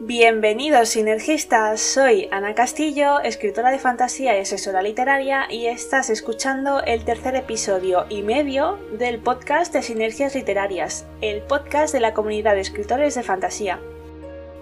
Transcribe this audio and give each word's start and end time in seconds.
Bienvenidos 0.00 0.88
sinergistas, 0.88 1.80
soy 1.80 2.28
Ana 2.32 2.56
Castillo, 2.56 3.20
escritora 3.20 3.70
de 3.70 3.78
fantasía 3.78 4.36
y 4.36 4.40
asesora 4.40 4.82
literaria 4.82 5.46
y 5.48 5.66
estás 5.66 6.10
escuchando 6.10 6.82
el 6.82 7.04
tercer 7.04 7.36
episodio 7.36 8.04
y 8.08 8.22
medio 8.22 8.80
del 8.98 9.20
podcast 9.20 9.72
de 9.72 9.82
Sinergias 9.82 10.34
Literarias, 10.34 11.06
el 11.20 11.42
podcast 11.42 11.94
de 11.94 12.00
la 12.00 12.12
comunidad 12.12 12.56
de 12.56 12.62
escritores 12.62 13.14
de 13.14 13.22
fantasía. 13.22 13.78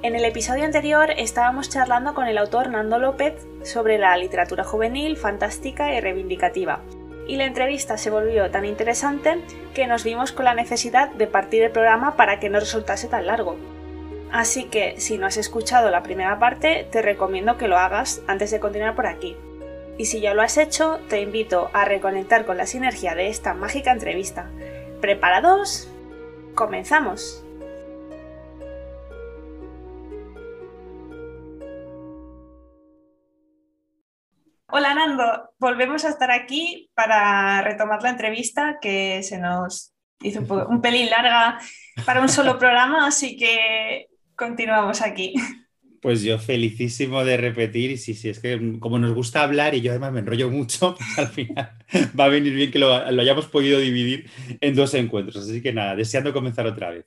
En 0.03 0.17
el 0.17 0.27
episodio 0.27 0.65
anterior 0.65 1.09
estábamos 1.17 1.71
charlando 1.71 2.13
con 2.13 2.29
el 2.29 2.37
autor 2.37 2.69
Nando 2.69 2.99
López 2.99 3.33
sobre 3.63 3.97
la 3.97 4.15
literatura 4.19 4.65
juvenil, 4.65 5.17
fantástica 5.17 5.95
y 5.95 6.01
reivindicativa. 6.01 6.83
Y 7.27 7.37
la 7.37 7.47
entrevista 7.47 7.97
se 7.97 8.11
volvió 8.11 8.51
tan 8.51 8.67
interesante 8.67 9.39
que 9.73 9.87
nos 9.87 10.05
vimos 10.05 10.31
con 10.31 10.45
la 10.45 10.55
necesidad 10.55 11.09
de 11.13 11.27
partir 11.27 11.63
el 11.63 11.73
programa 11.73 12.17
para 12.17 12.39
que 12.39 12.51
no 12.51 12.61
resultase 12.61 13.09
tan 13.09 13.27
largo. 13.27 13.57
Así 14.33 14.65
que 14.65 14.99
si 14.99 15.19
no 15.19 15.27
has 15.27 15.37
escuchado 15.37 15.91
la 15.91 16.03
primera 16.03 16.39
parte, 16.39 16.89
te 16.91 17.03
recomiendo 17.03 17.59
que 17.59 17.69
lo 17.69 17.77
hagas 17.77 18.23
antes 18.27 18.51
de 18.51 18.61
continuar 18.61 18.97
por 18.97 19.07
aquí. 19.07 19.37
Y 19.99 20.07
si 20.07 20.23
ya 20.23 20.33
lo 20.33 20.41
has 20.41 20.57
hecho, 20.57 21.01
te 21.11 21.21
invito 21.21 21.69
a 21.75 21.85
reconectar 21.85 22.47
con 22.47 22.57
la 22.57 22.65
sinergia 22.65 23.15
de 23.15 23.29
esta 23.29 23.53
mágica 23.53 23.93
entrevista. 23.93 24.51
¿Preparados? 25.03 25.87
¡Comenzamos! 26.55 27.45
Hola 34.75 34.95
Nando, 34.95 35.51
volvemos 35.59 36.07
a 36.07 36.09
estar 36.09 36.31
aquí 36.31 36.91
para 36.95 37.61
retomar 37.61 38.03
la 38.03 38.09
entrevista 38.09 38.79
que 38.81 39.23
se 39.23 39.39
nos 39.39 39.93
hizo 40.23 40.41
un, 40.41 40.51
un 40.51 40.81
pelín 40.81 41.11
larga 41.11 41.59
para 42.07 42.23
un 42.23 42.31
solo 42.31 42.59
programa, 42.59 43.07
así 43.07 43.37
que 43.37 44.07
continuamos 44.37 45.03
aquí. 45.03 45.35
Pues 46.01 46.23
yo 46.23 46.37
felicísimo 46.39 47.25
de 47.25 47.37
repetir 47.37 47.93
y 47.93 47.97
sí, 47.97 48.15
sí, 48.15 48.29
es 48.29 48.41
que 48.41 48.79
como 48.81 48.99
nos 48.99 49.15
gusta 49.15 49.43
hablar 49.43 49.77
y 49.77 49.83
yo 49.83 49.93
además 49.93 50.13
me 50.13 50.19
enrollo 50.19 50.51
mucho, 50.51 50.97
pues 50.99 51.19
al 51.19 51.29
final 51.29 51.71
va 52.19 52.25
a 52.25 52.29
venir 52.29 52.55
bien 52.55 52.73
que 52.73 52.81
lo, 52.81 52.93
hayamos 52.93 53.47
podido 53.47 53.79
dividir 53.79 54.29
en 54.61 54.75
dos 54.75 54.95
encuentros. 54.95 55.37
Así 55.37 55.63
que 55.63 55.73
nada, 55.73 55.95
deseando 55.95 56.33
comenzar 56.33 56.67
otra 56.67 56.91
vez. 56.91 57.07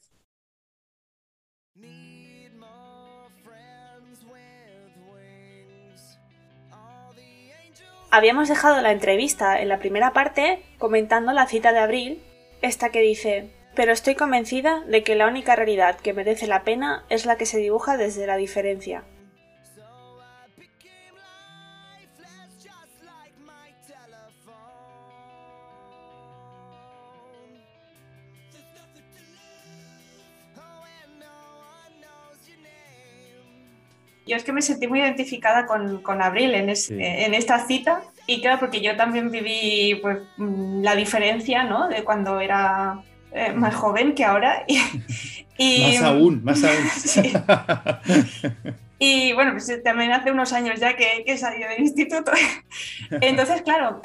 Habíamos 8.11 8.47
dejado 8.47 8.81
la 8.81 8.93
entrevista 8.93 9.61
en 9.61 9.67
la 9.67 9.79
primera 9.79 10.13
parte 10.13 10.63
comentando 10.77 11.33
la 11.33 11.47
cita 11.47 11.73
de 11.73 11.79
abril, 11.79 12.19
esta 12.61 12.89
que 12.89 13.01
dice, 13.01 13.49
pero 13.75 13.91
estoy 13.91 14.15
convencida 14.15 14.81
de 14.87 15.03
que 15.03 15.15
la 15.15 15.27
única 15.27 15.55
realidad 15.55 15.97
que 15.97 16.13
merece 16.13 16.47
la 16.47 16.63
pena 16.63 17.03
es 17.09 17.25
la 17.25 17.37
que 17.37 17.45
se 17.45 17.57
dibuja 17.57 17.97
desde 17.97 18.25
la 18.25 18.37
diferencia. 18.37 19.03
Yo 34.27 34.35
es 34.35 34.43
que 34.43 34.53
me 34.53 34.63
sentí 34.63 34.87
muy 34.87 35.01
identificada 35.01 35.67
con, 35.67 36.21
Abril 36.21 36.55
en, 36.55 36.69
en 36.69 37.33
esta 37.35 37.59
cita 37.67 38.01
y 38.25 38.41
claro, 38.41 38.59
porque 38.59 38.81
yo 38.81 38.95
también 38.95 39.29
viví 39.29 39.99
pues, 40.01 40.17
mm, 40.37 40.81
la 40.81 40.95
diferencia 40.95 41.63
¿no? 41.63 41.87
de 41.87 42.03
cuando 42.03 42.39
era 42.39 43.03
eh, 43.35 43.53
más 43.53 43.75
joven 43.75 44.15
que 44.15 44.23
ahora. 44.23 44.65
Y, 45.57 45.93
más 45.93 46.03
aún, 46.03 46.43
más 46.43 46.61
aún. 46.65 46.75
Y 48.97 49.33
bueno, 49.33 49.51
pues 49.51 49.83
también 49.83 50.13
hace 50.13 50.31
unos 50.31 50.53
años 50.53 50.79
ya 50.79 50.95
que, 50.95 51.23
que 51.25 51.37
salido 51.37 51.69
del 51.69 51.81
instituto. 51.81 52.31
Entonces, 53.21 53.61
claro, 53.61 54.01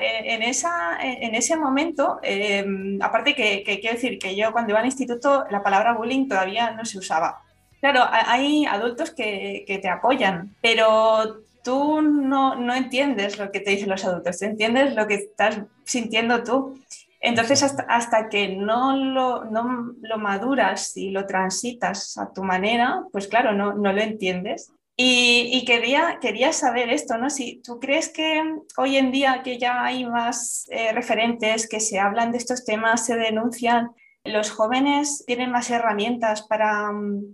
e, 0.00 0.34
en, 0.34 0.42
esa, 0.42 0.98
en 1.00 1.34
ese 1.34 1.56
momento, 1.56 2.18
em, 2.22 3.00
aparte 3.00 3.34
que, 3.34 3.62
quiero 3.64 3.94
decir 3.94 4.18
que 4.18 4.34
yo 4.34 4.52
cuando 4.52 4.70
iba 4.70 4.80
al 4.80 4.86
instituto 4.86 5.44
la 5.50 5.62
palabra 5.62 5.94
bullying 5.94 6.28
todavía 6.28 6.72
no 6.72 6.84
se 6.84 6.98
usaba. 6.98 7.42
Claro, 7.80 8.04
hay 8.10 8.64
adultos 8.66 9.10
que, 9.10 9.64
que 9.66 9.78
te 9.78 9.88
apoyan, 9.88 10.54
pero 10.60 11.42
tú 11.62 12.02
no, 12.02 12.56
no, 12.56 12.74
entiendes 12.74 13.38
lo 13.38 13.50
que 13.50 13.60
te 13.60 13.70
dicen 13.70 13.90
los 13.90 14.04
adultos, 14.04 14.42
entiendes 14.42 14.94
lo 14.94 15.06
que 15.06 15.14
estás 15.14 15.60
sintiendo 15.84 16.42
tú. 16.42 16.78
Entonces, 17.24 17.62
hasta, 17.62 18.28
que 18.28 18.56
no 18.56 18.96
lo, 18.96 19.44
no 19.44 19.94
lo, 20.00 20.18
maduras 20.18 20.96
y 20.96 21.10
lo 21.10 21.24
transitas 21.24 22.18
a 22.18 22.32
tu 22.32 22.42
manera, 22.42 23.04
pues 23.12 23.28
claro, 23.28 23.52
no, 23.52 23.74
no 23.74 23.92
lo 23.92 24.00
entiendes. 24.00 24.72
Y, 24.96 25.64
quería, 25.64 26.18
quería 26.20 26.52
saber 26.52 26.90
esto, 26.90 27.16
¿no? 27.18 27.30
Si 27.30 27.62
tú 27.62 27.78
crees 27.80 28.08
que 28.08 28.42
hoy 28.76 28.96
en 28.96 29.10
día 29.10 29.42
que 29.42 29.58
ya 29.58 29.84
hay 29.84 30.04
más 30.04 30.66
eh, 30.70 30.92
referentes 30.92 31.68
que 31.68 31.80
se 31.80 31.98
hablan 31.98 32.32
de 32.32 32.38
estos 32.38 32.64
temas, 32.64 33.06
se 33.06 33.16
denuncian, 33.16 33.92
los 34.24 34.50
jóvenes 34.50 35.24
tienen 35.26 35.50
más 35.50 35.70
herramientas 35.70 36.42
para, 36.42 36.90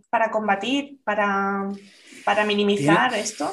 para 0.09 0.31
combatir, 0.31 0.99
para, 1.03 1.69
para 2.25 2.45
minimizar 2.45 3.13
esto. 3.15 3.53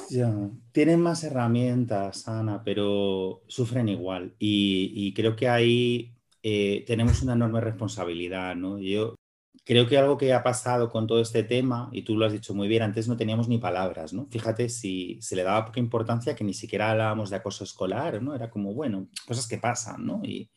tienen 0.71 1.01
más 1.01 1.23
herramientas, 1.23 2.27
Ana, 2.27 2.61
pero 2.63 3.41
sufren 3.47 3.89
igual. 3.89 4.35
Y, 4.37 4.91
y 4.95 5.13
creo 5.13 5.35
que 5.35 5.49
hay 5.49 6.14
eh, 6.47 6.83
tenemos 6.85 7.23
una 7.23 7.33
enorme 7.33 7.59
responsabilidad, 7.59 8.55
¿no? 8.55 8.77
Yo 8.77 9.15
creo 9.63 9.87
que 9.87 9.97
algo 9.97 10.15
que 10.15 10.31
ha 10.31 10.43
pasado 10.43 10.91
con 10.91 11.07
todo 11.07 11.19
este 11.19 11.41
tema, 11.41 11.89
y 11.91 12.03
tú 12.03 12.15
lo 12.15 12.23
has 12.23 12.33
dicho 12.33 12.53
muy 12.53 12.67
bien, 12.67 12.83
antes 12.83 13.07
no 13.07 13.17
teníamos 13.17 13.47
ni 13.49 13.57
palabras, 13.57 14.13
¿no? 14.13 14.27
Fíjate 14.29 14.69
si 14.69 15.17
se 15.21 15.35
le 15.35 15.41
daba 15.41 15.65
poca 15.65 15.79
importancia 15.79 16.35
que 16.35 16.43
ni 16.43 16.53
siquiera 16.53 16.91
hablábamos 16.91 17.31
de 17.31 17.37
acoso 17.37 17.63
escolar, 17.63 18.21
¿no? 18.21 18.35
Era 18.35 18.51
como, 18.51 18.75
bueno, 18.75 19.09
cosas 19.25 19.47
que 19.47 19.57
pasan, 19.57 20.05
¿no? 20.05 20.21
Y 20.23 20.51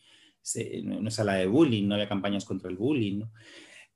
no 0.84 1.10
se 1.10 1.22
habla 1.22 1.36
de 1.36 1.46
bullying, 1.46 1.88
no 1.88 1.94
había 1.94 2.06
campañas 2.06 2.44
contra 2.44 2.68
el 2.68 2.76
bullying, 2.76 3.20
¿no? 3.20 3.32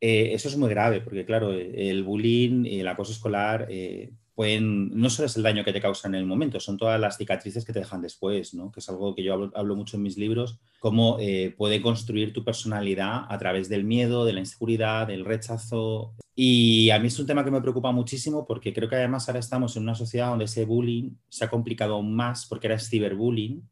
Eh, 0.01 0.33
eso 0.33 0.49
es 0.49 0.57
muy 0.57 0.71
grave, 0.71 1.03
porque 1.03 1.27
claro, 1.27 1.53
el 1.53 2.05
bullying 2.05 2.65
el 2.65 2.89
acoso 2.89 3.13
escolar 3.13 3.67
eh, 3.69 4.15
no 4.37 5.11
solo 5.11 5.27
es 5.27 5.37
el 5.37 5.43
daño 5.43 5.65
que 5.65 5.73
te 5.73 5.81
causa 5.81 6.09
en 6.09 6.15
el 6.15 6.27
momento, 6.27 6.59
son 6.59 6.79
todas 6.79 6.99
las 6.99 7.19
cicatrices 7.19 7.65
que 7.65 7.73
te 7.73 7.81
dejan 7.81 8.01
después, 8.01 8.55
¿no? 8.55 8.73
que 8.73 8.81
es 8.81 8.89
algo 8.89 9.15
que 9.15 9.23
yo 9.23 9.51
hablo, 9.55 9.77
mucho 9.77 9.97
en 9.97 10.03
mis 10.03 10.17
libros, 10.17 10.59
cómo 10.81 11.19
eh, 11.21 11.55
puede 11.57 11.83
construir 11.83 12.33
tu 12.33 12.45
personalidad 12.45 13.27
a 13.29 13.39
través 13.39 13.69
del 13.69 13.85
miedo, 13.85 14.25
de 14.25 14.33
la 14.33 14.41
inseguridad, 14.41 15.07
del 15.07 15.25
rechazo. 15.25 16.15
Y 16.35 16.91
a 16.91 16.99
mí 16.99 17.09
es 17.09 17.19
un 17.19 17.27
tema 17.27 17.45
que 17.45 17.51
me 17.51 17.61
preocupa 17.61 17.93
muchísimo 17.93 18.47
porque 18.47 18.73
creo 18.73 18.89
que 18.89 18.97
además 18.97 19.29
ahora 19.29 19.41
estamos 19.41 19.77
en 19.77 19.83
una 19.83 19.95
sociedad 19.95 20.29
donde 20.29 20.47
ese 20.47 20.65
bullying 20.65 21.11
se 21.29 21.45
ha 21.45 21.51
complicado 21.51 21.95
aún 21.95 22.15
más 22.15 22.47
porque 22.47 22.69
era 22.69 22.79
ciberbullying. 22.79 23.69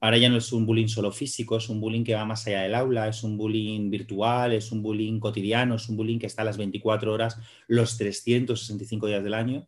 Ahora 0.00 0.18
ya 0.18 0.28
no 0.28 0.36
es 0.36 0.52
un 0.52 0.64
bullying 0.64 0.86
solo 0.86 1.10
físico, 1.10 1.56
es 1.56 1.68
un 1.68 1.80
bullying 1.80 2.04
que 2.04 2.14
va 2.14 2.24
más 2.24 2.46
allá 2.46 2.62
del 2.62 2.74
aula, 2.74 3.08
es 3.08 3.24
un 3.24 3.36
bullying 3.36 3.90
virtual, 3.90 4.52
es 4.52 4.70
un 4.70 4.82
bullying 4.82 5.18
cotidiano, 5.18 5.74
es 5.74 5.88
un 5.88 5.96
bullying 5.96 6.18
que 6.18 6.26
está 6.26 6.42
a 6.42 6.44
las 6.44 6.56
24 6.56 7.12
horas, 7.12 7.38
los 7.66 7.96
365 7.96 9.06
días 9.06 9.24
del 9.24 9.34
año 9.34 9.66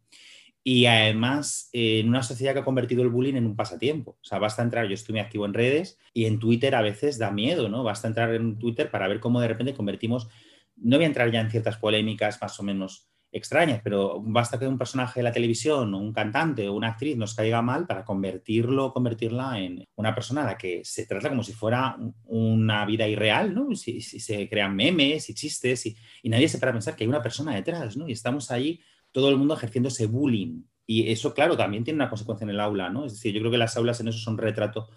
y 0.63 0.87
además 0.87 1.71
en 1.73 2.09
una 2.09 2.23
sociedad 2.23 2.53
que 2.53 2.61
ha 2.61 2.65
convertido 2.65 3.03
el 3.03 3.09
bullying 3.09 3.35
en 3.35 3.47
un 3.47 3.57
pasatiempo. 3.57 4.19
O 4.21 4.25
sea, 4.25 4.39
basta 4.39 4.63
entrar, 4.63 4.87
yo 4.87 4.95
estoy 4.95 5.15
muy 5.15 5.21
activo 5.21 5.47
en 5.47 5.55
redes 5.55 5.99
y 6.13 6.27
en 6.27 6.39
Twitter 6.39 6.75
a 6.75 6.83
veces 6.83 7.19
da 7.19 7.31
miedo, 7.31 7.69
¿no? 7.69 7.83
Basta 7.83 8.09
entrar 8.09 8.35
en 8.35 8.59
Twitter 8.59 8.91
para 8.91 9.09
ver 9.09 9.21
cómo 9.21 9.41
de 9.41 9.49
repente 9.49 9.75
convertimos, 9.75 10.29
no 10.77 10.97
voy 10.97 11.05
a 11.05 11.09
entrar 11.09 11.31
ya 11.31 11.41
en 11.41 11.51
ciertas 11.51 11.77
polémicas 11.77 12.41
más 12.41 12.59
o 12.61 12.63
menos 12.63 13.10
extrañas, 13.33 13.81
pero 13.83 14.21
basta 14.21 14.59
que 14.59 14.67
un 14.67 14.79
personaje 14.79 15.21
de 15.21 15.25
la 15.25 15.33
televisión 15.33 15.95
un 15.95 16.13
cantante 16.13 16.69
o 16.69 16.75
una 16.75 16.89
actriz 16.89 17.17
nos 17.17 17.35
caiga 17.35 17.63
mal 17.63 17.87
para 17.87 18.05
convertirlo 18.05 18.93
convertirla 18.93 19.61
en 19.61 19.85
una 19.95 20.15
persona 20.15 20.43
a 20.43 20.47
la 20.47 20.59
que 20.59 20.83
se 20.85 21.07
trata 21.07 21.29
como 21.29 21.43
si 21.43 21.53
fuera 21.53 21.97
una 22.25 22.85
vida 22.87 23.07
irreal, 23.07 23.55
¿no? 23.55 23.75
Si, 23.77 24.01
se 24.01 24.49
crean 24.49 24.75
memes 24.75 25.31
y 25.31 25.35
chistes 25.35 25.87
y, 25.87 25.97
y 26.23 26.29
nadie 26.29 26.49
se 26.49 26.59
para 26.59 26.73
pensar 26.73 26.97
que 26.97 27.05
hay 27.05 27.09
una 27.09 27.23
persona 27.23 27.55
detrás, 27.55 27.97
¿no? 27.97 28.09
Y 28.09 28.13
estamos 28.13 28.51
ahí 28.51 28.81
todo 29.13 29.31
el 29.31 29.37
mundo 29.37 29.55
ejerciendo 29.55 29.89
ese 29.89 30.07
bullying. 30.07 30.63
Y 30.87 31.11
eso, 31.11 31.35
claro, 31.35 31.57
también 31.57 31.85
tiene 31.85 31.99
una 31.99 32.09
consecuencia 32.09 32.45
en 32.45 32.51
el 32.51 32.61
aula, 32.61 32.91
¿no? 32.91 33.05
Es 33.05 33.13
decir, 33.13 33.33
yo 33.33 33.41
creo 33.41 33.53
que 33.53 33.59
las 33.59 33.77
aulas 33.77 34.01
en 34.01 34.09
eso 34.09 34.19
son 34.19 34.39
retrato 34.39 34.89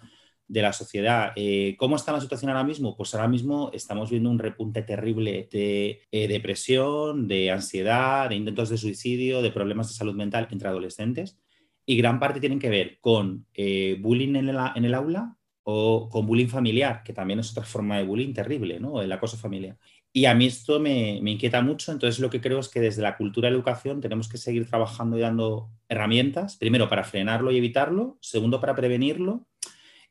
de 0.46 0.62
la 0.62 0.72
sociedad. 0.72 1.32
Eh, 1.36 1.74
¿Cómo 1.78 1.96
está 1.96 2.12
la 2.12 2.20
situación 2.20 2.50
ahora 2.50 2.64
mismo? 2.64 2.96
Pues 2.96 3.14
ahora 3.14 3.28
mismo 3.28 3.70
estamos 3.72 4.10
viendo 4.10 4.30
un 4.30 4.38
repunte 4.38 4.82
terrible 4.82 5.48
de 5.50 6.02
eh, 6.10 6.28
depresión, 6.28 7.26
de 7.28 7.50
ansiedad, 7.50 8.28
de 8.28 8.36
intentos 8.36 8.68
de 8.68 8.78
suicidio, 8.78 9.42
de 9.42 9.50
problemas 9.50 9.88
de 9.88 9.94
salud 9.94 10.14
mental 10.14 10.48
entre 10.50 10.68
adolescentes. 10.68 11.38
Y 11.86 11.96
gran 11.96 12.18
parte 12.18 12.40
tienen 12.40 12.58
que 12.58 12.70
ver 12.70 12.98
con 13.00 13.46
eh, 13.54 13.96
bullying 14.00 14.36
en, 14.36 14.48
el 14.48 14.94
aula 14.94 15.36
o 15.64 16.08
con 16.08 16.26
bullying 16.26 16.48
familiar, 16.48 17.02
que 17.02 17.12
también 17.12 17.40
es 17.40 17.50
otra 17.50 17.64
forma 17.64 17.98
de 17.98 18.04
bullying 18.04 18.32
terrible, 18.32 18.80
¿no? 18.80 19.00
El 19.02 19.12
acoso 19.12 19.36
familiar. 19.36 19.78
Y 20.12 20.26
a 20.26 20.34
mí 20.34 20.46
esto 20.46 20.78
me, 20.78 21.16
inquieta 21.16 21.60
mucho, 21.60 21.90
entonces 21.90 22.20
lo 22.20 22.30
que 22.30 22.40
creo 22.40 22.60
es 22.60 22.68
que 22.68 22.80
desde 22.80 23.02
la 23.02 23.16
cultura 23.16 23.48
de 23.48 23.52
la 23.52 23.56
educación 23.56 24.00
tenemos 24.00 24.28
que 24.28 24.38
seguir 24.38 24.68
trabajando 24.68 25.18
y 25.18 25.22
dando 25.22 25.70
herramientas, 25.88 26.56
primero 26.56 26.88
para 26.88 27.02
frenarlo 27.02 27.50
y 27.50 27.56
evitarlo, 27.56 28.16
segundo 28.20 28.60
para 28.60 28.76
prevenirlo 28.76 29.46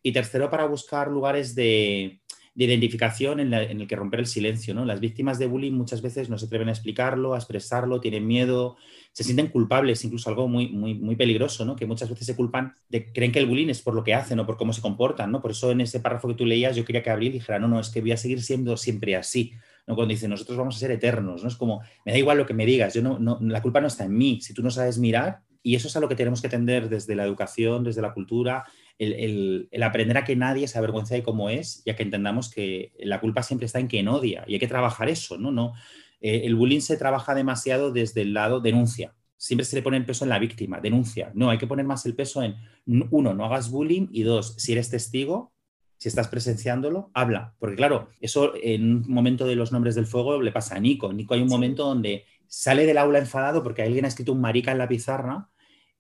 y 0.04 0.12
tercero 0.12 0.50
para 0.50 0.66
buscar 0.66 1.10
lugares 1.10 1.56
de, 1.56 2.22
de 2.56 2.66
identificación 2.66 3.40
en, 3.40 3.54
el 3.54 3.88
que 3.88 3.96
romper 3.96 4.20
el 4.20 4.28
silencio. 4.28 4.74
¿no? 4.76 4.86
Las 4.86 5.00
víctimas 5.00 5.40
de 5.40 5.48
bullying 5.48 5.72
muchas 5.72 6.02
veces 6.02 6.30
no 6.30 6.38
se 6.38 6.46
atreven 6.46 6.70
a 6.70 6.72
explicarlo, 6.72 7.34
a 7.34 7.38
expresarlo, 7.38 8.00
tienen 8.00 8.28
miedo, 8.28 8.78
se 9.12 9.24
sienten 9.24 9.48
culpables, 9.48 10.04
incluso 10.06 10.30
algo 10.30 10.48
muy, 10.48 10.70
muy, 10.70 10.94
muy 10.94 11.16
peligroso, 11.16 11.66
¿no? 11.66 11.76
que 11.76 11.88
muchas 11.88 12.10
veces 12.10 12.28
se 12.28 12.36
culpan, 12.36 12.76
de, 12.90 13.12
creen 13.12 13.32
que 13.32 13.40
el 13.40 13.48
bullying 13.48 13.70
es 13.70 13.82
por 13.82 13.96
lo 13.96 14.04
que 14.04 14.14
hacen 14.14 14.40
o 14.40 14.46
por 14.46 14.58
cómo 14.58 14.72
se 14.72 14.82
comportan. 14.82 15.32
¿no? 15.32 15.42
Por 15.42 15.52
eso 15.52 15.72
en 15.72 15.82
ese 15.82 16.00
párrafo 16.00 16.28
que 16.28 16.36
tú 16.36 16.46
leías 16.46 16.76
yo 16.76 16.86
quería 16.86 17.02
que 17.02 17.10
Abril 17.10 17.32
dijera, 17.32 17.58
no, 17.58 17.68
no, 17.68 17.80
es 17.80 17.90
que 17.90 18.02
voy 18.02 18.12
a 18.12 18.18
seguir 18.18 18.42
siendo 18.44 18.78
siempre 18.78 19.16
así. 19.16 19.54
¿no? 19.88 19.96
Cuando 19.96 20.14
dice, 20.14 20.28
nosotros 20.28 20.58
vamos 20.58 20.76
a 20.76 20.80
ser 20.80 20.92
eternos, 20.92 21.42
¿no? 21.42 21.50
es 21.50 21.56
como, 21.56 21.82
me 22.06 22.12
da 22.12 22.18
igual 22.20 22.38
lo 22.38 22.46
que 22.46 22.54
me 22.54 22.66
digas, 22.66 22.94
yo 22.94 23.02
no, 23.02 23.18
no, 23.18 23.40
la 23.42 23.62
culpa 23.62 23.82
no 23.82 23.88
está 23.88 24.06
en 24.06 24.16
mí, 24.16 24.40
si 24.42 24.54
tú 24.54 24.62
no 24.62 24.70
sabes 24.70 25.00
mirar, 25.00 25.42
y 25.64 25.76
eso 25.76 25.88
es 25.88 25.96
a 25.96 26.00
lo 26.00 26.10
que 26.10 26.16
tenemos 26.16 26.42
que 26.42 26.50
tender 26.50 26.90
desde 26.90 27.16
la 27.16 27.24
educación, 27.24 27.84
desde 27.84 28.02
la 28.02 28.14
cultura, 28.14 28.66
el, 29.00 29.70
aprender 29.84 30.18
a 30.18 30.24
que 30.24 30.36
nadie 30.36 30.68
se 30.68 30.78
avergüenza 30.78 31.16
de 31.16 31.24
cómo 31.24 31.50
es 31.50 31.82
y 31.86 31.90
a 31.90 31.96
que 31.96 32.04
entendamos 32.04 32.50
que 32.50 32.94
la 33.00 33.20
culpa 33.20 33.44
siempre 33.44 33.66
está 33.66 33.80
en 33.80 33.88
quien 33.88 34.08
odia 34.08 34.44
y 34.48 34.54
hay 34.54 34.60
que 34.60 34.68
trabajar 34.68 35.10
eso, 35.10 35.38
¿no? 35.38 35.52
no 35.52 35.74
eh, 36.22 36.46
el 36.46 36.56
bullying 36.56 36.80
se 36.80 36.98
trabaja 36.98 37.36
demasiado 37.36 37.92
desde 37.92 38.22
el 38.22 38.34
lado 38.34 38.62
denuncia. 38.62 39.14
Siempre 39.36 39.66
se 39.66 39.76
le 39.76 39.82
pone 39.82 39.98
el 39.98 40.06
peso 40.06 40.24
en 40.24 40.30
la 40.30 40.40
víctima, 40.40 40.80
denuncia. 40.80 41.32
No, 41.36 41.50
hay 41.50 41.58
que 41.58 41.68
poner 41.68 41.86
más 41.86 42.06
el 42.06 42.16
peso 42.16 42.42
en, 42.42 42.56
uno, 42.86 43.34
no 43.34 43.44
hagas 43.44 43.70
bullying 43.70 44.08
y 44.12 44.24
dos, 44.24 44.56
si 44.58 44.72
eres 44.72 44.90
testigo, 44.90 45.52
si 45.98 46.08
estás 46.08 46.30
presenciándolo, 46.30 47.12
habla. 47.14 47.56
Porque 47.60 47.76
claro, 47.76 48.08
eso 48.22 48.54
en 48.62 48.98
un 48.98 49.14
momento 49.14 49.46
de 49.46 49.58
los 49.58 49.74
nombres 49.74 49.96
del 49.96 50.06
fuego 50.06 50.42
le 50.42 50.54
pasa 50.54 50.76
a 50.76 50.80
Nico. 50.80 51.12
Nico 51.12 51.34
hay 51.34 51.42
un 51.42 51.50
momento 51.50 51.84
donde 51.86 52.26
sale 52.48 52.86
del 52.86 53.00
aula 53.00 53.20
enfadado 53.20 53.62
porque 53.62 53.82
alguien 53.82 54.06
ha 54.06 54.08
escrito 54.08 54.32
un 54.32 54.40
marica 54.40 54.72
en 54.72 54.78
la 54.78 54.88
pizarra 54.88 55.50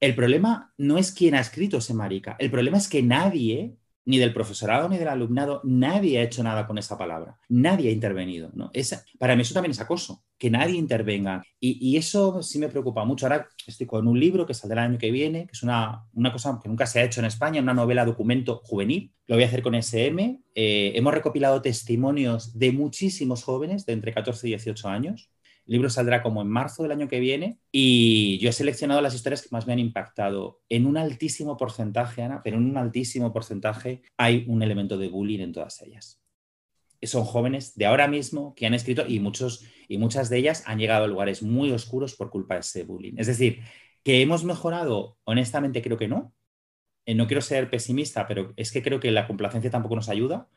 el 0.03 0.15
problema 0.15 0.73
no 0.77 0.97
es 0.97 1.13
quién 1.13 1.33
ha 1.33 1.39
escrito 1.39 1.77
ese 1.77 1.93
marica, 1.93 2.35
el 2.37 2.51
problema 2.51 2.77
es 2.77 2.89
que 2.89 3.01
nadie, 3.01 3.77
ni 4.03 4.17
del 4.17 4.33
profesorado 4.33 4.89
ni 4.89 4.97
del 4.97 5.07
alumnado, 5.07 5.61
nadie 5.63 6.19
ha 6.19 6.23
hecho 6.23 6.43
nada 6.43 6.67
con 6.67 6.77
esa 6.77 6.97
palabra, 6.97 7.39
nadie 7.47 7.87
ha 7.87 7.93
intervenido. 7.93 8.51
para 9.17 9.37
mí 9.37 9.43
eso 9.43 9.53
también 9.53 9.71
es 9.71 9.79
acoso, 9.79 10.25
que 10.37 10.49
nadie 10.49 10.75
intervenga. 10.75 11.41
Y, 11.57 11.95
eso 11.95 12.43
sí 12.43 12.59
me 12.59 12.67
preocupa 12.67 13.05
mucho. 13.05 13.27
Ahora 13.27 13.47
estoy 13.65 13.87
con 13.87 14.05
un 14.05 14.19
libro 14.19 14.45
que 14.45 14.53
saldrá 14.53 14.83
el 14.83 14.91
año 14.91 14.99
que 14.99 15.09
viene, 15.09 15.45
que 15.45 15.53
es 15.53 15.63
una, 15.63 16.05
cosa 16.33 16.59
que 16.61 16.67
nunca 16.67 16.85
se 16.85 16.99
ha 16.99 17.05
hecho 17.05 17.21
en 17.21 17.27
España, 17.27 17.61
una 17.61 17.73
novela 17.73 18.03
documento 18.03 18.59
juvenil. 18.65 19.13
Lo 19.27 19.35
voy 19.35 19.45
a 19.45 19.47
hacer 19.47 19.61
con 19.63 19.73
SM. 19.73 20.41
Eh, 20.53 20.91
hemos 20.95 21.13
recopilado 21.13 21.61
testimonios 21.61 22.59
de 22.59 22.73
muchísimos 22.73 23.41
jóvenes 23.45 23.85
de 23.85 23.93
entre 23.93 24.13
14 24.13 24.47
y 24.47 24.51
18 24.51 24.89
años 24.89 25.29
el 25.65 25.73
libro 25.73 25.89
saldrá 25.89 26.21
como 26.21 26.41
en 26.41 26.49
marzo 26.49 26.83
del 26.83 26.91
año 26.91 27.07
que 27.07 27.19
viene 27.19 27.57
y 27.71 28.37
yo 28.39 28.49
he 28.49 28.53
seleccionado 28.53 29.01
las 29.01 29.15
historias 29.15 29.41
que 29.41 29.49
más 29.51 29.65
me 29.65 29.73
han 29.73 29.79
impactado. 29.79 30.61
En 30.67 30.85
un 30.85 30.97
altísimo 30.97 31.55
porcentaje, 31.55 32.21
Ana, 32.21 32.41
pero 32.43 32.57
en 32.57 32.65
un 32.65 32.77
altísimo 32.77 33.31
porcentaje 33.31 34.01
hay 34.17 34.43
un 34.47 34.61
elemento 34.61 34.97
de 34.97 35.07
bullying 35.07 35.39
en 35.39 35.53
todas 35.53 35.81
ellas. 35.81 36.19
Son 37.01 37.25
jóvenes 37.25 37.75
de 37.75 37.85
ahora 37.85 38.07
mismo 38.07 38.55
que 38.55 38.65
han 38.65 38.73
escrito 38.73 39.05
y, 39.07 39.19
muchos, 39.19 39.65
y 39.87 39.97
muchas 39.97 40.29
de 40.29 40.37
ellas 40.37 40.63
han 40.65 40.79
llegado 40.79 41.05
a 41.05 41.07
lugares 41.07 41.43
muy 41.43 41.71
oscuros 41.71 42.15
por 42.15 42.29
culpa 42.29 42.55
de 42.55 42.61
ese 42.61 42.83
bullying. 42.83 43.13
Es 43.17 43.27
decir, 43.27 43.59
que 44.03 44.21
hemos 44.21 44.43
mejorado, 44.43 45.17
honestamente 45.23 45.81
creo 45.81 45.97
que 45.97 46.07
no. 46.07 46.33
Eh, 47.05 47.15
no 47.15 47.27
quiero 47.27 47.41
ser 47.41 47.69
pesimista, 47.69 48.27
pero 48.27 48.53
es 48.55 48.71
que 48.71 48.81
creo 48.81 48.99
que 48.99 49.11
la 49.11 49.27
complacencia 49.27 49.71
tampoco 49.71 49.95
nos 49.95 50.09
ayuda. 50.09 50.49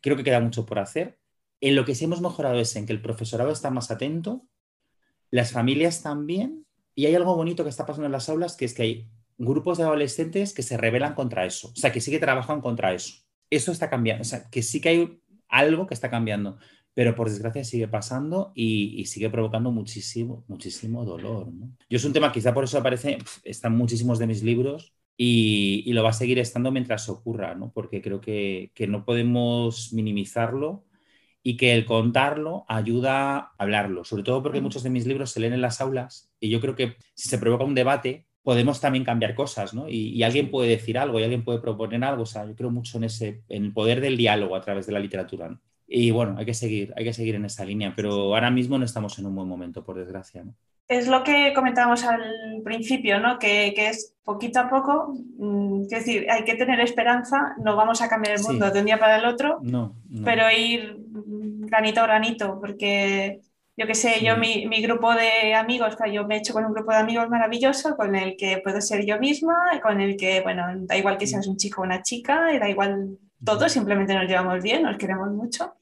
Creo 0.00 0.16
que 0.16 0.24
queda 0.24 0.40
mucho 0.40 0.66
por 0.66 0.78
hacer. 0.78 1.18
En 1.60 1.76
lo 1.76 1.84
que 1.84 1.94
sí 1.94 2.04
hemos 2.04 2.20
mejorado 2.20 2.58
es 2.58 2.76
en 2.76 2.86
que 2.86 2.92
el 2.92 3.00
profesorado 3.00 3.50
está 3.50 3.70
más 3.70 3.90
atento, 3.90 4.46
las 5.34 5.50
familias 5.50 6.00
también, 6.00 6.64
y 6.94 7.06
hay 7.06 7.16
algo 7.16 7.34
bonito 7.34 7.64
que 7.64 7.70
está 7.70 7.84
pasando 7.84 8.06
en 8.06 8.12
las 8.12 8.28
aulas, 8.28 8.56
que 8.56 8.66
es 8.66 8.72
que 8.72 8.82
hay 8.82 9.08
grupos 9.36 9.78
de 9.78 9.82
adolescentes 9.82 10.54
que 10.54 10.62
se 10.62 10.76
rebelan 10.76 11.16
contra 11.16 11.44
eso, 11.44 11.72
o 11.72 11.76
sea, 11.76 11.90
que 11.90 12.00
sí 12.00 12.12
que 12.12 12.20
trabajan 12.20 12.60
contra 12.60 12.94
eso. 12.94 13.14
Eso 13.50 13.72
está 13.72 13.90
cambiando, 13.90 14.22
o 14.22 14.24
sea, 14.24 14.48
que 14.48 14.62
sí 14.62 14.80
que 14.80 14.90
hay 14.90 15.20
algo 15.48 15.88
que 15.88 15.94
está 15.94 16.08
cambiando, 16.08 16.58
pero 16.94 17.16
por 17.16 17.28
desgracia 17.28 17.64
sigue 17.64 17.88
pasando 17.88 18.52
y, 18.54 19.04
sigue 19.06 19.28
provocando 19.28 19.72
muchísimo, 19.72 20.44
muchísimo 20.46 21.04
dolor. 21.04 21.48
Yo 21.90 21.96
es 21.96 22.04
un 22.04 22.12
tema, 22.12 22.30
quizá 22.30 22.54
por 22.54 22.62
eso 22.62 22.78
aparece, 22.78 23.18
están 23.42 23.76
muchísimos 23.76 24.20
de 24.20 24.28
mis 24.28 24.44
libros 24.44 24.94
y, 25.16 25.92
lo 25.92 26.04
va 26.04 26.10
a 26.10 26.12
seguir 26.12 26.38
estando 26.38 26.70
mientras 26.70 27.08
ocurra, 27.08 27.56
¿no? 27.56 27.72
porque 27.72 28.00
creo 28.00 28.20
que, 28.20 28.70
que 28.72 28.86
no 28.86 29.04
podemos 29.04 29.92
minimizarlo 29.92 30.84
y 31.44 31.56
que 31.56 31.74
el 31.74 31.84
contarlo 31.84 32.64
ayuda 32.66 33.36
a 33.36 33.54
hablarlo, 33.58 34.02
sobre 34.04 34.24
todo 34.24 34.42
porque 34.42 34.62
muchos 34.62 34.82
de 34.82 34.90
mis 34.90 35.06
libros 35.06 35.30
se 35.30 35.40
leen 35.40 35.52
en 35.52 35.60
las 35.60 35.80
aulas 35.80 36.32
y 36.40 36.48
yo 36.48 36.60
creo 36.60 36.74
que 36.74 36.96
si 37.14 37.28
se 37.28 37.38
provoca 37.38 37.64
un 37.64 37.74
debate 37.74 38.26
podemos 38.42 38.80
también 38.80 39.04
cambiar 39.04 39.34
cosas, 39.34 39.72
¿no? 39.74 39.88
Y, 39.88 40.22
alguien 40.22 40.50
puede 40.50 40.68
decir 40.68 40.98
algo 40.98 41.18
y 41.18 41.22
alguien 41.22 41.44
puede 41.44 41.60
proponer 41.60 42.04
algo, 42.04 42.24
o 42.24 42.26
sea, 42.26 42.44
yo 42.46 42.54
creo 42.54 42.70
mucho 42.70 42.98
en 42.98 43.04
ese, 43.04 43.42
en 43.48 43.64
el 43.64 43.72
poder 43.72 44.00
del 44.00 44.16
diálogo 44.16 44.54
a 44.54 44.60
través 44.60 44.86
de 44.86 44.92
la 44.92 45.00
literatura. 45.00 45.58
Y 45.86 46.10
bueno, 46.10 46.36
hay 46.38 46.46
que 46.46 46.54
seguir, 46.54 46.92
hay 46.96 47.04
que 47.04 47.12
seguir 47.12 47.34
en 47.34 47.44
esa 47.44 47.64
línea, 47.64 47.92
pero 47.94 48.34
ahora 48.34 48.50
mismo 48.50 48.78
no 48.78 48.84
estamos 48.84 49.18
en 49.18 49.26
un 49.26 49.34
buen 49.34 49.48
momento, 49.48 49.84
por 49.84 49.96
desgracia, 49.96 50.44
¿no? 50.44 50.54
Es 50.86 51.08
lo 51.08 51.24
que 51.24 51.52
comentábamos 51.54 52.04
al 52.04 52.60
principio, 52.62 53.18
¿no? 53.18 53.38
Que, 53.38 53.72
es 53.76 54.14
poquito 54.22 54.60
a 54.60 54.68
poco, 54.68 55.14
mm, 55.38 55.82
es 55.84 55.88
decir, 55.88 56.26
hay 56.30 56.44
que 56.44 56.56
tener 56.56 56.80
esperanza, 56.80 57.54
no 57.62 57.74
vamos 57.76 58.02
a 58.02 58.08
cambiar 58.08 58.36
el 58.36 58.42
mundo 58.42 58.70
de 58.70 58.80
un 58.80 58.86
día 58.86 58.98
para 58.98 59.16
el 59.16 59.24
otro, 59.24 59.60
no, 59.62 59.96
pero 60.24 60.50
ir 60.50 60.96
granito 61.66 62.00
a 62.00 62.06
granito, 62.06 62.58
porque 62.60 63.40
yo 63.76 63.86
qué 63.86 63.94
sé, 63.94 64.24
yo 64.24 64.36
mi, 64.36 64.66
grupo 64.82 65.14
de 65.14 65.54
amigos, 65.54 65.96
yo 66.12 66.26
me 66.26 66.36
he 66.36 66.38
hecho 66.38 66.52
con 66.52 66.64
un 66.64 66.72
grupo 66.72 66.92
de 66.92 66.98
amigos 66.98 67.28
maravilloso, 67.28 67.96
con 67.96 68.14
el 68.14 68.36
que 68.36 68.60
puedo 68.62 68.80
ser 68.80 69.04
yo 69.04 69.18
misma, 69.18 69.80
con 69.82 70.00
el 70.00 70.16
que, 70.16 70.42
bueno, 70.42 70.64
da 70.80 70.96
igual 70.96 71.18
que 71.18 71.26
seas 71.26 71.46
un 71.46 71.56
chico 71.56 71.80
o 71.80 71.84
una 71.84 72.02
chica, 72.02 72.56
da 72.58 72.68
igual 72.68 73.18
todo, 73.44 73.68
simplemente 73.68 74.14
nos 74.14 74.26
llevamos 74.26 74.62
bien, 74.62 74.82
nos 74.82 74.96
queremos 74.96 75.30
mucho. 75.30 75.74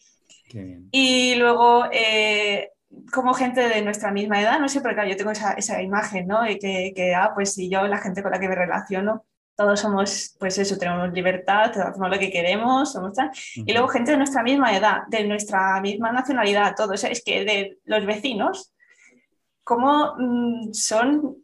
Y 0.91 1.35
luego 1.37 1.85
eh, 1.91 2.71
como 3.13 3.33
gente 3.35 3.69
de 3.69 3.83
nuestra 3.83 4.11
misma 4.13 4.41
edad, 4.41 4.61
no 4.61 4.69
sé, 4.69 4.81
porque 4.81 4.95
claro, 4.95 5.11
yo 5.11 5.17
tengo 5.17 5.31
esa, 5.31 5.53
esa 5.53 5.81
imagen, 5.83 6.27
¿no? 6.27 6.49
Y 6.49 6.59
que, 6.59 6.93
que, 6.95 7.15
ah, 7.15 7.33
pues 7.35 7.55
si 7.55 7.71
yo, 7.71 7.87
la 7.87 7.99
gente 7.99 8.23
con 8.23 8.33
la 8.33 8.39
que 8.39 8.49
me 8.49 8.55
relaciono, 8.55 9.25
todos 9.55 9.81
somos, 9.81 10.37
pues 10.39 10.59
eso, 10.59 10.79
tenemos 10.79 11.13
libertad, 11.13 11.71
hacemos 11.79 12.11
lo 12.11 12.19
que 12.19 12.31
queremos, 12.31 12.93
somos 12.93 13.13
tal. 13.15 13.31
Y 13.55 13.73
luego 13.73 13.89
gente 13.89 14.13
de 14.13 14.17
nuestra 14.17 14.43
misma 14.43 14.77
edad, 14.77 15.03
de 15.09 15.25
nuestra 15.25 15.81
misma 15.81 16.13
nacionalidad, 16.13 16.75
todos, 16.77 17.05
es 17.05 17.23
que 17.25 17.45
de 17.45 17.79
los 17.85 18.05
vecinos, 18.07 18.73
¿cómo 19.63 20.15
mm, 20.19 20.73
son 20.73 21.42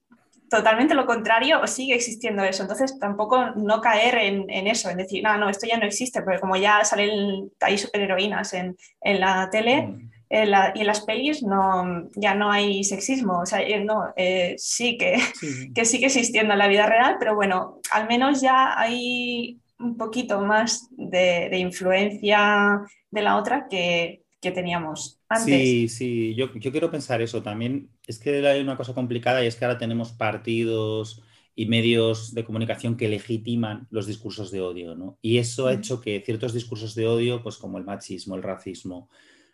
totalmente 0.49 0.95
lo 0.95 1.06
contrario 1.06 1.61
o 1.62 1.67
sigue 1.67 1.95
existiendo 1.95 2.43
eso? 2.43 2.62
Entonces 2.62 2.99
tampoco 2.99 3.50
no 3.56 3.81
caer 3.81 4.17
en, 4.17 4.50
en 4.50 4.67
eso, 4.67 4.91
en 4.91 4.99
decir, 4.99 5.23
no, 5.23 5.37
no, 5.39 5.49
esto 5.49 5.67
ya 5.67 5.79
no 5.79 5.87
existe, 5.87 6.23
porque 6.23 6.41
como 6.41 6.56
ya 6.56 6.85
salen 6.85 7.50
ahí 7.61 7.79
superheroínas 7.79 8.55
en, 8.55 8.77
en 9.00 9.21
la 9.21 9.49
tele. 9.50 9.83
Mm 9.83 10.11
y 10.31 10.37
en 10.81 10.87
las 10.87 11.00
pelis 11.03 11.43
no, 11.43 12.11
ya 12.15 12.35
no 12.35 12.50
hay 12.50 12.85
sexismo, 12.85 13.41
o 13.41 13.47
sea, 13.47 13.62
eh, 13.62 13.83
no, 13.83 14.12
eh, 14.17 14.55
sí, 14.59 14.99
que, 14.99 15.19
sí. 15.35 15.73
que 15.75 15.85
sigue 15.85 16.07
existiendo 16.07 16.52
en 16.52 16.59
la 16.59 16.69
vida 16.69 16.87
real, 16.87 17.17
pero 17.19 17.35
bueno, 17.35 17.81
al 17.90 18.07
menos 18.09 18.40
ya 18.40 18.78
hay 18.78 19.59
un 19.78 19.97
poquito 19.97 20.40
más 20.40 20.88
de, 20.90 21.57
influencia 21.59 22.81
de 23.11 23.23
la 23.23 23.37
otra 23.37 23.69
que, 23.69 24.23
que, 24.40 24.50
teníamos 24.50 25.17
antes. 25.28 25.47
Sí, 25.47 25.88
sí, 25.88 26.35
yo, 26.35 26.52
yo 26.54 26.70
quiero 26.70 26.90
pensar 26.90 27.20
eso 27.23 27.42
también. 27.42 27.90
Es 28.06 28.18
que 28.18 28.47
hay 28.47 28.61
una 28.61 28.76
cosa 28.76 28.94
complicada 28.94 29.44
y 29.44 29.47
es 29.47 29.56
que 29.56 29.64
ahora 29.64 29.78
tenemos 29.78 30.12
partidos 30.12 31.23
y 31.54 31.66
medios 31.66 32.35
de 32.35 32.44
comunicación 32.44 32.97
que 32.97 33.08
legitiman 33.08 33.88
los 33.90 34.06
discursos 34.06 34.50
de 34.50 34.61
odio, 34.61 34.94
¿no? 34.94 35.18
Y 35.20 35.38
eso 35.38 35.66
ha 35.66 35.75
hecho 35.75 36.00
que 36.00 36.23
ciertos 36.25 36.54
discursos 36.54 36.94
de 36.94 37.08
odio, 37.08 37.42
pues 37.42 37.56
como 37.56 37.78
el 37.78 37.85
machismo, 37.85 38.37
el 38.37 38.44
racismo, 38.44 39.11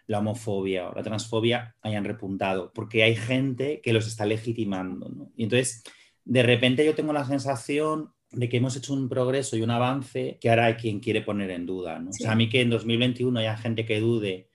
la 0.07 0.19
homofobia 0.19 0.91
o 0.91 0.95
la 0.95 1.03
transfobia 1.03 1.75
hayan 1.81 2.05
repuntado, 2.05 2.73
porque 2.75 3.03
hay 3.03 3.17
gente 3.17 3.81
que 3.83 3.95
los 3.95 4.07
está 4.07 4.27
legitimando. 4.27 5.31
Y 5.35 5.45
entonces, 5.45 5.83
de 6.25 6.43
repente 6.43 6.85
yo 6.85 6.95
tengo 6.95 7.15
la 7.15 7.25
sensación 7.25 8.13
de 8.31 8.49
que 8.49 8.59
hemos 8.59 8.77
hecho 8.77 8.93
un 8.93 9.09
progreso 9.09 9.57
y 9.57 9.63
un 9.63 9.71
avance 9.71 10.39
que 10.41 10.51
ahora 10.51 10.67
hay 10.67 10.75
quien 10.75 11.01
quiere 11.01 11.23
poner 11.23 11.51
en 11.51 11.67
duda. 11.67 12.05
O 12.07 12.13
sea, 12.13 12.33
a 12.33 12.35
mí 12.35 12.49
que 12.49 12.61
en 12.61 12.71
2021 12.71 13.41
haya 13.41 13.57
gente 13.57 13.87
que 13.87 14.01
dude 14.01 14.51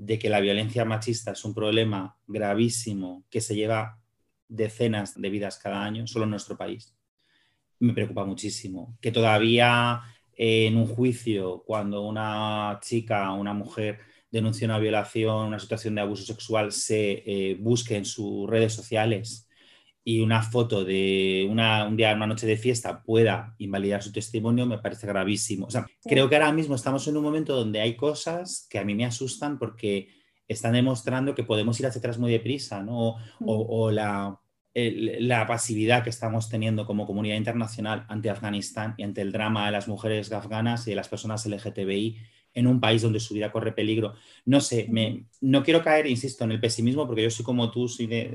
de 0.00 0.18
que 0.18 0.30
la 0.30 0.40
violencia 0.40 0.86
machista 0.86 1.32
es 1.32 1.44
un 1.44 1.52
problema 1.52 2.16
gravísimo 2.26 3.26
que 3.28 3.42
se 3.42 3.54
lleva 3.54 3.98
decenas 4.48 5.20
de 5.20 5.28
vidas 5.28 5.58
cada 5.58 5.84
año 5.84 6.06
solo 6.06 6.24
en 6.24 6.30
nuestro 6.30 6.56
país, 6.56 6.96
me 7.80 7.92
preocupa 7.92 8.24
muchísimo. 8.24 8.96
Que 9.02 9.12
todavía 9.12 10.00
en 10.34 10.76
un 10.78 10.86
juicio, 10.86 11.62
cuando 11.66 12.00
una 12.00 12.78
chica 12.80 13.30
una 13.32 13.52
mujer 13.52 13.98
denuncia 14.30 14.64
una 14.66 14.78
violación, 14.78 15.48
una 15.48 15.58
situación 15.58 15.94
de 15.94 16.00
abuso 16.00 16.24
sexual, 16.24 16.72
se 16.72 17.22
eh, 17.26 17.58
busque 17.60 17.96
en 17.96 18.06
sus 18.06 18.48
redes 18.48 18.72
sociales 18.72 19.49
y 20.02 20.20
una 20.20 20.42
foto 20.42 20.84
de 20.84 21.46
una, 21.50 21.86
un 21.86 21.96
día, 21.96 22.14
una 22.14 22.26
noche 22.26 22.46
de 22.46 22.56
fiesta 22.56 23.02
pueda 23.02 23.54
invalidar 23.58 24.02
su 24.02 24.12
testimonio, 24.12 24.66
me 24.66 24.78
parece 24.78 25.06
gravísimo. 25.06 25.66
O 25.66 25.70
sea, 25.70 25.86
creo 26.02 26.28
que 26.28 26.36
ahora 26.36 26.52
mismo 26.52 26.74
estamos 26.74 27.06
en 27.06 27.16
un 27.16 27.22
momento 27.22 27.54
donde 27.54 27.80
hay 27.80 27.96
cosas 27.96 28.66
que 28.70 28.78
a 28.78 28.84
mí 28.84 28.94
me 28.94 29.04
asustan 29.04 29.58
porque 29.58 30.08
están 30.48 30.72
demostrando 30.72 31.34
que 31.34 31.44
podemos 31.44 31.78
ir 31.78 31.86
hacia 31.86 31.98
atrás 31.98 32.18
muy 32.18 32.32
deprisa, 32.32 32.82
¿no? 32.82 33.16
O, 33.44 33.90
la, 33.90 34.40
la 34.74 35.46
pasividad 35.46 36.02
que 36.02 36.10
estamos 36.10 36.48
teniendo 36.48 36.86
como 36.86 37.06
comunidad 37.06 37.36
internacional 37.36 38.06
ante 38.08 38.30
Afganistán 38.30 38.94
y 38.96 39.02
ante 39.02 39.20
el 39.20 39.32
drama 39.32 39.66
de 39.66 39.72
las 39.72 39.86
mujeres 39.86 40.32
afganas 40.32 40.86
y 40.86 40.90
de 40.90 40.96
las 40.96 41.08
personas 41.08 41.46
LGTBI 41.46 42.18
en 42.54 42.66
un 42.66 42.80
país 42.80 43.02
donde 43.02 43.20
su 43.20 43.34
vida 43.34 43.52
corre 43.52 43.72
peligro. 43.72 44.14
No 44.44 44.60
sé, 44.60 44.86
me, 44.90 45.24
no 45.40 45.62
quiero 45.62 45.82
caer, 45.82 46.06
insisto, 46.06 46.44
en 46.44 46.52
el 46.52 46.60
pesimismo, 46.60 47.06
porque 47.06 47.22
yo 47.22 47.30
soy 47.30 47.44
como 47.44 47.70
tú, 47.70 47.88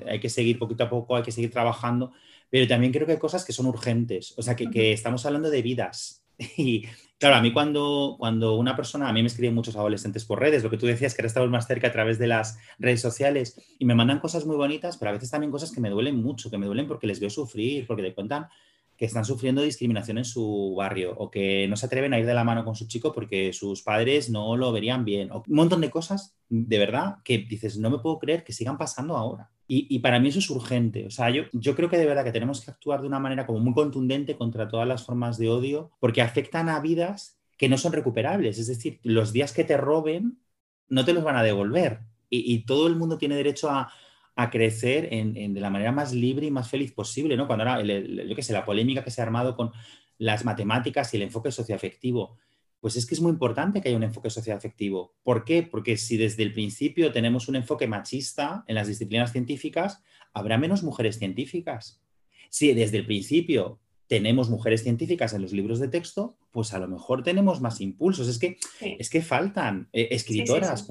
hay 0.07 0.19
que 0.19 0.29
seguir 0.29 0.59
poquito 0.59 0.85
a 0.85 0.89
poco, 0.89 1.15
hay 1.15 1.23
que 1.23 1.31
seguir 1.31 1.51
trabajando, 1.51 2.11
pero 2.49 2.67
también 2.67 2.93
creo 2.93 3.05
que 3.05 3.13
hay 3.13 3.19
cosas 3.19 3.43
que 3.45 3.53
son 3.53 3.65
urgentes, 3.65 4.33
o 4.37 4.41
sea, 4.41 4.55
que, 4.55 4.69
que 4.69 4.91
estamos 4.91 5.25
hablando 5.25 5.49
de 5.49 5.61
vidas. 5.61 6.21
Y 6.57 6.85
claro, 7.17 7.35
a 7.35 7.41
mí 7.41 7.53
cuando, 7.53 8.17
cuando 8.19 8.57
una 8.57 8.75
persona, 8.75 9.07
a 9.07 9.13
mí 9.13 9.21
me 9.21 9.27
escriben 9.27 9.55
muchos 9.55 9.75
adolescentes 9.77 10.25
por 10.25 10.39
redes, 10.39 10.63
lo 10.63 10.69
que 10.69 10.77
tú 10.77 10.85
decías, 10.85 11.13
que 11.13 11.21
ahora 11.21 11.27
estamos 11.27 11.49
más 11.49 11.65
cerca 11.65 11.87
a 11.87 11.91
través 11.91 12.19
de 12.19 12.27
las 12.27 12.57
redes 12.77 13.01
sociales, 13.01 13.61
y 13.79 13.85
me 13.85 13.95
mandan 13.95 14.19
cosas 14.19 14.45
muy 14.45 14.57
bonitas, 14.57 14.97
pero 14.97 15.09
a 15.09 15.13
veces 15.13 15.31
también 15.31 15.51
cosas 15.51 15.71
que 15.71 15.79
me 15.79 15.89
duelen 15.89 16.21
mucho, 16.21 16.51
que 16.51 16.57
me 16.57 16.65
duelen 16.65 16.87
porque 16.87 17.07
les 17.07 17.19
veo 17.19 17.29
sufrir, 17.29 17.87
porque 17.87 18.03
te 18.03 18.13
cuentan 18.13 18.47
que 18.97 19.05
están 19.05 19.25
sufriendo 19.25 19.61
discriminación 19.61 20.17
en 20.17 20.25
su 20.25 20.73
barrio 20.77 21.13
o 21.17 21.29
que 21.29 21.67
no 21.67 21.75
se 21.75 21.85
atreven 21.85 22.13
a 22.13 22.19
ir 22.19 22.25
de 22.25 22.33
la 22.33 22.43
mano 22.43 22.63
con 22.63 22.75
su 22.75 22.87
chico 22.87 23.11
porque 23.11 23.51
sus 23.51 23.81
padres 23.81 24.29
no 24.29 24.55
lo 24.55 24.71
verían 24.71 25.03
bien. 25.03 25.31
O 25.31 25.43
un 25.47 25.55
montón 25.55 25.81
de 25.81 25.89
cosas, 25.89 26.37
de 26.47 26.77
verdad, 26.77 27.17
que 27.23 27.39
dices, 27.39 27.77
no 27.77 27.89
me 27.89 27.99
puedo 27.99 28.19
creer 28.19 28.43
que 28.43 28.53
sigan 28.53 28.77
pasando 28.77 29.17
ahora. 29.17 29.51
Y, 29.67 29.97
para 29.99 30.19
mí 30.19 30.29
eso 30.29 30.37
es 30.37 30.49
urgente. 30.51 31.07
O 31.07 31.09
sea, 31.09 31.31
yo, 31.31 31.43
yo 31.51 31.75
creo 31.75 31.89
que 31.89 31.97
de 31.97 32.05
verdad 32.05 32.23
que 32.23 32.31
tenemos 32.31 32.61
que 32.63 32.69
actuar 32.69 33.01
de 33.01 33.07
una 33.07 33.19
manera 33.19 33.47
como 33.47 33.59
muy 33.59 33.73
contundente 33.73 34.37
contra 34.37 34.67
todas 34.67 34.87
las 34.87 35.03
formas 35.03 35.39
de 35.39 35.49
odio 35.49 35.91
porque 35.99 36.21
afectan 36.21 36.69
a 36.69 36.79
vidas 36.79 37.39
que 37.57 37.67
no 37.67 37.77
son 37.79 37.91
recuperables. 37.91 38.59
Es 38.59 38.67
decir, 38.67 38.99
los 39.01 39.33
días 39.33 39.53
que 39.53 39.63
te 39.63 39.75
roben 39.75 40.39
no 40.87 41.03
te 41.03 41.13
los 41.13 41.23
van 41.23 41.35
a 41.35 41.43
devolver. 41.43 42.01
y 42.29 42.65
todo 42.65 42.87
el 42.87 42.95
mundo 42.95 43.17
tiene 43.17 43.35
derecho 43.35 43.69
a, 43.69 43.91
a 44.35 44.49
crecer 44.49 45.07
en, 45.11 45.53
de 45.53 45.61
la 45.61 45.69
manera 45.69 45.91
más 45.91 46.13
libre 46.13 46.45
y 46.45 46.51
más 46.51 46.69
feliz 46.69 46.91
posible, 46.91 47.37
¿no? 47.37 47.47
Cuando 47.47 47.63
ahora, 47.63 47.81
yo 47.83 48.35
qué 48.35 48.43
sé, 48.43 48.51
la 48.53 48.65
polémica 48.65 49.03
que 49.03 49.11
se 49.11 49.21
ha 49.21 49.23
armado 49.23 49.55
con 49.55 49.71
las 50.17 50.43
matemáticas 50.43 51.13
y 51.13 51.17
el 51.17 51.23
enfoque 51.23 51.51
socioafectivo, 51.51 52.37
pues 52.81 52.97
es 52.97 53.05
que 53.05 53.15
es 53.15 53.21
muy 53.21 53.31
importante 53.31 53.81
que 53.81 53.87
haya 53.87 53.97
un 53.97 54.03
enfoque 54.03 54.29
socioafectivo. 54.29 55.15
¿Por 55.23 55.45
qué? 55.45 55.63
Porque 55.63 55.97
si 55.97 56.17
desde 56.17 56.43
el 56.43 56.53
principio 56.53 57.11
tenemos 57.11 57.47
un 57.47 57.55
enfoque 57.55 57.87
machista 57.87 58.63
en 58.67 58.75
las 58.75 58.87
disciplinas 58.87 59.31
científicas, 59.31 60.03
habrá 60.33 60.57
menos 60.57 60.83
mujeres 60.83 61.17
científicas. 61.17 62.01
Si 62.49 62.73
desde 62.73 62.97
el 62.97 63.05
principio 63.05 63.79
tenemos 64.07 64.49
mujeres 64.49 64.83
científicas 64.83 65.33
en 65.33 65.41
los 65.41 65.51
libros 65.51 65.79
de 65.79 65.87
texto, 65.87 66.37
pues 66.51 66.73
a 66.73 66.79
lo 66.79 66.87
mejor 66.87 67.23
tenemos 67.23 67.59
más 67.61 67.81
impulsos. 67.81 68.27
Es 68.27 68.37
que, 68.37 68.57
es 68.81 69.09
que 69.09 69.21
faltan 69.21 69.89
eh, 69.93 70.09
escritoras. 70.11 70.85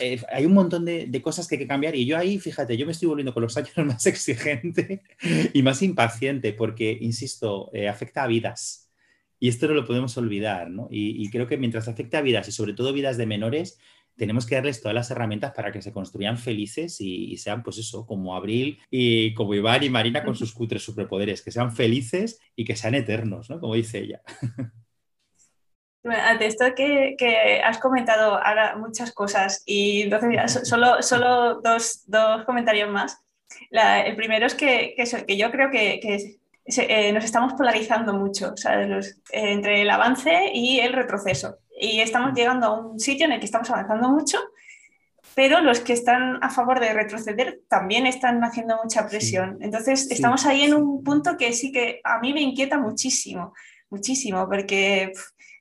Eh, 0.00 0.20
hay 0.32 0.46
un 0.46 0.54
montón 0.54 0.84
de, 0.84 1.22
cosas 1.22 1.46
que 1.46 1.56
hay 1.56 1.60
que 1.60 1.66
cambiar 1.66 1.94
y 1.94 2.06
yo 2.06 2.16
ahí, 2.16 2.38
fíjate, 2.38 2.76
yo 2.76 2.86
me 2.86 2.92
estoy 2.92 3.08
volviendo 3.08 3.34
con 3.34 3.42
los 3.42 3.56
años 3.56 3.72
más 3.84 4.06
exigente 4.06 5.02
y 5.52 5.62
más 5.62 5.82
impaciente 5.82 6.52
porque, 6.52 6.96
insisto, 7.00 7.70
eh, 7.72 7.88
afecta 7.88 8.22
a 8.22 8.26
vidas 8.26 8.86
y 9.38 9.48
esto 9.48 9.68
no 9.68 9.74
lo 9.74 9.84
podemos 9.84 10.16
olvidar, 10.16 10.70
¿no? 10.70 10.88
Y, 10.90 11.28
creo 11.30 11.46
que 11.46 11.58
mientras 11.58 11.88
afecta 11.88 12.18
a 12.18 12.22
vidas 12.22 12.48
y 12.48 12.52
sobre 12.52 12.72
todo 12.72 12.92
vidas 12.92 13.18
de 13.18 13.26
menores, 13.26 13.78
tenemos 14.16 14.46
que 14.46 14.54
darles 14.54 14.80
todas 14.80 14.94
las 14.94 15.10
herramientas 15.10 15.52
para 15.54 15.72
que 15.72 15.82
se 15.82 15.92
construyan 15.92 16.38
felices 16.38 17.00
y, 17.00 17.36
sean, 17.36 17.62
pues 17.62 17.76
eso, 17.76 18.06
como 18.06 18.34
Abril 18.34 18.78
y 18.90 19.34
como 19.34 19.54
Iván 19.54 19.82
y 19.82 19.90
Marina 19.90 20.24
con 20.24 20.36
sus 20.36 20.52
cutres 20.52 20.82
superpoderes, 20.82 21.42
que 21.42 21.50
sean 21.50 21.74
felices 21.74 22.40
y 22.56 22.64
que 22.64 22.76
sean 22.76 22.94
eternos, 22.94 23.50
¿no? 23.50 23.60
Como 23.60 23.74
dice 23.74 23.98
ella. 23.98 24.22
Ante 26.10 26.46
esto 26.46 26.64
que, 26.74 27.16
que, 27.18 27.60
has 27.62 27.78
comentado 27.78 28.36
ahora 28.42 28.76
muchas 28.76 29.12
cosas 29.12 29.62
y 29.66 30.02
entonces 30.02 30.68
solo, 30.68 31.02
solo 31.02 31.60
dos, 31.60 32.04
dos 32.06 32.44
comentarios 32.44 32.90
más. 32.90 33.22
el 33.70 34.16
primero 34.16 34.46
es 34.46 34.54
que, 34.54 34.94
que, 34.96 35.36
yo 35.36 35.50
creo 35.50 35.70
que, 35.70 36.00
eh, 36.66 37.12
nos 37.12 37.24
estamos 37.24 37.54
polarizando 37.54 38.12
mucho 38.14 38.54
entre 39.32 39.82
el 39.82 39.90
avance 39.90 40.50
y 40.52 40.80
el 40.80 40.92
retroceso. 40.92 41.58
Y 41.78 42.00
estamos 42.00 42.32
llegando 42.34 42.66
a 42.66 42.80
un 42.80 42.98
sitio 42.98 43.26
en 43.26 43.32
el 43.32 43.40
que 43.40 43.46
estamos 43.46 43.70
avanzando 43.70 44.08
mucho, 44.08 44.38
pero 45.34 45.60
los 45.60 45.80
que 45.80 45.92
están 45.92 46.42
a 46.42 46.50
favor 46.50 46.80
de 46.80 46.94
retroceder 46.94 47.60
también 47.68 48.06
están 48.06 48.42
haciendo 48.42 48.78
mucha 48.82 49.06
presión. 49.06 49.58
Entonces, 49.60 50.10
estamos 50.10 50.46
ahí 50.46 50.62
en 50.62 50.74
un 50.74 51.04
punto 51.04 51.36
que 51.36 51.52
sí 51.52 51.72
que 51.72 52.00
a 52.04 52.18
mí 52.20 52.32
me 52.32 52.40
inquieta 52.40 52.78
muchísimo, 52.78 53.52
muchísimo, 53.90 54.48
porque 54.48 55.12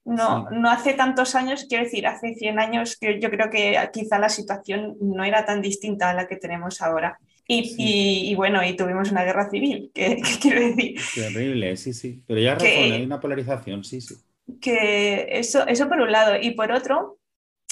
no, 0.06 0.50
no 0.52 0.70
hace 0.70 0.94
tantos 0.94 1.34
años, 1.34 1.66
quiero 1.68 1.84
decir, 1.84 2.06
hace 2.06 2.36
100 2.36 2.60
años 2.60 2.98
yo, 3.02 3.12
yo 3.12 3.30
creo 3.32 3.50
que 3.50 3.78
quizá 3.92 4.20
la 4.20 4.30
situación 4.30 4.96
no 5.02 5.24
era 5.24 5.46
tan 5.46 5.62
distinta 5.62 6.12
a 6.12 6.14
la 6.14 6.28
que 6.28 6.38
tenemos 6.38 6.82
ahora. 6.82 7.18
Y, 7.48 8.32
y, 8.32 8.36
bueno, 8.36 8.64
y 8.64 8.76
tuvimos 8.76 9.12
una 9.12 9.24
guerra 9.24 9.50
civil, 9.50 9.92
que, 9.94 10.20
quiero 10.42 10.62
decir. 10.62 11.00
Terrible, 11.14 11.78
sí, 11.78 11.94
sí. 11.94 12.24
Pero 12.26 12.40
ya 12.40 12.56
razón, 12.56 12.68
hay 12.68 13.04
una 13.04 13.20
polarización, 13.20 13.84
sí, 13.84 14.02
sí. 14.02 14.16
Que 14.60 15.28
eso, 15.32 15.68
eso 15.68 15.88
por 15.88 16.02
un 16.02 16.12
lado. 16.12 16.36
Y 16.40 16.52
por 16.52 16.72
otro, 16.72 17.20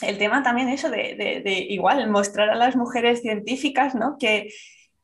el 0.02 0.18
tema 0.18 0.44
también 0.44 0.70
eso 0.70 0.92
de, 0.92 1.16
de, 1.16 1.42
de 1.44 1.60
igual, 1.70 2.08
mostrar 2.10 2.52
a 2.52 2.56
las 2.56 2.76
mujeres 2.76 3.22
científicas, 3.22 3.96
¿no? 3.96 4.18
Que, 4.20 4.50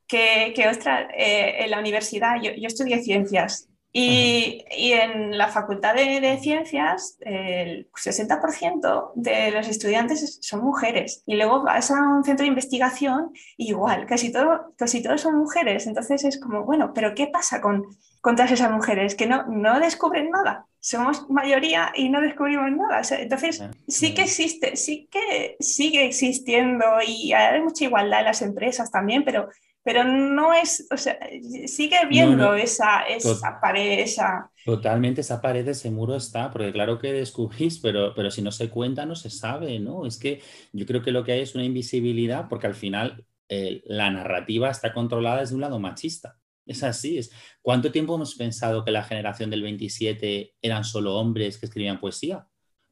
que, 0.08 0.54
que 0.56 0.68
ostras, 0.68 1.08
eh, 1.18 1.64
en 1.64 1.72
la 1.72 1.80
universidad, 1.80 2.40
yo, 2.42 2.52
yo 2.52 2.68
estudié 2.68 3.02
ciencias 3.02 3.69
y, 3.92 4.64
en 4.94 5.36
la 5.38 5.48
Facultad 5.48 5.96
de, 5.96 6.38
Ciencias, 6.42 7.18
el 7.22 7.90
60% 7.92 9.12
de 9.16 9.52
los 9.52 9.68
estudiantes 9.68 10.38
son 10.42 10.64
mujeres. 10.64 11.24
Y 11.26 11.36
luego 11.36 11.64
vas 11.64 11.90
a 11.90 11.96
un 11.96 12.24
centro 12.24 12.44
de 12.44 12.50
investigación, 12.50 13.32
igual, 13.58 14.06
casi, 14.06 14.32
todo, 14.32 14.74
casi 14.78 15.02
todos 15.02 15.22
son 15.22 15.38
mujeres. 15.38 15.88
Entonces 15.88 16.24
es 16.24 16.40
como, 16.40 16.66
bueno, 16.66 16.92
pero 16.94 17.16
¿qué 17.16 17.28
pasa 17.28 17.62
con, 17.62 17.84
con 18.22 18.36
todas 18.36 18.52
esas 18.52 18.72
mujeres? 18.72 19.16
Que 19.16 19.26
no, 19.26 19.48
no 19.48 19.80
descubren 19.80 20.30
nada. 20.30 20.68
Somos 20.80 21.28
mayoría 21.30 21.92
y 21.96 22.10
no 22.10 22.22
descubrimos 22.22 22.72
nada. 22.72 23.02
Entonces 23.18 23.64
sí 23.88 24.14
que 24.14 24.22
existe, 24.22 24.76
sí 24.76 25.10
que 25.12 25.58
sigue 25.60 26.06
existiendo 26.06 26.86
y 27.06 27.34
hay 27.34 27.60
mucha 27.62 27.86
igualdad 27.86 28.20
en 28.20 28.26
las 28.26 28.44
empresas 28.44 28.92
también, 28.92 29.26
pero 29.26 29.50
pero 29.90 30.04
no 30.04 30.54
es, 30.54 30.88
o 30.92 30.98
sea, 30.98 31.18
sigue 31.66 31.98
viendo 32.08 32.54
Esa, 32.54 33.08
esa 33.08 33.60
pared, 33.60 34.02
esa... 34.02 34.52
Totalmente, 34.64 35.22
esa 35.22 35.42
pared, 35.42 35.68
ese 35.68 35.90
muro 35.90 36.16
está, 36.16 36.52
porque 36.52 36.72
claro 36.72 37.00
que 37.00 37.12
descubrís, 37.12 37.80
pero, 37.80 38.14
pero 38.14 38.30
si 38.30 38.44
no 38.44 38.52
se 38.52 38.70
cuenta 38.70 39.08
no 39.08 39.16
se 39.16 39.32
sabe, 39.32 39.80
¿no? 39.80 40.06
Es 40.06 40.20
que 40.20 40.44
yo 40.74 40.86
creo 40.86 41.02
que 41.02 41.12
lo 41.12 41.24
que 41.24 41.32
hay 41.32 41.42
es 41.42 41.56
una 41.56 41.64
invisibilidad, 41.64 42.48
porque 42.48 42.68
al 42.68 42.76
final 42.76 43.26
eh, 43.50 43.82
la 43.86 44.12
narrativa 44.12 44.70
está 44.70 44.94
controlada 44.94 45.40
desde 45.40 45.56
un 45.56 45.62
lado 45.62 45.80
machista. 45.80 46.38
Es 46.68 46.84
así, 46.84 47.18
es. 47.18 47.32
¿Cuánto 47.64 47.92
tiempo 47.92 48.14
hemos 48.14 48.36
pensado 48.36 48.86
que 48.86 48.92
la 48.92 49.04
generación 49.04 49.50
del 49.50 49.64
27 49.64 50.54
eran 50.62 50.84
solo 50.84 51.16
hombres 51.16 51.58
que 51.58 51.66
escribían 51.66 52.00
poesía? 52.00 52.46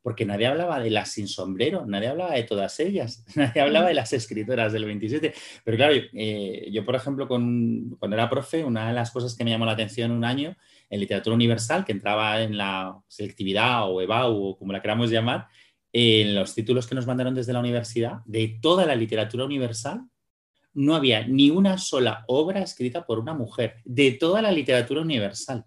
Porque 0.08 0.26
nadie 0.26 0.48
hablaba 0.48 0.80
de 0.80 0.90
las 0.90 1.12
sin 1.12 1.28
sombrero, 1.28 1.86
nadie 1.86 2.08
hablaba 2.08 2.32
de 2.32 2.44
todas 2.44 2.80
ellas, 2.80 3.26
nadie 3.36 3.60
hablaba 3.60 3.90
de 3.90 3.94
las 3.94 4.14
escritoras 4.14 4.72
del 4.72 4.86
27. 4.86 5.34
Pero 5.66 5.76
claro, 5.76 5.96
eh, 6.14 6.70
yo, 6.72 6.86
por 6.86 6.96
ejemplo, 6.96 7.28
con, 7.28 7.94
cuando 8.00 8.16
era 8.16 8.30
profe, 8.30 8.64
una 8.64 8.88
de 8.88 8.94
las 8.94 9.12
cosas 9.12 9.36
que 9.36 9.44
me 9.44 9.50
llamó 9.50 9.66
la 9.66 9.74
atención 9.74 10.12
un 10.12 10.24
año 10.24 10.56
en 10.90 11.02
literatura 11.02 11.36
universal, 11.36 11.84
que 11.84 11.92
entraba 11.92 12.42
en 12.42 12.58
la 12.58 12.98
selectividad 13.10 13.92
o 13.92 14.02
EBAU 14.02 14.52
o 14.52 14.58
como 14.58 14.72
la 14.72 14.82
queramos 14.82 15.12
llamar, 15.12 15.48
en 15.92 16.36
los 16.36 16.56
títulos 16.56 16.88
que 16.88 16.96
nos 16.96 17.06
mandaron 17.06 17.36
desde 17.36 17.52
la 17.52 17.60
universidad, 17.60 18.22
de 18.24 18.60
toda 18.62 18.86
la 18.86 18.96
literatura 18.96 19.44
universal, 19.44 20.04
no 20.74 20.96
había 20.96 21.28
ni 21.28 21.50
una 21.50 21.78
sola 21.78 22.24
obra 22.30 22.62
escrita 22.62 23.06
por 23.06 23.20
una 23.20 23.34
mujer, 23.34 23.82
de 23.84 24.12
toda 24.12 24.42
la 24.42 24.54
literatura 24.54 25.02
universal. 25.02 25.66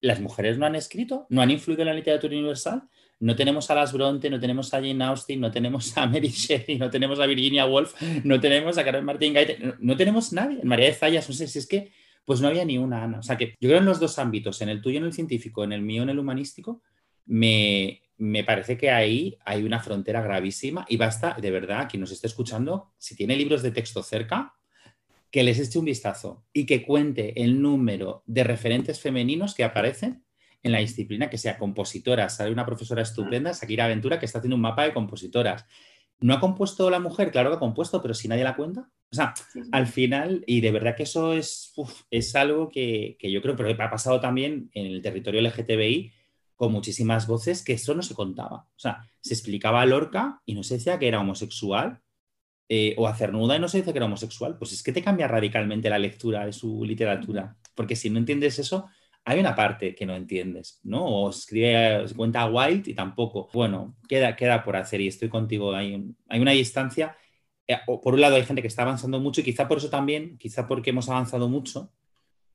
Las 0.00 0.18
mujeres 0.18 0.58
no 0.58 0.66
han 0.66 0.74
escrito, 0.74 1.28
no 1.30 1.42
han 1.42 1.52
influido 1.52 1.82
en 1.82 1.88
la 1.90 1.94
literatura 1.94 2.34
universal, 2.34 2.88
no 3.22 3.36
tenemos 3.36 3.70
a 3.70 3.76
Las 3.76 3.92
Bronte, 3.92 4.28
no 4.28 4.40
tenemos 4.40 4.74
a 4.74 4.78
Jane 4.78 5.04
Austen, 5.04 5.40
no 5.40 5.52
tenemos 5.52 5.96
a 5.96 6.08
Mary 6.08 6.28
Shelley, 6.28 6.76
no 6.76 6.90
tenemos 6.90 7.20
a 7.20 7.26
Virginia 7.26 7.66
Woolf, 7.66 7.94
no 8.24 8.40
tenemos 8.40 8.78
a 8.78 8.84
Carmen 8.84 9.04
Martín 9.04 9.32
Gaite, 9.32 9.76
no, 9.78 9.96
tenemos 9.96 10.32
nadie. 10.32 10.58
María 10.64 10.86
de 10.86 10.94
Zayas, 10.94 11.28
no 11.28 11.34
sé 11.34 11.46
si 11.46 11.60
es 11.60 11.68
que, 11.68 11.92
pues 12.24 12.40
no 12.40 12.48
había 12.48 12.64
ni 12.64 12.78
una 12.78 13.04
Ana. 13.04 13.20
O 13.20 13.22
sea 13.22 13.36
que 13.36 13.54
yo 13.60 13.68
creo 13.68 13.78
en 13.78 13.84
los 13.84 14.00
dos 14.00 14.18
ámbitos, 14.18 14.60
en 14.60 14.70
el 14.70 14.82
tuyo 14.82 14.98
en 14.98 15.04
el 15.04 15.12
científico, 15.12 15.62
en 15.62 15.72
el 15.72 15.82
mío 15.82 16.02
en 16.02 16.08
el 16.08 16.18
humanístico, 16.18 16.82
me, 17.26 18.02
me 18.18 18.42
parece 18.42 18.76
que 18.76 18.90
ahí 18.90 19.38
hay 19.44 19.62
una 19.62 19.78
frontera 19.78 20.20
gravísima 20.20 20.84
y 20.88 20.96
basta, 20.96 21.36
de 21.40 21.50
verdad, 21.52 21.88
quien 21.88 22.00
nos 22.00 22.10
esté 22.10 22.26
escuchando, 22.26 22.90
si 22.98 23.14
tiene 23.14 23.36
libros 23.36 23.62
de 23.62 23.70
texto 23.70 24.02
cerca, 24.02 24.54
que 25.30 25.44
les 25.44 25.60
eche 25.60 25.78
un 25.78 25.84
vistazo 25.84 26.44
y 26.52 26.66
que 26.66 26.84
cuente 26.84 27.40
el 27.40 27.62
número 27.62 28.24
de 28.26 28.42
referentes 28.42 28.98
femeninos 28.98 29.54
que 29.54 29.62
aparecen 29.62 30.24
en 30.62 30.72
la 30.72 30.78
disciplina 30.78 31.28
que 31.28 31.38
sea 31.38 31.58
compositora. 31.58 32.28
Sale 32.28 32.52
una 32.52 32.66
profesora 32.66 33.02
estupenda, 33.02 33.52
Shakira 33.52 33.86
Aventura, 33.86 34.18
que 34.18 34.26
está 34.26 34.38
haciendo 34.38 34.56
un 34.56 34.62
mapa 34.62 34.84
de 34.84 34.92
compositoras. 34.92 35.66
¿No 36.20 36.34
ha 36.34 36.40
compuesto 36.40 36.88
la 36.88 37.00
mujer? 37.00 37.32
Claro 37.32 37.50
que 37.50 37.56
ha 37.56 37.60
compuesto, 37.60 38.00
pero 38.00 38.14
si 38.14 38.28
nadie 38.28 38.44
la 38.44 38.56
cuenta. 38.56 38.88
O 39.10 39.14
sea, 39.14 39.34
al 39.72 39.86
final, 39.86 40.44
y 40.46 40.60
de 40.60 40.70
verdad 40.70 40.96
que 40.96 41.02
eso 41.02 41.34
es, 41.34 41.74
es 42.10 42.34
algo 42.36 42.68
que, 42.68 43.18
yo 43.20 43.42
creo 43.42 43.56
que 43.56 43.82
ha 43.82 43.90
pasado 43.90 44.20
también 44.20 44.70
en 44.72 44.86
el 44.86 45.02
territorio 45.02 45.40
LGTBI 45.40 46.12
con 46.56 46.72
muchísimas 46.72 47.26
voces 47.26 47.64
que 47.64 47.74
eso 47.74 47.94
no 47.94 48.02
se 48.02 48.14
contaba. 48.14 48.68
O 48.74 48.78
sea, 48.78 49.10
se 49.20 49.34
explicaba 49.34 49.82
a 49.82 49.86
Lorca 49.86 50.40
y 50.46 50.54
no 50.54 50.62
se 50.62 50.74
decía 50.74 50.98
que 50.98 51.08
era 51.08 51.20
homosexual, 51.20 52.00
eh, 52.68 52.94
o 52.96 53.06
a 53.06 53.14
Cernuda 53.14 53.56
y 53.56 53.60
no 53.60 53.68
se 53.68 53.78
dice 53.78 53.92
que 53.92 53.98
era 53.98 54.06
homosexual. 54.06 54.56
Pues 54.56 54.72
es 54.72 54.82
que 54.82 54.92
te 54.92 55.02
cambia 55.02 55.28
radicalmente 55.28 55.90
la 55.90 55.98
lectura 55.98 56.46
de 56.46 56.54
su 56.54 56.84
literatura, 56.84 57.56
porque 57.74 57.96
si 57.96 58.08
no 58.08 58.18
entiendes 58.18 58.58
eso, 58.58 58.88
hay 59.24 59.38
una 59.38 59.54
parte 59.54 59.94
que 59.94 60.04
no 60.04 60.16
entiendes, 60.16 60.80
¿no? 60.82 61.04
O 61.04 61.30
escribe, 61.30 62.04
cuenta 62.16 62.46
White 62.46 62.90
y 62.90 62.94
tampoco. 62.94 63.48
Bueno, 63.52 63.96
queda, 64.08 64.34
queda 64.34 64.64
por 64.64 64.76
hacer 64.76 65.00
y 65.00 65.08
estoy 65.08 65.28
contigo. 65.28 65.74
Hay, 65.74 66.04
hay 66.28 66.40
una 66.40 66.50
distancia. 66.52 67.16
Eh, 67.66 67.76
por 67.86 68.14
un 68.14 68.20
lado 68.20 68.36
hay 68.36 68.44
gente 68.44 68.62
que 68.62 68.68
está 68.68 68.82
avanzando 68.82 69.20
mucho 69.20 69.40
y 69.40 69.44
quizá 69.44 69.68
por 69.68 69.78
eso 69.78 69.90
también, 69.90 70.38
quizá 70.38 70.66
porque 70.66 70.90
hemos 70.90 71.08
avanzado 71.08 71.48
mucho, 71.48 71.92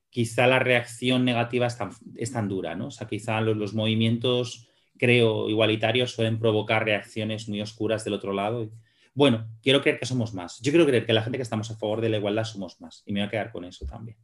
quizá 0.09 0.47
la 0.47 0.59
reacción 0.59 1.23
negativa 1.23 1.67
es 1.67 1.77
tan, 1.77 1.91
es 2.15 2.33
tan 2.33 2.49
dura, 2.49 2.75
¿no? 2.75 2.87
O 2.87 2.91
sea, 2.91 3.07
quizá 3.07 3.39
los, 3.39 3.55
los, 3.55 3.73
movimientos, 3.73 4.67
creo, 4.97 5.49
igualitarios 5.49 6.11
suelen 6.11 6.39
provocar 6.39 6.83
reacciones 6.83 7.47
muy 7.47 7.61
oscuras 7.61 8.03
del 8.03 8.15
otro 8.15 8.33
lado. 8.33 8.69
Bueno, 9.13 9.49
quiero 9.63 9.81
creer 9.81 9.99
que 9.99 10.05
somos 10.05 10.33
más. 10.33 10.59
Yo 10.61 10.71
quiero 10.73 10.85
creer 10.85 11.05
que 11.05 11.13
la 11.13 11.23
gente 11.23 11.37
que 11.37 11.43
estamos 11.43 11.71
a 11.71 11.77
favor 11.77 12.01
de 12.01 12.09
la 12.09 12.17
igualdad 12.17 12.43
somos 12.43 12.81
más 12.81 13.03
y 13.05 13.13
me 13.13 13.21
voy 13.21 13.27
a 13.27 13.31
quedar 13.31 13.51
con 13.51 13.63
eso 13.63 13.85
también. 13.85 14.17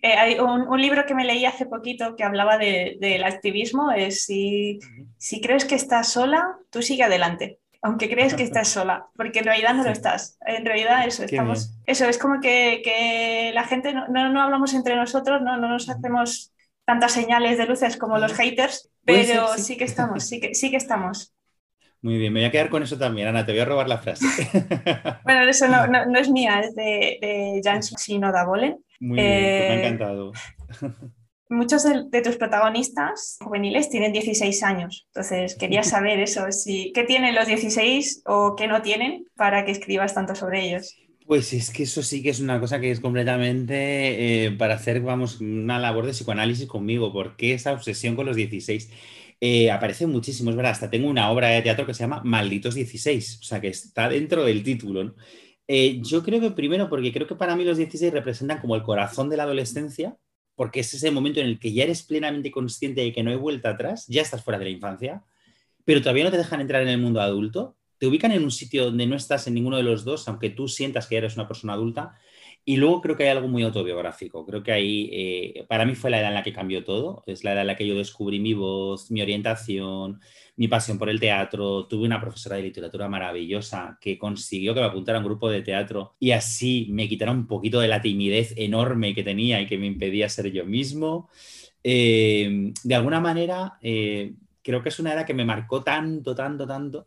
Eh, 0.00 0.12
hay 0.12 0.38
un, 0.38 0.80
libro 0.80 1.06
que 1.06 1.14
me 1.14 1.24
leí 1.24 1.44
hace 1.44 1.66
poquito 1.66 2.14
que 2.14 2.22
hablaba 2.22 2.56
del 2.56 3.24
activismo, 3.24 3.90
es 3.90 4.24
si, 4.24 4.78
si, 5.16 5.40
crees 5.40 5.64
que 5.64 5.74
estás 5.74 6.12
sola, 6.12 6.56
tú 6.70 6.82
sigue 6.82 7.02
adelante, 7.02 7.58
aunque 7.82 8.08
crees 8.08 8.34
que 8.34 8.44
estás 8.44 8.68
sola, 8.68 9.08
porque 9.16 9.40
en 9.40 9.46
realidad 9.46 9.74
no 9.74 9.82
lo 9.82 9.90
estás. 9.90 10.38
En 10.46 10.64
realidad 10.64 11.04
eso, 11.04 11.24
estamos, 11.24 11.74
eso 11.84 12.08
es 12.08 12.16
como 12.16 12.40
que, 12.40 12.80
que 12.84 13.50
la 13.52 13.64
gente 13.64 13.92
no, 13.92 14.06
no, 14.06 14.40
hablamos 14.40 14.72
entre 14.74 14.94
nosotros, 14.94 15.42
no, 15.42 15.56
no 15.56 15.68
nos 15.68 15.88
hacemos 15.88 16.52
tantas 16.84 17.12
señales 17.12 17.58
de 17.58 17.66
luces 17.66 17.96
como 17.96 18.18
los 18.18 18.34
haters, 18.34 18.90
pero 19.04 19.48
sí. 19.58 19.76
que 19.76 19.84
estamos, 19.84 20.28
sí 20.28 20.38
que, 20.38 20.54
sí 20.54 20.70
que 20.70 20.76
estamos. 20.76 21.34
Muy 22.02 22.18
bien, 22.18 22.32
me 22.32 22.38
voy 22.38 22.46
a 22.46 22.52
quedar 22.52 22.70
con 22.70 22.84
eso 22.84 22.96
también, 22.96 23.26
Ana, 23.26 23.44
te 23.44 23.50
voy 23.50 23.62
a 23.62 23.64
robar 23.64 23.88
la 23.88 23.98
frase. 23.98 24.24
bueno, 25.24 25.42
eso 25.48 25.66
no, 25.66 25.86
no, 26.06 26.18
es 26.20 26.30
mía, 26.30 26.60
es 26.60 26.76
de, 26.76 27.18
de 27.20 27.60
Jan 27.64 27.82
Sinoda 27.82 28.44
Bolen 28.44 28.78
muy 29.00 29.16
bien, 29.16 29.28
pues 29.28 29.42
me 29.42 29.68
ha 29.68 29.74
eh, 29.74 29.86
encantado. 29.86 30.32
Muchos 31.50 31.84
de, 31.84 32.22
tus 32.22 32.36
protagonistas 32.36 33.38
juveniles 33.40 33.88
tienen 33.88 34.12
16 34.12 34.62
años, 34.64 35.06
entonces 35.08 35.56
quería 35.56 35.82
saber 35.84 36.20
eso, 36.20 36.50
si, 36.52 36.92
¿qué 36.92 37.04
tienen 37.04 37.34
los 37.34 37.46
16 37.46 38.22
o 38.26 38.54
qué 38.56 38.66
no 38.66 38.82
tienen 38.82 39.24
para 39.34 39.64
que 39.64 39.72
escribas 39.72 40.14
tanto 40.14 40.34
sobre 40.34 40.66
ellos? 40.66 40.94
Pues 41.26 41.52
es 41.52 41.70
que 41.70 41.82
eso 41.82 42.02
sí 42.02 42.22
que 42.22 42.30
es 42.30 42.40
una 42.40 42.58
cosa 42.58 42.80
que 42.80 42.90
es 42.90 43.00
completamente 43.00 44.46
eh, 44.46 44.50
para 44.52 44.74
hacer, 44.74 45.00
vamos, 45.00 45.40
una 45.40 45.78
labor 45.78 46.06
de 46.06 46.12
psicoanálisis 46.12 46.66
conmigo. 46.66 47.12
¿Por 47.12 47.36
qué 47.36 47.52
esa 47.52 47.74
obsesión 47.74 48.16
con 48.16 48.24
los 48.24 48.34
16? 48.34 48.90
Eh, 49.40 49.70
aparece 49.70 50.06
muchísimo, 50.06 50.48
es 50.48 50.56
verdad, 50.56 50.72
hasta 50.72 50.90
tengo 50.90 51.06
una 51.06 51.30
obra 51.30 51.48
de 51.48 51.60
teatro 51.60 51.84
que 51.84 51.92
se 51.92 52.00
llama 52.00 52.22
Malditos 52.24 52.74
16, 52.74 53.40
o 53.42 53.44
sea, 53.44 53.60
que 53.60 53.68
está 53.68 54.08
dentro 54.08 54.42
del 54.42 54.62
título. 54.62 55.04
¿no? 55.04 55.14
Eh, 55.68 56.00
yo 56.02 56.22
creo 56.22 56.40
que 56.40 56.50
primero, 56.50 56.88
porque 56.88 57.12
creo 57.12 57.26
que 57.26 57.34
para 57.34 57.54
mí 57.54 57.62
los 57.62 57.76
16 57.76 58.12
representan 58.12 58.60
como 58.60 58.74
el 58.74 58.82
corazón 58.82 59.28
de 59.28 59.36
la 59.36 59.42
adolescencia, 59.42 60.16
porque 60.54 60.80
es 60.80 60.92
ese 60.94 61.10
momento 61.10 61.40
en 61.40 61.46
el 61.46 61.60
que 61.60 61.72
ya 61.72 61.84
eres 61.84 62.02
plenamente 62.02 62.50
consciente 62.50 63.02
de 63.02 63.12
que 63.12 63.22
no 63.22 63.30
hay 63.30 63.36
vuelta 63.36 63.70
atrás, 63.70 64.06
ya 64.08 64.22
estás 64.22 64.42
fuera 64.42 64.58
de 64.58 64.64
la 64.64 64.70
infancia, 64.70 65.22
pero 65.84 66.00
todavía 66.00 66.24
no 66.24 66.30
te 66.30 66.38
dejan 66.38 66.62
entrar 66.62 66.82
en 66.82 66.88
el 66.88 66.98
mundo 66.98 67.20
adulto, 67.20 67.76
te 67.98 68.06
ubican 68.06 68.32
en 68.32 68.44
un 68.44 68.50
sitio 68.50 68.86
donde 68.86 69.06
no 69.06 69.14
estás 69.14 69.46
en 69.46 69.54
ninguno 69.54 69.76
de 69.76 69.82
los 69.82 70.04
dos, 70.04 70.26
aunque 70.26 70.50
tú 70.50 70.68
sientas 70.68 71.06
que 71.06 71.16
eres 71.16 71.36
una 71.36 71.46
persona 71.46 71.74
adulta, 71.74 72.18
y 72.68 72.76
luego 72.76 73.00
creo 73.00 73.16
que 73.16 73.22
hay 73.22 73.30
algo 73.30 73.48
muy 73.48 73.62
autobiográfico. 73.62 74.44
Creo 74.44 74.62
que 74.62 74.72
ahí, 74.72 75.08
eh, 75.10 75.64
para 75.70 75.86
mí 75.86 75.94
fue 75.94 76.10
la 76.10 76.20
edad 76.20 76.28
en 76.28 76.34
la 76.34 76.42
que 76.42 76.52
cambió 76.52 76.84
todo. 76.84 77.22
Es 77.26 77.42
la 77.42 77.54
edad 77.54 77.62
en 77.62 77.68
la 77.68 77.76
que 77.76 77.86
yo 77.86 77.94
descubrí 77.94 78.40
mi 78.40 78.52
voz, 78.52 79.10
mi 79.10 79.22
orientación, 79.22 80.20
mi 80.56 80.68
pasión 80.68 80.98
por 80.98 81.08
el 81.08 81.18
teatro. 81.18 81.86
Tuve 81.86 82.04
una 82.04 82.20
profesora 82.20 82.56
de 82.56 82.64
literatura 82.64 83.08
maravillosa 83.08 83.96
que 83.98 84.18
consiguió 84.18 84.74
que 84.74 84.80
me 84.80 84.86
apuntara 84.86 85.16
a 85.16 85.22
un 85.22 85.26
grupo 85.26 85.48
de 85.48 85.62
teatro 85.62 86.14
y 86.20 86.32
así 86.32 86.88
me 86.90 87.08
quitara 87.08 87.32
un 87.32 87.46
poquito 87.46 87.80
de 87.80 87.88
la 87.88 88.02
timidez 88.02 88.52
enorme 88.58 89.14
que 89.14 89.22
tenía 89.22 89.62
y 89.62 89.66
que 89.66 89.78
me 89.78 89.86
impedía 89.86 90.28
ser 90.28 90.52
yo 90.52 90.66
mismo. 90.66 91.30
Eh, 91.82 92.74
de 92.84 92.94
alguna 92.94 93.18
manera, 93.18 93.78
eh, 93.80 94.34
creo 94.62 94.82
que 94.82 94.90
es 94.90 94.98
una 95.00 95.14
edad 95.14 95.24
que 95.24 95.32
me 95.32 95.46
marcó 95.46 95.82
tanto, 95.82 96.34
tanto, 96.34 96.66
tanto 96.66 97.06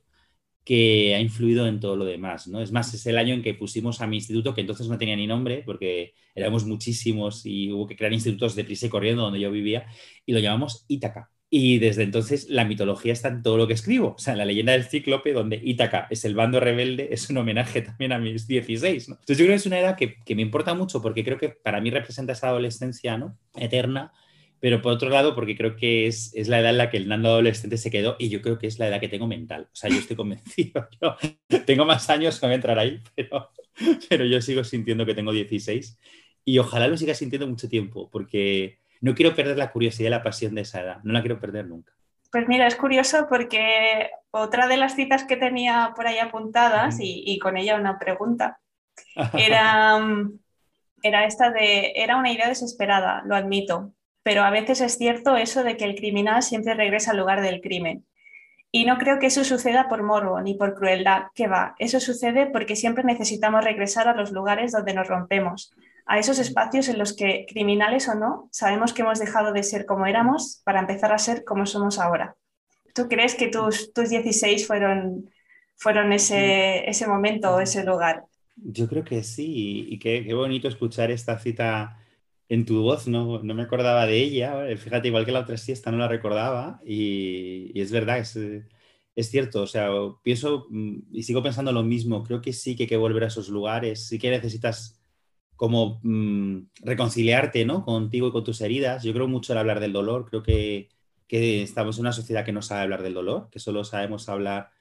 que 0.64 1.16
ha 1.16 1.20
influido 1.20 1.68
en 1.68 1.80
todo 1.80 1.96
lo 1.96 2.06
demás, 2.06 2.48
¿no? 2.48 2.62
Es 2.62 2.72
más, 2.72 2.94
es 2.94 3.06
el 3.08 3.18
año 3.18 3.34
en 3.34 3.42
que 3.42 3.54
pusimos 3.54 4.02
a 4.02 4.08
mi 4.08 4.18
instituto, 4.18 4.54
que 4.54 4.62
entonces 4.62 4.88
no 4.88 4.98
tenía 4.98 5.16
ni 5.16 5.28
nombre, 5.28 5.64
porque 5.66 6.14
éramos 6.36 6.66
muchísimos 6.66 7.46
y 7.46 7.72
hubo 7.72 7.88
que 7.88 7.96
crear 7.96 8.14
institutos 8.14 8.56
de 8.56 8.64
prisa 8.64 8.86
y 8.86 8.90
corriendo 8.90 9.24
donde 9.24 9.40
yo 9.40 9.52
vivía, 9.52 9.88
y 10.26 10.34
lo 10.34 10.40
llamamos 10.40 10.86
Ítaca. 10.88 11.32
Y 11.54 11.80
desde 11.80 12.04
entonces 12.04 12.50
la 12.50 12.64
mitología 12.64 13.12
está 13.12 13.28
en 13.28 13.44
todo 13.44 13.58
lo 13.58 13.68
que 13.68 13.74
escribo. 13.74 14.16
O 14.16 14.20
sea, 14.20 14.34
en 14.34 14.38
la 14.38 14.46
leyenda 14.46 14.72
del 14.72 14.86
cíclope, 14.86 15.34
donde 15.34 15.60
Ítaca 15.62 16.08
es 16.10 16.24
el 16.24 16.34
bando 16.34 16.62
rebelde, 16.62 17.10
es 17.12 17.30
un 17.30 17.38
homenaje 17.40 17.82
también 17.82 18.14
a 18.14 18.20
mis 18.20 18.48
16. 18.48 19.10
¿no? 19.10 19.16
Entonces 19.16 19.38
yo 19.38 19.44
creo 19.44 19.54
que 19.54 19.60
es 19.60 19.66
una 19.66 19.80
edad 19.80 19.98
que, 19.98 20.16
que, 20.24 20.36
me 20.36 20.44
importa 20.44 20.74
mucho 20.74 21.02
porque 21.02 21.26
creo 21.26 21.38
que 21.38 21.50
para 21.50 21.82
mí 21.82 21.90
representa 21.90 22.32
esa 22.32 22.48
adolescencia 22.48 23.18
¿no? 23.18 23.38
eterna 23.56 24.14
pero 24.62 24.80
por 24.80 24.94
otro 24.94 25.10
lado, 25.10 25.34
porque 25.34 25.58
creo 25.58 25.76
que 25.76 26.06
es, 26.06 26.32
es, 26.36 26.48
la 26.48 26.60
edad 26.60 26.70
en 26.70 26.78
la 26.78 26.92
que 26.92 26.98
el 26.98 27.10
Nando 27.10 27.30
adolescente 27.30 27.78
se 27.78 27.90
quedó 27.90 28.16
y 28.20 28.30
yo 28.30 28.44
creo 28.44 28.60
que 28.60 28.68
es 28.68 28.78
la 28.78 28.88
edad 28.88 29.00
que 29.00 29.10
tengo 29.10 29.26
mental. 29.26 29.64
O 29.64 29.76
sea, 29.76 29.90
yo 29.90 29.98
estoy 29.98 30.16
convencido. 30.16 30.88
Yo 31.50 31.66
tengo 31.66 31.84
más 31.84 32.10
años 32.12 32.40
con 32.40 32.52
entrar 32.52 32.78
ahí, 32.78 33.02
pero, 33.16 33.50
pero 34.08 34.24
yo 34.24 34.40
sigo 34.40 34.64
sintiendo 34.64 35.06
que 35.06 35.16
tengo 35.16 35.32
16 35.32 35.98
y 36.46 36.60
ojalá 36.60 36.88
lo 36.88 36.96
siga 36.96 37.16
sintiendo 37.16 37.48
mucho 37.48 37.68
tiempo, 37.70 38.10
porque 38.12 38.80
no 39.02 39.16
quiero 39.16 39.36
perder 39.36 39.58
la 39.58 39.72
curiosidad 39.72 40.08
y 40.08 40.12
la 40.12 40.24
pasión 40.24 40.54
de 40.54 40.62
esa 40.62 40.82
edad. 40.82 40.98
No 41.04 41.12
la 41.12 41.22
quiero 41.22 41.40
perder 41.40 41.66
nunca. 41.66 41.92
Pues 42.32 42.48
mira, 42.48 42.68
es 42.68 42.76
curioso 42.76 43.26
porque 43.28 44.12
otra 44.30 44.68
de 44.68 44.78
las 44.78 44.96
citas 44.96 45.24
que 45.24 45.38
tenía 45.38 45.94
por 45.96 46.06
ahí 46.06 46.20
apuntadas 46.20 47.00
y, 47.00 47.24
y 47.26 47.40
con 47.40 47.58
ella 47.58 47.78
una 47.78 47.98
pregunta 47.98 48.60
era, 49.34 50.00
era 51.02 51.26
esta 51.26 51.50
de, 51.50 51.94
era 51.96 52.18
una 52.18 52.32
idea 52.32 52.48
desesperada, 52.48 53.24
lo 53.26 53.36
admito, 53.36 53.94
pero 54.24 54.44
a 54.44 54.52
veces 54.52 54.82
es 54.82 54.98
cierto 54.98 55.36
eso 55.36 55.64
de 55.64 55.78
que 55.78 55.86
el 55.86 55.96
criminal 55.96 56.44
siempre 56.44 56.74
regresa 56.74 57.12
al 57.12 57.18
lugar 57.18 57.42
del 57.42 57.62
crimen. 57.62 58.06
Y 58.74 58.86
no 58.86 58.98
creo 58.98 59.20
que 59.20 59.28
eso 59.28 59.44
suceda 59.44 59.90
por 59.90 60.02
morbo 60.02 60.40
ni 60.42 60.54
por 60.54 60.76
crueldad, 60.76 61.24
que 61.36 61.48
va, 61.48 61.76
eso 61.78 62.00
sucede 62.00 62.46
porque 62.46 62.78
siempre 62.78 63.04
necesitamos 63.04 63.66
regresar 63.66 64.08
a 64.08 64.16
los 64.16 64.32
lugares 64.32 64.72
donde 64.72 64.94
nos 64.94 65.08
rompemos, 65.08 65.74
a 66.06 66.20
esos 66.20 66.40
espacios 66.40 66.88
en 66.88 66.98
los 66.98 67.14
que, 67.16 67.46
criminales 67.50 68.08
o 68.08 68.16
no, 68.16 68.48
sabemos 68.52 68.94
que 68.94 69.02
hemos 69.02 69.20
dejado 69.20 69.52
de 69.52 69.64
ser 69.64 69.86
como 69.86 70.06
éramos 70.06 70.62
para 70.64 70.80
empezar 70.80 71.12
a 71.12 71.18
ser 71.18 71.44
como 71.44 71.66
somos 71.66 72.00
ahora. 72.00 72.36
¿Tú 72.94 73.10
crees 73.10 73.36
que 73.36 73.48
tus, 73.48 73.92
tus 73.94 74.10
16 74.10 74.66
fueron, 74.66 75.30
fueron 75.76 76.14
ese, 76.14 76.90
ese 76.90 77.08
momento 77.08 77.56
o 77.56 77.60
ese 77.60 77.84
lugar? 77.84 78.24
Yo 78.56 78.88
creo 78.88 79.04
que 79.04 79.24
sí, 79.24 79.88
y 79.90 80.00
qué, 80.00 80.24
qué 80.26 80.34
bonito 80.34 80.68
escuchar 80.68 81.12
esta 81.12 81.38
cita 81.40 81.98
en 82.52 82.66
tu 82.66 82.82
voz, 82.82 83.08
no, 83.08 83.42
no 83.44 83.54
me 83.54 83.64
acordaba 83.64 84.06
de 84.06 84.18
ella. 84.22 84.66
Fíjate, 84.78 85.08
igual 85.08 85.26
que 85.26 85.32
la 85.32 85.40
otra 85.40 85.56
siesta 85.58 85.90
no 85.90 85.98
la 85.98 86.10
recordaba 86.10 86.82
y, 86.86 87.72
es 87.80 87.92
verdad, 87.94 88.20
es, 88.20 88.36
es, 89.16 89.30
cierto. 89.32 89.62
O 89.64 89.68
sea, 89.68 89.90
pienso 90.22 90.68
mm, 90.70 90.98
y 91.14 91.24
sigo 91.24 91.42
pensando 91.42 91.72
lo 91.72 91.84
mismo. 91.84 92.24
Creo 92.24 92.42
que 92.42 92.52
sí 92.52 92.76
que 92.76 92.84
hay 92.84 92.90
que 92.90 92.98
volver 92.98 93.24
a 93.24 93.28
esos 93.28 93.48
lugares, 93.48 94.06
sí 94.08 94.20
que 94.20 94.30
necesitas 94.30 95.02
como 95.56 96.02
mm, 96.04 96.68
reconciliarte 96.84 97.64
¿no? 97.66 97.86
contigo 97.86 98.28
y 98.28 98.32
con 98.34 98.44
tus 98.44 98.60
heridas. 98.62 99.04
Yo 99.04 99.14
creo 99.14 99.30
mucho 99.30 99.54
en 99.54 99.60
hablar 99.60 99.80
del 99.80 99.94
dolor. 99.94 100.26
Creo 100.30 100.44
que, 100.44 100.90
que 101.28 101.64
estamos 101.64 101.98
en 101.98 102.02
una 102.02 102.14
sociedad 102.14 102.46
que 102.46 102.52
no 102.52 102.62
sabe 102.62 102.82
hablar 102.82 103.04
del 103.04 103.14
dolor, 103.14 103.50
que 103.52 103.60
solo 103.60 103.86
sabemos 103.86 104.28
hablar 104.30 104.72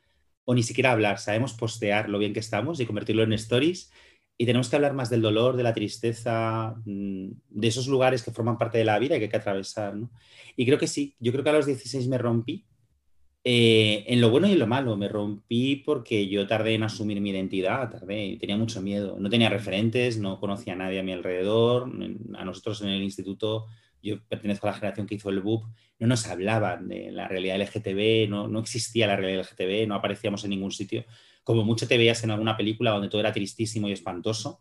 o 0.44 0.54
ni 0.54 0.64
siquiera 0.64 0.92
hablar, 0.92 1.18
sabemos 1.20 1.52
postear 1.54 2.08
lo 2.08 2.18
bien 2.18 2.32
que 2.32 2.40
estamos 2.40 2.80
y 2.80 2.86
convertirlo 2.86 3.22
en 3.22 3.32
stories 3.34 3.92
y 4.40 4.46
tenemos 4.46 4.70
que 4.70 4.76
hablar 4.76 4.94
más 4.94 5.10
del 5.10 5.20
dolor, 5.20 5.54
de 5.54 5.62
la 5.62 5.74
tristeza, 5.74 6.74
mm, 6.86 7.28
de 7.50 7.68
esos 7.68 7.86
lugares 7.88 8.22
que 8.22 8.30
forman 8.30 8.56
parte 8.56 8.78
de 8.78 8.86
la 8.86 8.98
vida 8.98 9.14
y 9.14 9.18
que 9.18 9.24
hay 9.26 9.30
que 9.30 9.36
atravesar. 9.36 9.94
¿no? 9.94 10.10
Y 10.56 10.64
creo 10.64 10.78
que 10.78 10.86
sí, 10.86 11.14
yo 11.20 11.30
creo 11.30 11.44
que 11.44 11.50
a 11.50 11.52
los 11.52 11.66
16 11.66 12.08
me 12.08 12.16
rompí, 12.16 12.64
eh, 13.44 14.02
en 14.06 14.18
lo 14.18 14.30
bueno 14.30 14.48
y 14.48 14.52
en 14.52 14.58
lo 14.58 14.66
malo. 14.66 14.96
Me 14.96 15.08
rompí 15.08 15.76
porque 15.76 16.26
yo 16.26 16.46
tardé 16.46 16.72
en 16.72 16.84
asumir 16.84 17.20
mi 17.20 17.28
identidad, 17.28 17.90
tardé, 17.90 18.38
tenía 18.40 18.56
mucho 18.56 18.80
miedo. 18.80 19.18
No 19.20 19.28
tenía 19.28 19.50
referentes, 19.50 20.16
no 20.16 20.40
conocía 20.40 20.72
a 20.72 20.76
nadie 20.76 21.00
a 21.00 21.02
mi 21.02 21.12
alrededor. 21.12 21.92
A 22.38 22.44
nosotros 22.46 22.80
en 22.80 22.88
el 22.88 23.02
instituto, 23.02 23.66
yo 24.02 24.24
pertenezco 24.26 24.66
a 24.66 24.70
la 24.70 24.76
generación 24.78 25.06
que 25.06 25.16
hizo 25.16 25.28
el 25.28 25.40
BUP, 25.40 25.64
no 25.98 26.06
nos 26.06 26.26
hablaban 26.26 26.88
de 26.88 27.10
la 27.12 27.28
realidad 27.28 27.60
LGTB, 27.60 28.30
no, 28.30 28.48
no 28.48 28.60
existía 28.60 29.06
la 29.06 29.16
realidad 29.16 29.42
LGTB, 29.42 29.86
no 29.86 29.96
aparecíamos 29.96 30.44
en 30.44 30.50
ningún 30.50 30.70
sitio 30.70 31.04
como 31.44 31.64
mucho 31.64 31.88
te 31.88 31.98
veías 31.98 32.22
en 32.24 32.30
alguna 32.30 32.56
película 32.56 32.90
donde 32.90 33.08
todo 33.08 33.20
era 33.20 33.32
tristísimo 33.32 33.88
y 33.88 33.92
espantoso. 33.92 34.60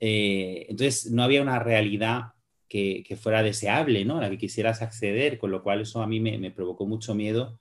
Eh, 0.00 0.66
entonces, 0.68 1.10
no 1.10 1.22
había 1.22 1.42
una 1.42 1.58
realidad 1.58 2.34
que, 2.68 3.16
fuera 3.20 3.42
deseable, 3.42 4.04
¿no? 4.04 4.18
A 4.18 4.22
la 4.22 4.30
que 4.30 4.38
quisieras 4.38 4.82
acceder, 4.82 5.38
con 5.38 5.50
lo 5.50 5.62
cual 5.62 5.80
eso 5.82 6.02
a 6.02 6.06
mí 6.06 6.20
me, 6.20 6.50
provocó 6.50 6.86
mucho 6.86 7.14
miedo 7.14 7.58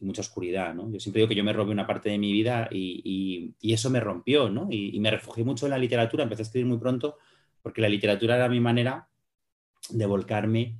y 0.00 0.04
mucha 0.04 0.22
oscuridad, 0.22 0.74
¿no? 0.74 0.90
Yo 0.90 1.00
siempre 1.00 1.20
digo 1.20 1.28
que 1.28 1.34
yo 1.34 1.44
me 1.44 1.52
robé 1.52 1.72
una 1.72 1.86
parte 1.86 2.10
de 2.10 2.18
mi 2.18 2.32
vida 2.32 2.68
y, 2.70 3.54
eso 3.62 3.90
me 3.90 4.00
rompió, 4.00 4.48
¿no? 4.48 4.68
Y, 4.70 4.98
me 5.00 5.10
refugié 5.10 5.44
mucho 5.44 5.66
en 5.66 5.70
la 5.70 5.78
literatura, 5.78 6.24
empecé 6.24 6.42
a 6.42 6.44
escribir 6.44 6.66
muy 6.66 6.78
pronto 6.78 7.16
porque 7.62 7.80
la 7.80 7.88
literatura 7.88 8.36
era 8.36 8.48
mi 8.48 8.60
manera 8.60 9.08
de 9.90 10.06
volcarme 10.06 10.78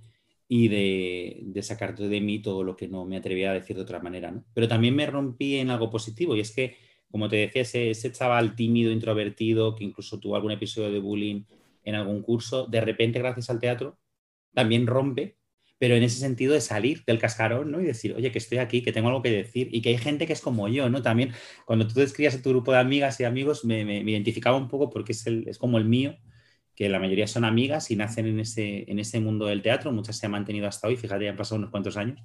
y 0.48 0.68
de, 0.68 1.40
de 1.42 1.62
sacar 1.62 1.96
de 1.96 2.20
mí 2.20 2.40
todo 2.40 2.62
lo 2.62 2.76
que 2.76 2.86
no 2.86 3.04
me 3.04 3.16
atrevía 3.16 3.50
a 3.50 3.54
decir 3.54 3.76
de 3.76 3.82
otra 3.82 4.00
manera, 4.00 4.30
¿no? 4.30 4.44
Pero 4.54 4.68
también 4.68 4.94
me 4.94 5.06
rompí 5.06 5.56
en 5.56 5.70
algo 5.70 5.90
positivo 5.90 6.36
y 6.36 6.40
es 6.40 6.52
que 6.52 6.76
como 7.10 7.28
te 7.28 7.36
decía, 7.36 7.62
ese, 7.62 8.12
chaval 8.12 8.54
tímido, 8.56 8.90
introvertido, 8.90 9.74
que 9.74 9.84
incluso 9.84 10.18
tuvo 10.20 10.36
algún 10.36 10.52
episodio 10.52 10.90
de 10.90 10.98
bullying 10.98 11.44
en 11.84 11.94
algún 11.94 12.22
curso, 12.22 12.66
de 12.66 12.80
repente, 12.80 13.18
gracias 13.18 13.50
al 13.50 13.60
teatro, 13.60 13.98
también 14.54 14.86
rompe, 14.86 15.38
pero 15.78 15.94
en 15.94 16.02
ese 16.02 16.18
sentido 16.20 16.54
de 16.54 16.60
salir 16.60 17.04
del 17.06 17.18
cascarón, 17.18 17.70
¿no? 17.70 17.80
Y 17.80 17.84
decir, 17.84 18.14
oye, 18.14 18.32
que 18.32 18.38
estoy 18.38 18.58
aquí, 18.58 18.82
que 18.82 18.92
tengo 18.92 19.08
algo 19.08 19.22
que 19.22 19.30
decir 19.30 19.68
y 19.72 19.82
que 19.82 19.90
hay 19.90 19.98
gente 19.98 20.26
que 20.26 20.32
es 20.32 20.40
como 20.40 20.68
yo, 20.68 20.88
¿no? 20.90 21.02
También 21.02 21.32
cuando 21.66 21.86
tú 21.86 22.00
describías 22.00 22.34
a 22.34 22.42
tu 22.42 22.50
grupo 22.50 22.72
de 22.72 22.78
amigas 22.78 23.20
y 23.20 23.24
amigos, 23.24 23.64
me, 23.64 23.82
identificaba 23.82 24.56
un 24.56 24.68
poco 24.68 24.90
porque 24.90 25.12
es, 25.12 25.26
el, 25.26 25.46
es 25.48 25.58
como 25.58 25.78
el 25.78 25.84
mío, 25.84 26.16
que 26.74 26.88
la 26.88 26.98
mayoría 26.98 27.26
son 27.26 27.44
amigas 27.44 27.90
y 27.90 27.96
nacen 27.96 28.26
en 28.26 28.40
ese, 28.40 28.90
en 28.90 28.98
ese 28.98 29.20
mundo 29.20 29.46
del 29.46 29.62
teatro, 29.62 29.92
muchas 29.92 30.18
se 30.18 30.26
han 30.26 30.32
mantenido 30.32 30.68
hasta 30.68 30.88
hoy, 30.88 30.96
fíjate, 30.96 31.24
ya 31.24 31.30
han 31.30 31.36
pasado 31.36 31.58
unos 31.58 31.70
cuantos 31.70 31.96
años, 31.96 32.20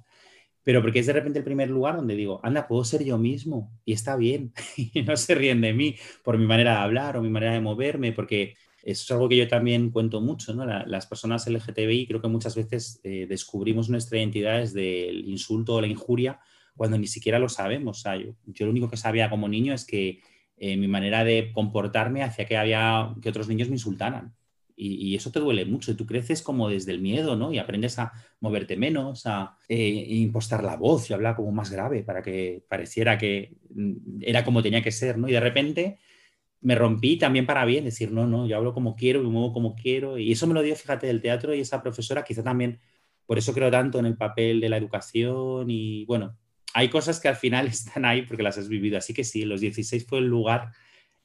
pero 0.64 0.82
porque 0.82 1.00
es 1.00 1.06
de 1.06 1.12
repente 1.12 1.38
el 1.38 1.44
primer 1.44 1.70
lugar 1.70 1.96
donde 1.96 2.14
digo, 2.14 2.40
anda, 2.42 2.66
puedo 2.68 2.84
ser 2.84 3.04
yo 3.04 3.18
mismo 3.18 3.72
y 3.84 3.92
está 3.92 4.16
bien, 4.16 4.52
y 4.76 5.02
no 5.02 5.16
se 5.16 5.34
ríen 5.34 5.60
de 5.60 5.72
mí 5.72 5.96
por 6.22 6.38
mi 6.38 6.46
manera 6.46 6.72
de 6.72 6.78
hablar 6.78 7.16
o 7.16 7.22
mi 7.22 7.30
manera 7.30 7.52
de 7.52 7.60
moverme, 7.60 8.12
porque 8.12 8.54
eso 8.82 9.04
es 9.04 9.10
algo 9.12 9.28
que 9.28 9.36
yo 9.36 9.46
también 9.48 9.90
cuento 9.90 10.20
mucho, 10.20 10.54
¿no? 10.54 10.66
las 10.66 11.06
personas 11.06 11.46
LGTBI 11.46 12.06
creo 12.06 12.20
que 12.20 12.28
muchas 12.28 12.56
veces 12.56 13.00
eh, 13.04 13.26
descubrimos 13.28 13.88
nuestra 13.88 14.18
identidad 14.18 14.58
desde 14.58 15.08
el 15.08 15.28
insulto 15.28 15.74
o 15.74 15.80
la 15.80 15.86
injuria 15.86 16.40
cuando 16.76 16.98
ni 16.98 17.06
siquiera 17.06 17.38
lo 17.38 17.48
sabemos. 17.48 18.02
yo, 18.46 18.66
lo 18.66 18.70
único 18.70 18.88
que 18.88 18.96
sabía 18.96 19.30
como 19.30 19.48
niño 19.48 19.74
es 19.74 19.84
que 19.84 20.20
eh, 20.56 20.76
mi 20.76 20.88
manera 20.88 21.24
de 21.24 21.52
comportarme 21.52 22.22
hacía 22.22 22.46
que, 22.46 22.56
había, 22.56 23.14
que 23.20 23.28
otros 23.28 23.48
niños 23.48 23.68
me 23.68 23.76
insultaran. 23.76 24.34
Y, 24.84 25.14
eso 25.14 25.30
te 25.30 25.40
duele 25.40 25.64
mucho. 25.64 25.92
Y 25.92 25.94
tú 25.94 26.06
creces 26.06 26.42
como 26.42 26.68
desde 26.68 26.92
el 26.92 27.00
miedo, 27.00 27.36
¿no? 27.36 27.52
Y 27.52 27.58
aprendes 27.58 27.98
a 27.98 28.12
moverte 28.40 28.76
menos, 28.76 29.26
a 29.26 29.56
eh, 29.68 30.06
impostar 30.08 30.64
la 30.64 30.76
voz 30.76 31.08
y 31.08 31.14
hablar 31.14 31.36
como 31.36 31.52
más 31.52 31.70
grave 31.70 32.02
para 32.02 32.22
que 32.22 32.64
pareciera 32.68 33.18
que 33.18 33.56
mm, 33.74 34.22
era 34.22 34.44
como 34.44 34.62
tenía 34.62 34.82
que 34.82 34.90
ser, 34.92 35.18
¿no? 35.18 35.28
Y 35.28 35.32
de 35.32 35.40
repente 35.40 35.98
me 36.60 36.74
rompí 36.74 37.18
también 37.18 37.46
para 37.46 37.64
bien, 37.64 37.84
decir, 37.84 38.12
no, 38.12 38.26
no, 38.26 38.46
yo 38.46 38.56
hablo 38.56 38.72
como 38.72 38.94
quiero, 38.96 39.22
me 39.22 39.28
muevo 39.28 39.52
como 39.52 39.74
quiero. 39.74 40.18
Y 40.18 40.32
eso 40.32 40.46
me 40.46 40.54
lo 40.54 40.62
dio, 40.62 40.76
fíjate, 40.76 41.06
del 41.06 41.20
teatro 41.20 41.54
y 41.54 41.60
esa 41.60 41.82
profesora, 41.82 42.24
quizá 42.24 42.42
también, 42.42 42.80
por 43.26 43.38
eso 43.38 43.52
creo 43.52 43.70
tanto 43.70 43.98
en 43.98 44.06
el 44.06 44.16
papel 44.16 44.60
de 44.60 44.68
la 44.68 44.76
educación 44.76 45.70
y 45.70 46.04
bueno, 46.06 46.36
hay 46.74 46.88
cosas 46.88 47.20
que 47.20 47.28
al 47.28 47.36
final 47.36 47.66
están 47.68 48.04
ahí 48.04 48.22
porque 48.22 48.42
las 48.42 48.58
has 48.58 48.68
vivido. 48.68 48.98
Así 48.98 49.14
que 49.14 49.24
sí, 49.24 49.44
los 49.44 49.60
16 49.60 50.06
fue 50.06 50.18
el 50.18 50.26
lugar 50.26 50.72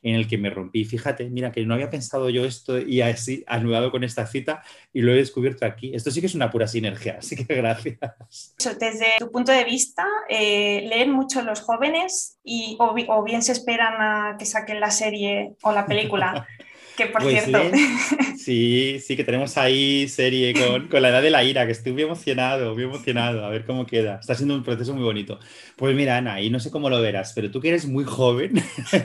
en 0.08 0.15
el 0.15 0.28
que 0.28 0.38
me 0.38 0.50
rompí. 0.50 0.86
Fíjate, 0.86 1.30
mira, 1.30 1.52
que 1.52 1.65
no 1.65 1.74
había 1.74 1.89
pensado 1.89 2.30
yo 2.30 2.46
esto 2.46 2.80
y 2.80 3.02
así 3.02 3.43
anudado 3.48 3.91
con 3.91 4.04
esta 4.04 4.26
cita 4.26 4.63
y 4.93 5.02
lo 5.02 5.12
he 5.12 5.15
descubierto 5.15 5.65
aquí. 5.65 5.93
Esto 5.93 6.12
sí 6.12 6.22
que 6.22 6.28
es 6.28 6.36
una 6.36 6.50
pura 6.50 6.67
sinergia, 6.67 7.17
así 7.20 7.36
que 7.36 7.54
gracias. 7.56 8.00
Desde 8.80 9.06
tu 9.20 9.32
punto 9.32 9.52
de 9.52 9.63
vista, 9.63 10.06
eh, 10.30 10.86
¿leen 10.88 11.12
mucho 11.12 11.41
los 11.41 11.62
jóvenes 11.62 12.39
y, 12.43 12.78
o 12.80 13.24
bien 13.24 13.41
se 13.41 13.52
esperan 13.52 14.02
a 14.02 14.38
que 14.38 14.46
saquen 14.46 14.80
la 14.80 14.91
serie 14.91 15.56
o 15.62 15.72
la 15.72 15.86
película? 15.86 16.48
Que 16.97 17.05
por 17.05 17.21
pues 17.21 17.43
cierto. 17.43 17.77
Sí, 18.38 18.99
sí, 18.99 19.15
que 19.15 19.23
tenemos 19.23 19.55
ahí 19.57 20.07
serie 20.07 20.53
con, 20.53 20.88
con, 20.88 21.01
la 21.01 21.10
edad 21.10 21.21
de 21.21 21.29
la 21.29 21.43
ira, 21.43 21.65
que 21.65 21.73
estoy 21.73 21.91
muy 21.91 22.01
emocionado, 22.01 22.73
muy 22.73 22.86
emocionado, 22.86 23.45
a 23.45 23.49
ver 23.49 23.65
cómo 23.65 23.86
queda. 23.86 24.17
Está 24.19 24.33
siendo 24.33 24.55
un 24.55 24.63
proceso 24.63 24.95
muy 24.95 25.03
bonito. 25.03 25.38
Pues 25.75 25.95
mira, 25.95 26.17
Ana, 26.17 26.41
y 26.41 26.49
no 26.49 26.60
sé 26.60 26.71
cómo 26.71 26.89
lo 26.89 26.99
verás, 26.99 27.33
pero 27.36 27.51
tú 27.51 27.62
que 27.62 27.69
eres 27.69 27.86
muy 27.86 28.03
joven, 28.03 28.53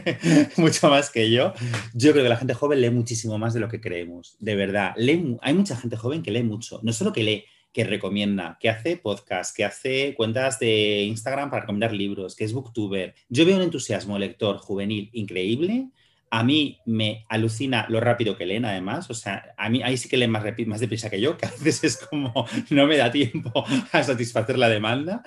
mucho 0.57 0.89
más 0.89 1.11
que 1.11 1.31
yo, 1.31 1.53
yo 1.93 2.13
creo 2.13 2.23
que 2.23 2.31
la 2.31 2.37
gente 2.37 2.55
joven 2.55 2.81
lee 2.81 2.91
muchísimo 2.91 3.37
más 3.37 3.53
de 3.53 3.61
lo 3.61 3.69
que 3.69 3.81
creemos. 3.81 4.37
De 4.39 4.57
verdad, 4.57 4.95
lee, 4.97 5.37
hay 5.43 5.53
mucha 5.53 5.77
gente 5.77 5.97
joven 5.97 6.23
que 6.23 6.31
lee 6.31 6.45
mucho. 6.45 6.81
No 6.83 6.93
solo 6.95 7.13
que 7.13 7.23
lee, 7.25 7.45
que 7.73 7.85
recomienda, 7.85 8.57
que 8.61 8.71
hace 8.71 8.97
podcast, 8.97 9.55
que 9.55 9.65
hace 9.65 10.15
cuentas 10.15 10.59
de 10.59 11.03
Instagram 11.03 11.51
para 11.51 11.63
recomendar 11.63 11.93
libros, 11.93 12.37
que 12.37 12.45
es 12.45 12.53
booktuber. 12.53 13.15
Yo 13.29 13.45
veo 13.45 13.57
un 13.57 13.63
entusiasmo 13.63 14.19
lector 14.19 14.59
juvenil 14.59 15.11
increíble 15.13 15.89
a 16.33 16.43
mí 16.45 16.81
me 16.87 17.27
alucina 17.29 17.85
lo 17.91 18.01
rápido 18.01 18.39
que 18.39 18.47
leen, 18.47 18.65
además. 18.65 19.11
O 19.11 19.15
sea, 19.15 19.53
a 19.55 19.69
mí 19.69 19.83
ahí 19.83 19.99
sí 19.99 20.09
que 20.09 20.17
leen 20.17 20.31
más, 20.31 20.43
más 20.67 20.81
deprisa 20.81 21.11
que 21.11 21.21
yo, 21.21 21.37
que 21.37 21.45
a 21.45 21.51
veces 21.51 21.85
es 21.85 21.97
como 21.99 22.47
no 22.71 22.87
me 22.87 22.97
da 22.97 23.13
tiempo 23.13 23.65
a 23.93 24.03
satisfacer 24.03 24.57
la 24.57 24.71
demanda. 24.71 25.23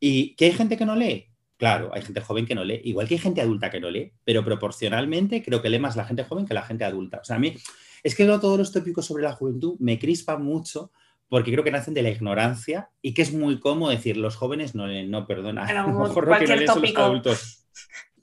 ¿Y 0.00 0.34
que 0.34 0.46
hay 0.46 0.52
gente 0.52 0.76
que 0.76 0.84
no 0.84 0.96
lee? 0.96 1.28
Claro, 1.58 1.90
hay 1.94 2.02
gente 2.02 2.20
joven 2.20 2.44
que 2.44 2.56
no 2.56 2.64
lee, 2.64 2.80
igual 2.82 3.06
que 3.06 3.14
hay 3.14 3.20
gente 3.20 3.40
adulta 3.40 3.70
que 3.70 3.78
no 3.78 3.88
lee, 3.88 4.12
pero 4.24 4.44
proporcionalmente 4.44 5.44
creo 5.44 5.62
que 5.62 5.70
lee 5.70 5.78
más 5.78 5.94
la 5.94 6.04
gente 6.04 6.24
joven 6.24 6.44
que 6.44 6.54
la 6.54 6.62
gente 6.62 6.84
adulta. 6.84 7.18
O 7.18 7.24
sea, 7.24 7.36
a 7.36 7.38
mí 7.38 7.54
es 8.02 8.16
que 8.16 8.24
todos 8.24 8.58
los 8.58 8.72
tópicos 8.72 9.06
sobre 9.06 9.22
la 9.22 9.32
juventud 9.32 9.76
me 9.78 9.96
crispan 9.96 10.42
mucho 10.42 10.90
porque 11.28 11.52
creo 11.52 11.62
que 11.62 11.70
nacen 11.70 11.94
de 11.94 12.02
la 12.02 12.10
ignorancia 12.10 12.90
y 13.00 13.14
que 13.14 13.22
es 13.22 13.32
muy 13.32 13.60
cómodo 13.60 13.90
decir 13.90 14.16
los 14.16 14.34
jóvenes 14.34 14.74
no 14.74 14.88
leen, 14.88 15.08
no, 15.08 15.24
perdona, 15.24 15.66
a 15.66 15.86
lo 15.86 15.88
mejor 16.00 16.26
lo 16.26 16.36
que 16.36 16.46
no 16.48 16.56
leen 16.56 16.66
son 16.66 16.82
los 16.82 16.96
adultos 16.96 17.57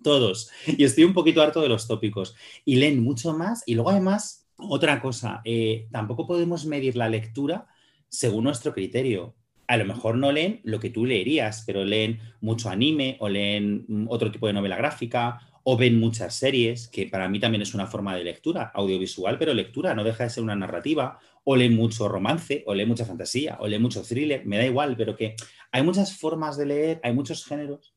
todos. 0.05 0.51
Y 0.67 0.83
estoy 0.83 1.03
un 1.03 1.13
poquito 1.13 1.41
harto 1.41 1.61
de 1.61 1.67
los 1.67 1.87
tópicos. 1.87 2.35
Y 2.63 2.75
leen 2.75 3.03
mucho 3.03 3.33
más. 3.33 3.63
Y 3.65 3.73
luego 3.73 3.89
además, 3.89 4.47
otra 4.55 5.01
cosa, 5.01 5.41
eh, 5.43 5.87
tampoco 5.91 6.27
podemos 6.27 6.65
medir 6.65 6.95
la 6.95 7.09
lectura 7.09 7.67
según 8.07 8.43
nuestro 8.45 8.71
criterio. 8.71 9.35
A 9.67 9.77
lo 9.77 9.85
mejor 9.85 10.15
no 10.15 10.31
leen 10.31 10.61
lo 10.63 10.79
que 10.79 10.91
tú 10.91 11.05
leerías, 11.05 11.63
pero 11.65 11.83
leen 11.83 12.19
mucho 12.39 12.69
anime 12.69 13.17
o 13.19 13.27
leen 13.27 13.85
mm, 13.87 14.05
otro 14.07 14.31
tipo 14.31 14.45
de 14.45 14.53
novela 14.53 14.77
gráfica 14.77 15.41
o 15.63 15.75
ven 15.75 15.99
muchas 15.99 16.35
series, 16.35 16.87
que 16.87 17.07
para 17.07 17.27
mí 17.27 17.39
también 17.39 17.63
es 17.63 17.73
una 17.73 17.87
forma 17.87 18.15
de 18.15 18.23
lectura, 18.23 18.71
audiovisual, 18.75 19.39
pero 19.39 19.55
lectura, 19.55 19.95
no 19.95 20.03
deja 20.03 20.25
de 20.25 20.29
ser 20.29 20.43
una 20.43 20.55
narrativa, 20.55 21.17
o 21.43 21.55
leen 21.55 21.75
mucho 21.75 22.07
romance, 22.07 22.63
o 22.67 22.75
leen 22.75 22.87
mucha 22.87 23.05
fantasía, 23.05 23.57
o 23.59 23.67
leen 23.67 23.81
mucho 23.81 24.03
thriller, 24.03 24.45
me 24.45 24.57
da 24.57 24.65
igual, 24.67 24.95
pero 24.95 25.15
que 25.15 25.35
hay 25.71 25.81
muchas 25.81 26.15
formas 26.15 26.55
de 26.57 26.67
leer, 26.67 26.99
hay 27.01 27.13
muchos 27.13 27.43
géneros 27.43 27.94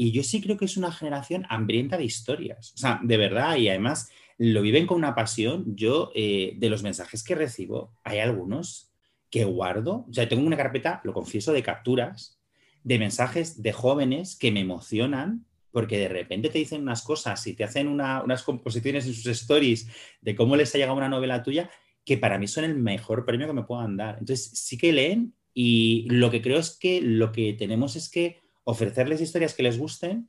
y 0.00 0.12
yo 0.12 0.22
sí 0.22 0.40
creo 0.40 0.56
que 0.56 0.64
es 0.64 0.76
una 0.76 0.92
generación 0.92 1.44
hambrienta 1.50 1.98
de 1.98 2.04
historias. 2.04 2.72
O 2.74 2.78
sea, 2.78 3.00
de 3.02 3.16
verdad, 3.16 3.56
y 3.56 3.68
además 3.68 4.08
lo 4.38 4.62
viven 4.62 4.86
con 4.86 4.96
una 4.96 5.16
pasión. 5.16 5.74
Yo, 5.74 6.12
eh, 6.14 6.54
de 6.56 6.70
los 6.70 6.84
mensajes 6.84 7.24
que 7.24 7.34
recibo, 7.34 7.92
hay 8.04 8.20
algunos 8.20 8.92
que 9.28 9.44
guardo. 9.44 10.06
O 10.08 10.12
sea, 10.14 10.28
tengo 10.28 10.46
una 10.46 10.56
carpeta, 10.56 11.00
lo 11.02 11.12
confieso, 11.12 11.52
de 11.52 11.64
capturas, 11.64 12.40
de 12.84 13.00
mensajes 13.00 13.60
de 13.60 13.72
jóvenes 13.72 14.36
que 14.36 14.52
me 14.52 14.60
emocionan 14.60 15.44
porque 15.72 15.98
de 15.98 16.08
repente 16.08 16.48
te 16.48 16.58
dicen 16.58 16.82
unas 16.82 17.02
cosas 17.02 17.44
y 17.48 17.54
te 17.54 17.64
hacen 17.64 17.88
unas 17.88 18.42
composiciones 18.44 19.04
en 19.04 19.14
sus 19.14 19.26
stories 19.26 19.88
de 20.20 20.36
cómo 20.36 20.54
les 20.54 20.72
ha 20.74 20.78
llegado 20.78 20.96
una 20.96 21.08
novela 21.08 21.42
tuya, 21.42 21.70
que 22.04 22.16
para 22.16 22.38
mí 22.38 22.46
son 22.46 22.64
el 22.64 22.76
mejor 22.76 23.24
premio 23.24 23.48
que 23.48 23.52
me 23.52 23.64
puedan 23.64 23.96
dar. 23.96 24.18
Entonces, 24.20 24.50
sí 24.54 24.78
que 24.78 24.92
leen 24.92 25.34
y 25.52 26.06
lo 26.08 26.30
que 26.30 26.40
creo 26.40 26.58
es 26.58 26.78
que 26.78 27.00
lo 27.00 27.32
que 27.32 27.52
tenemos 27.52 27.96
es 27.96 28.08
que 28.08 28.40
ofrecerles 28.68 29.22
historias 29.22 29.54
que 29.54 29.62
les 29.62 29.78
gusten, 29.78 30.28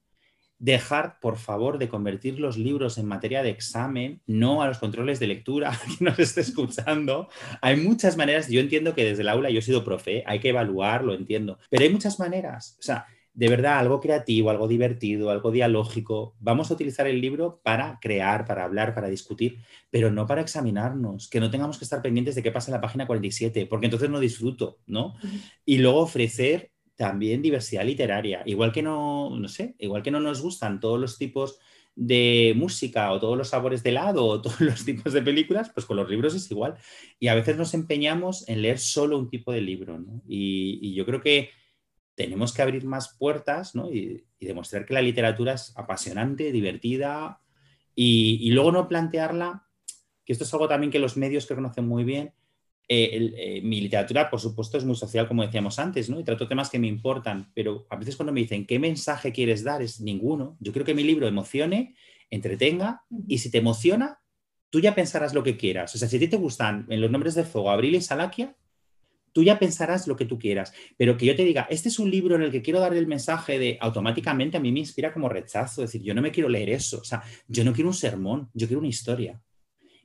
dejar, 0.59 1.19
por 1.19 1.37
favor, 1.37 1.77
de 1.77 1.89
convertir 1.89 2.39
los 2.39 2.57
libros 2.57 2.97
en 2.97 3.05
materia 3.05 3.43
de 3.43 3.49
examen, 3.49 4.21
no 4.27 4.61
a 4.61 4.67
los 4.67 4.77
controles 4.77 5.19
de 5.19 5.27
lectura, 5.27 5.71
que 5.99 6.05
nos 6.05 6.17
esté 6.19 6.39
escuchando. 6.41 7.27
Hay 7.61 7.75
muchas 7.75 8.15
maneras, 8.15 8.47
yo 8.47 8.61
entiendo 8.61 8.95
que 8.95 9.03
desde 9.03 9.23
el 9.23 9.29
aula 9.29 9.49
yo 9.49 9.59
he 9.59 9.61
sido 9.61 9.83
profe, 9.83 10.23
hay 10.25 10.39
que 10.39 10.49
evaluar, 10.49 11.03
lo 11.03 11.13
entiendo, 11.15 11.59
pero 11.69 11.83
hay 11.83 11.89
muchas 11.89 12.17
maneras. 12.17 12.77
O 12.79 12.81
sea, 12.81 13.07
de 13.33 13.49
verdad, 13.49 13.77
algo 13.77 13.99
creativo, 13.99 14.49
algo 14.49 14.69
divertido, 14.69 15.31
algo 15.31 15.51
dialógico. 15.51 16.35
Vamos 16.39 16.71
a 16.71 16.75
utilizar 16.75 17.07
el 17.07 17.19
libro 17.19 17.59
para 17.61 17.99
crear, 18.01 18.45
para 18.45 18.63
hablar, 18.63 18.95
para 18.95 19.09
discutir, 19.09 19.59
pero 19.89 20.11
no 20.11 20.25
para 20.25 20.41
examinarnos, 20.41 21.29
que 21.29 21.41
no 21.41 21.51
tengamos 21.51 21.77
que 21.77 21.83
estar 21.83 22.01
pendientes 22.01 22.35
de 22.35 22.43
qué 22.43 22.51
pasa 22.51 22.71
en 22.71 22.75
la 22.75 22.81
página 22.81 23.05
47, 23.05 23.65
porque 23.65 23.87
entonces 23.87 24.09
no 24.09 24.19
disfruto, 24.21 24.79
¿no? 24.87 25.15
Y 25.65 25.79
luego 25.79 25.99
ofrecer 25.99 26.71
también 26.99 27.41
diversidad 27.41 27.85
literaria. 27.85 28.43
Igual 28.45 28.73
que 28.73 28.81
no, 28.81 29.29
no 29.29 29.47
sé, 29.47 29.73
igual 29.79 30.03
que 30.03 30.11
no 30.11 30.19
nos 30.19 30.41
gustan 30.41 30.81
todos 30.81 30.99
los 30.99 31.17
tipos 31.17 31.57
de 31.95 32.53
música 32.57 33.13
o 33.13 33.21
todos 33.21 33.37
los 33.37 33.47
sabores 33.47 33.83
de 33.83 33.91
helado 33.91 34.25
o 34.25 34.41
todos 34.43 34.59
los 34.59 34.83
tipos 34.83 35.13
de 35.13 35.21
películas, 35.21 35.71
pues 35.73 35.85
con 35.85 35.95
los 35.95 36.09
libros 36.09 36.35
es 36.35 36.51
igual. 36.51 36.75
Y 37.17 37.29
a 37.29 37.35
veces 37.35 37.55
nos 37.55 37.73
empeñamos 37.73 38.49
en 38.49 38.61
leer 38.61 38.79
solo 38.79 39.17
un 39.17 39.29
tipo 39.29 39.53
de 39.53 39.61
libro. 39.61 39.97
Y, 40.27 40.93
yo 40.93 41.05
creo 41.05 41.21
que 41.21 41.51
tenemos 42.15 42.53
que 42.53 42.63
abrir 42.63 42.83
más 42.83 43.15
puertas 43.17 43.75
¿no? 43.75 43.89
y, 43.89 44.25
demostrar 44.41 44.85
que 44.85 44.93
la 44.93 45.01
literatura 45.01 45.53
es 45.53 45.71
apasionante, 45.77 46.51
divertida 46.51 47.39
y, 47.95 48.39
y, 48.41 48.51
luego 48.51 48.73
no 48.73 48.89
plantearla, 48.89 49.69
que 50.25 50.33
esto 50.33 50.43
es 50.43 50.53
algo 50.53 50.67
también 50.67 50.91
que 50.91 50.99
los 50.99 51.15
medios 51.15 51.45
que 51.45 51.55
conocen 51.55 51.87
muy 51.87 52.03
bien, 52.03 52.33
eh, 52.91 53.33
eh, 53.37 53.61
mi 53.61 53.79
literatura, 53.81 54.31
por 54.31 54.39
supuesto, 54.39 54.79
es 54.79 54.83
muy 54.83 54.95
social, 54.95 55.27
como 55.27 55.43
decíamos 55.43 55.77
antes, 55.77 56.09
¿no? 56.09 56.19
Y 56.19 56.23
trato 56.23 56.47
temas 56.47 56.71
que 56.71 56.79
me 56.79 56.87
importan, 56.87 57.51
pero 57.53 57.85
a 57.87 57.95
veces 57.95 58.15
cuando 58.15 58.33
me 58.33 58.41
dicen, 58.41 58.65
¿qué 58.65 58.79
mensaje 58.79 59.31
quieres 59.31 59.63
dar? 59.63 59.83
Es 59.83 60.01
ninguno. 60.01 60.57
Yo 60.59 60.73
creo 60.73 60.83
que 60.83 60.95
mi 60.95 61.03
libro 61.03 61.27
emocione, 61.27 61.95
entretenga, 62.31 63.03
y 63.27 63.37
si 63.37 63.51
te 63.51 63.59
emociona, 63.59 64.19
tú 64.71 64.79
ya 64.79 64.95
pensarás 64.95 65.35
lo 65.35 65.43
que 65.43 65.55
quieras. 65.55 65.93
O 65.93 65.99
sea, 65.99 66.07
si 66.07 66.17
a 66.17 66.19
ti 66.19 66.27
te 66.27 66.37
gustan 66.37 66.87
en 66.89 66.99
los 66.99 67.11
nombres 67.11 67.35
de 67.35 67.43
fuego 67.43 67.69
Abril 67.69 67.93
y 67.93 68.01
Salaquia, 68.01 68.55
tú 69.33 69.43
ya 69.43 69.59
pensarás 69.59 70.07
lo 70.07 70.15
que 70.15 70.25
tú 70.25 70.39
quieras. 70.39 70.73
Pero 70.97 71.15
que 71.15 71.27
yo 71.27 71.35
te 71.35 71.45
diga, 71.45 71.67
este 71.69 71.89
es 71.89 71.99
un 71.99 72.09
libro 72.09 72.37
en 72.37 72.41
el 72.41 72.51
que 72.51 72.63
quiero 72.63 72.79
dar 72.79 72.95
el 72.95 73.05
mensaje 73.05 73.59
de 73.59 73.77
automáticamente 73.79 74.57
a 74.57 74.59
mí 74.59 74.71
me 74.71 74.79
inspira 74.79 75.13
como 75.13 75.29
rechazo, 75.29 75.83
es 75.83 75.91
decir, 75.91 76.01
yo 76.01 76.15
no 76.15 76.23
me 76.23 76.31
quiero 76.31 76.49
leer 76.49 76.71
eso, 76.71 76.99
o 77.01 77.03
sea, 77.03 77.21
yo 77.47 77.63
no 77.63 77.71
quiero 77.71 77.89
un 77.89 77.93
sermón, 77.93 78.49
yo 78.55 78.65
quiero 78.65 78.79
una 78.79 78.89
historia. 78.89 79.39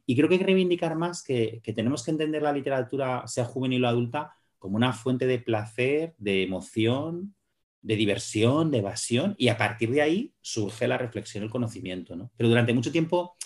Y 0.07 0.17
creo 0.17 0.29
que 0.29 0.35
hay 0.35 0.39
que 0.39 0.47
reivindicar 0.47 0.97
más 0.97 1.23
que, 1.23 1.61
tenemos 1.75 2.05
que 2.05 2.11
entender 2.11 2.43
la 2.43 2.53
literatura, 2.53 3.27
sea 3.27 3.45
juvenil 3.45 3.85
o 3.85 3.89
adulta, 3.89 4.35
como 4.59 4.77
una 4.77 4.93
fuente 4.93 5.27
de 5.27 5.39
placer, 5.39 6.15
de 6.19 6.43
emoción, 6.43 7.35
de 7.81 7.97
diversión, 7.97 8.71
de 8.71 8.79
evasión, 8.79 9.35
y 9.39 9.49
a 9.49 9.59
partir 9.59 9.91
de 9.91 10.03
ahí 10.03 10.35
surge 10.41 10.89
la 10.89 10.99
reflexión 10.99 11.45
el 11.45 11.51
conocimiento. 11.51 12.17
¿no? 12.17 12.31
Pero 12.37 12.49
durante 12.49 12.73
mucho 12.73 12.93
tiempo, 12.93 13.37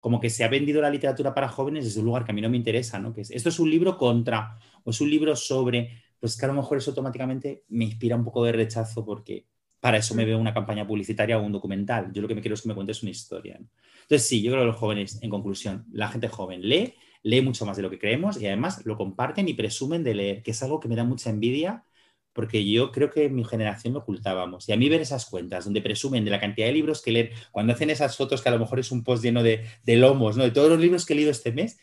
como 0.00 0.20
que 0.20 0.30
se 0.30 0.44
ha 0.44 0.48
vendido 0.48 0.80
la 0.80 0.90
literatura 0.90 1.34
para 1.34 1.48
jóvenes 1.48 1.84
desde 1.84 2.00
un 2.00 2.06
lugar 2.06 2.24
que 2.24 2.32
a 2.32 2.34
mí 2.34 2.40
no 2.40 2.50
me 2.50 2.56
interesa, 2.56 2.98
¿no? 2.98 3.12
que 3.12 3.22
esto 3.22 3.48
es 3.48 3.58
un 3.58 3.70
libro 3.70 3.96
contra, 3.96 4.56
o 4.84 4.90
es 4.90 5.00
un 5.00 5.10
libro 5.10 5.34
sobre, 5.34 6.02
pues 6.20 6.36
que 6.36 6.44
a 6.44 6.48
lo 6.48 6.54
mejor 6.54 6.78
eso 6.78 6.90
automáticamente 6.90 7.64
me 7.68 7.84
inspira 7.84 8.16
un 8.16 8.24
poco 8.24 8.44
de 8.44 8.52
rechazo 8.52 9.04
porque 9.04 9.46
para 9.86 9.98
eso 9.98 10.16
me 10.16 10.24
veo 10.24 10.36
una 10.36 10.52
campaña 10.52 10.84
publicitaria 10.84 11.38
o 11.38 11.42
un 11.44 11.52
documental. 11.52 12.10
Yo 12.12 12.20
lo 12.20 12.26
que 12.26 12.34
me 12.34 12.40
quiero 12.40 12.54
es 12.54 12.62
que 12.62 12.66
me 12.66 12.74
cuentes 12.74 13.04
una 13.04 13.12
historia. 13.12 13.56
Entonces, 13.56 14.26
sí, 14.26 14.42
yo 14.42 14.50
creo 14.50 14.64
que 14.64 14.66
los 14.66 14.74
jóvenes, 14.74 15.20
en 15.22 15.30
conclusión, 15.30 15.84
la 15.92 16.08
gente 16.08 16.26
joven 16.26 16.60
lee, 16.60 16.94
lee 17.22 17.40
mucho 17.40 17.64
más 17.64 17.76
de 17.76 17.84
lo 17.84 17.90
que 17.90 17.96
creemos 17.96 18.36
y 18.42 18.48
además 18.48 18.84
lo 18.84 18.96
comparten 18.96 19.48
y 19.48 19.54
presumen 19.54 20.02
de 20.02 20.16
leer, 20.16 20.42
que 20.42 20.50
es 20.50 20.60
algo 20.64 20.80
que 20.80 20.88
me 20.88 20.96
da 20.96 21.04
mucha 21.04 21.30
envidia 21.30 21.84
porque 22.32 22.68
yo 22.68 22.90
creo 22.90 23.12
que 23.12 23.26
en 23.26 23.36
mi 23.36 23.44
generación 23.44 23.94
lo 23.94 24.00
ocultábamos. 24.00 24.68
Y 24.68 24.72
a 24.72 24.76
mí 24.76 24.88
ver 24.88 25.02
esas 25.02 25.24
cuentas 25.24 25.66
donde 25.66 25.80
presumen 25.80 26.24
de 26.24 26.32
la 26.32 26.40
cantidad 26.40 26.66
de 26.66 26.72
libros 26.72 27.00
que 27.00 27.12
leen, 27.12 27.30
cuando 27.52 27.72
hacen 27.72 27.88
esas 27.88 28.16
fotos 28.16 28.42
que 28.42 28.48
a 28.48 28.52
lo 28.52 28.58
mejor 28.58 28.80
es 28.80 28.90
un 28.90 29.04
post 29.04 29.22
lleno 29.22 29.44
de, 29.44 29.64
de 29.84 29.96
lomos, 29.96 30.36
¿no? 30.36 30.42
de 30.42 30.50
todos 30.50 30.68
los 30.68 30.80
libros 30.80 31.06
que 31.06 31.12
he 31.12 31.16
leído 31.16 31.30
este 31.30 31.52
mes, 31.52 31.78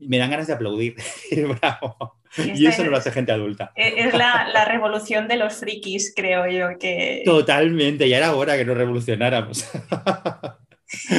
me 0.00 0.16
dan 0.16 0.30
ganas 0.30 0.46
de 0.46 0.54
aplaudir. 0.54 0.96
Bravo. 1.60 2.18
Y, 2.38 2.66
eso 2.66 2.84
no 2.84 2.90
lo 2.90 2.96
hace 2.96 3.10
gente 3.10 3.32
adulta. 3.32 3.72
Es 3.74 4.12
la, 4.14 4.48
la, 4.52 4.64
revolución 4.64 5.28
de 5.28 5.36
los 5.36 5.54
frikis, 5.54 6.12
creo 6.14 6.46
yo. 6.48 6.78
que 6.78 7.22
Totalmente, 7.24 8.08
ya 8.08 8.18
era 8.18 8.34
hora 8.34 8.56
que 8.56 8.64
nos 8.64 8.76
revolucionáramos. 8.76 9.68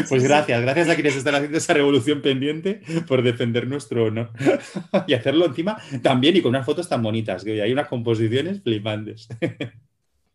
Pues 0.07 0.23
gracias, 0.23 0.61
gracias 0.61 0.89
a 0.89 0.95
quienes 0.95 1.15
están 1.15 1.35
haciendo 1.35 1.57
esa 1.57 1.73
revolución 1.73 2.21
pendiente 2.21 2.81
por 3.07 3.21
defender 3.21 3.67
nuestro 3.67 4.05
honor. 4.05 4.31
y 5.07 5.13
hacerlo 5.13 5.45
encima 5.45 5.77
también 6.01 6.37
y 6.37 6.41
con 6.41 6.49
unas 6.49 6.65
fotos 6.65 6.87
tan 6.87 7.03
bonitas, 7.03 7.43
que 7.43 7.61
hay 7.61 7.71
unas 7.71 7.87
composiciones 7.87 8.61
flipantes. 8.63 9.27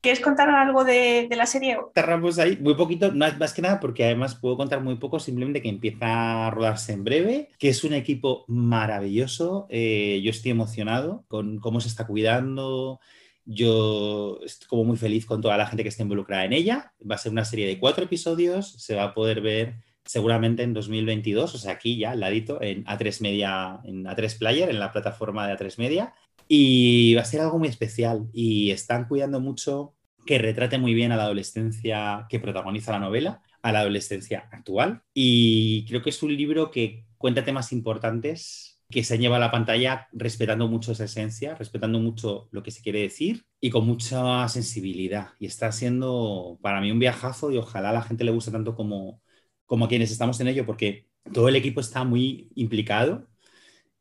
¿Quieres 0.03 0.19
contar 0.19 0.51
algo 0.51 0.83
de, 0.83 1.29
la 1.31 1.47
serie? 1.47 1.79
Cerramos 1.95 2.37
ahí 2.41 2.59
muy 2.61 2.75
poquito, 2.75 3.13
más, 3.13 3.39
más 3.39 3.55
que 3.55 3.63
nada 3.63 3.79
porque 3.79 4.05
además 4.05 4.35
puedo 4.35 4.57
contar 4.57 4.83
muy 4.83 4.97
poco, 4.97 5.21
simplemente 5.21 5.63
que 5.63 5.69
empieza 5.69 6.49
a 6.49 6.51
rodarse 6.51 6.93
en 6.93 7.05
breve, 7.05 7.51
que 7.57 7.69
es 7.69 7.85
un 7.85 7.93
equipo 7.93 8.45
maravilloso. 8.49 9.69
Eh, 9.71 10.21
yo 10.25 10.31
estoy 10.31 10.51
emocionado 10.51 11.25
con 11.29 11.61
cómo 11.61 11.81
se 11.81 11.87
está 11.87 12.05
cuidando, 12.05 12.99
yo 13.45 14.41
estoy 14.45 14.67
como 14.67 14.83
muy 14.83 14.97
feliz 14.97 15.25
con 15.25 15.41
toda 15.41 15.57
la 15.57 15.69
gente 15.69 15.85
que 15.85 15.91
está 15.91 16.03
involucrada 16.03 16.47
en 16.47 16.53
ella. 16.53 16.93
Va 17.09 17.15
a 17.15 17.19
ser 17.19 17.31
una 17.31 17.45
serie 17.45 17.69
de 17.69 17.79
cuatro 17.79 18.03
episodios, 18.03 18.73
se 18.73 18.97
va 18.97 19.05
a 19.05 19.15
poder 19.15 19.41
ver 19.41 19.77
seguramente 20.05 20.65
en 20.65 20.75
2022, 20.75 21.55
o 21.55 21.59
sea, 21.59 21.75
aquí 21.75 21.97
ya 21.97 22.11
al 22.11 22.19
ladito, 22.19 22.61
en 22.61 22.85
A3 22.87 23.21
Media, 23.21 23.79
en 23.85 24.05
A3 24.05 24.37
Player, 24.37 24.69
en 24.69 24.81
la 24.81 24.91
plataforma 24.91 25.47
de 25.47 25.57
A3 25.57 25.79
Media. 25.79 26.13
Y 26.55 27.15
va 27.15 27.23
a 27.23 27.25
ser 27.25 27.41
algo 27.41 27.59
muy 27.59 27.69
especial 27.69 28.29
y 28.31 28.73
están 28.73 29.09
cuidando 29.09 29.41
mucho 29.41 29.95
que 30.27 30.37
retrate 30.37 30.77
muy 30.77 30.93
bien 30.93 31.11
a 31.11 31.17
la 31.17 31.23
adolescencia 31.23 32.27
que 32.29 32.41
protagoniza 32.41 32.93
la 32.93 32.99
novela, 32.99 33.43
a 33.63 33.73
la 33.73 33.81
adolescencia 33.81 34.51
actual. 34.53 35.03
Y 35.15 35.87
creo 35.87 36.03
que 36.03 36.11
es 36.11 36.23
un 36.23 36.37
libro 36.37 36.71
que 36.71 37.07
cuenta 37.17 37.43
temas 37.43 37.73
importantes 37.73 38.79
que 38.91 39.03
se 39.03 39.17
lleva 39.17 39.37
a 39.37 39.41
la 39.41 39.51
pantalla 39.51 40.09
respetando 40.13 40.69
mucho 40.69 40.93
esa 40.93 41.05
esencia, 41.05 41.55
respetando 41.55 41.99
mucho 42.01 42.51
lo 42.51 42.63
que 42.63 42.71
se 42.71 42.83
quiere 42.83 43.01
decir 43.01 43.47
y 43.59 43.71
con 43.71 43.87
mucha 43.87 44.47
sensibilidad. 44.51 45.29
Y 45.39 45.47
está 45.47 45.73
siendo 45.73 46.59
para 46.61 46.83
mí 46.83 46.91
un 46.91 46.99
viajazo 46.99 47.51
y 47.51 47.57
ojalá 47.57 47.93
la 47.93 48.03
gente 48.03 48.25
le 48.25 48.31
guste 48.31 48.51
tanto 48.51 48.75
como, 48.75 49.23
como 49.65 49.87
a 49.87 49.89
quienes 49.89 50.11
estamos 50.11 50.39
en 50.41 50.49
ello, 50.49 50.67
porque 50.67 51.09
todo 51.33 51.49
el 51.49 51.57
equipo 51.57 51.81
está 51.81 52.05
muy 52.05 52.51
implicado 52.57 53.32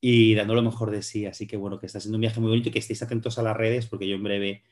y 0.02 0.34
dando 0.36 0.56
lo 0.56 0.64
mejor 0.64 0.92
de 0.92 1.04
sí. 1.04 1.26
Así 1.26 1.48
que 1.48 1.56
bueno, 1.56 1.80
que 1.80 1.86
está 1.86 2.00
siendo 2.00 2.18
un 2.18 2.22
viaje 2.22 2.40
muy 2.40 2.50
bonito 2.50 2.70
y 2.70 2.72
que 2.72 2.80
estéis 2.80 3.04
atentos 3.04 3.38
a 3.38 3.44
las 3.44 3.56
redes 3.56 3.86
porque 3.86 4.08
yo 4.08 4.16
en 4.16 4.24
breve 4.24 4.64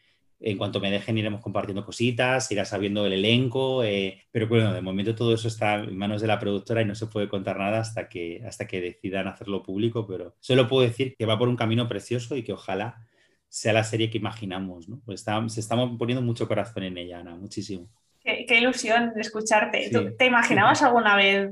en 0.42 0.58
cuanto 0.58 0.80
me 0.80 0.90
dejen 0.90 1.18
iremos 1.18 1.42
compartiendo 1.42 1.86
cositas, 1.86 2.50
irá 2.52 2.64
sabiendo 2.64 3.06
el 3.06 3.14
elenco, 3.14 3.84
eh, 3.84 4.24
pero 4.32 4.48
bueno, 4.48 4.74
de 4.74 4.82
momento 4.82 5.14
todo 5.14 5.34
eso 5.34 5.50
está 5.50 5.76
en 5.76 5.98
manos 5.98 6.22
de 6.22 6.28
la 6.28 6.40
productora 6.40 6.82
y 6.82 6.86
no 6.86 6.96
se 6.96 7.08
puede 7.08 7.28
contar 7.28 7.60
nada 7.60 7.80
hasta 7.80 8.08
que, 8.08 8.42
hasta 8.48 8.66
que 8.66 8.80
decidan 8.80 9.28
hacerlo 9.28 9.64
público, 9.64 10.08
pero 10.08 10.36
solo 10.40 10.68
puedo 10.68 10.88
decir 10.88 11.16
que 11.18 11.26
va 11.26 11.38
por 11.38 11.50
un 11.50 11.58
camino 11.58 11.90
precioso 11.90 12.38
y 12.38 12.44
que 12.44 12.54
ojalá 12.54 13.06
sea 13.50 13.74
la 13.74 13.84
serie 13.84 14.10
que 14.10 14.18
imaginamos, 14.18 14.88
¿no? 14.88 15.02
Pues 15.06 15.26
se 15.48 15.60
estamos 15.60 15.98
poniendo 15.98 16.22
mucho 16.22 16.48
corazón 16.48 16.84
en 16.84 16.98
ella, 16.98 17.20
Ana, 17.20 17.36
muchísimo. 17.36 17.90
Qué, 18.24 18.46
ilusión 18.58 19.12
escucharte. 19.18 19.90
¿Te 20.18 20.26
imaginabas 20.26 20.82
alguna 20.84 21.16
vez 21.18 21.52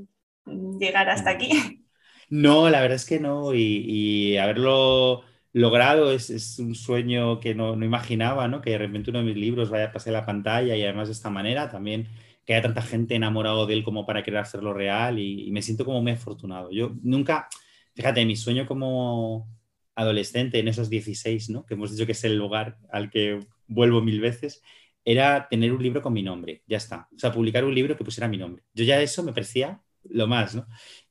llegar 0.80 1.10
hasta 1.10 1.32
aquí? 1.32 1.84
No, 2.30 2.70
la 2.70 2.82
verdad 2.82 2.96
es 2.96 3.06
que 3.06 3.20
no, 3.20 3.54
y, 3.54 3.62
y 3.62 4.38
haberlo 4.38 5.24
logrado, 5.58 6.12
es, 6.12 6.60
un 6.60 6.76
sueño 6.76 7.40
que 7.40 7.56
no, 7.56 7.74
imaginaba, 7.84 8.48
¿no? 8.48 8.62
Que 8.62 8.72
de 8.72 8.78
repente 8.80 9.10
uno 9.10 9.20
de 9.20 9.26
mis 9.26 9.38
libros 9.38 9.70
vaya 9.70 9.86
a 9.86 9.92
pasar 9.92 10.14
la 10.14 10.26
pantalla 10.26 10.76
y 10.76 10.84
además 10.84 11.08
de 11.08 11.14
esta 11.14 11.30
manera 11.30 11.70
también 11.70 12.08
que 12.46 12.54
haya 12.54 12.64
tanta 12.64 12.82
gente 12.82 13.16
enamorado 13.16 13.66
de 13.66 13.74
él 13.74 13.84
como 13.84 14.06
para 14.06 14.24
querer 14.24 14.40
hacerlo 14.40 14.74
real 14.74 15.20
y, 15.20 15.52
me 15.52 15.62
siento 15.62 15.86
como 15.86 16.02
muy 16.02 16.14
afortunado. 16.14 16.72
Yo 16.72 16.94
nunca, 17.02 17.50
fíjate, 17.96 18.26
mi 18.26 18.36
sueño 18.36 18.68
como 18.68 19.50
adolescente 19.96 20.60
en 20.60 20.68
esos 20.68 20.90
16, 20.90 21.50
¿no? 21.50 21.66
Que 21.66 21.74
hemos 21.74 21.92
dicho 21.92 22.06
que 22.06 22.12
es 22.14 22.24
el 22.24 22.38
lugar 22.38 22.78
al 22.92 23.10
que 23.10 23.40
vuelvo 23.68 24.02
mil 24.02 24.22
veces, 24.22 24.62
era 25.04 25.48
tener 25.50 25.74
un 25.74 25.82
libro 25.82 26.02
con 26.02 26.14
mi 26.14 26.24
nombre, 26.24 26.64
ya 26.68 26.78
está. 26.78 27.08
O 27.16 27.20
sea, 27.20 27.32
publicar 27.32 27.66
un 27.66 27.74
libro 27.74 27.98
que 27.98 28.04
pusiera 28.04 28.28
mi 28.28 28.38
nombre. 28.38 28.64
Yo 28.74 28.84
ya 28.86 29.02
eso 29.02 29.24
me 29.24 29.34
parecía 29.34 29.82
lo 30.04 30.28
más, 30.28 30.56
¿no? 30.56 30.68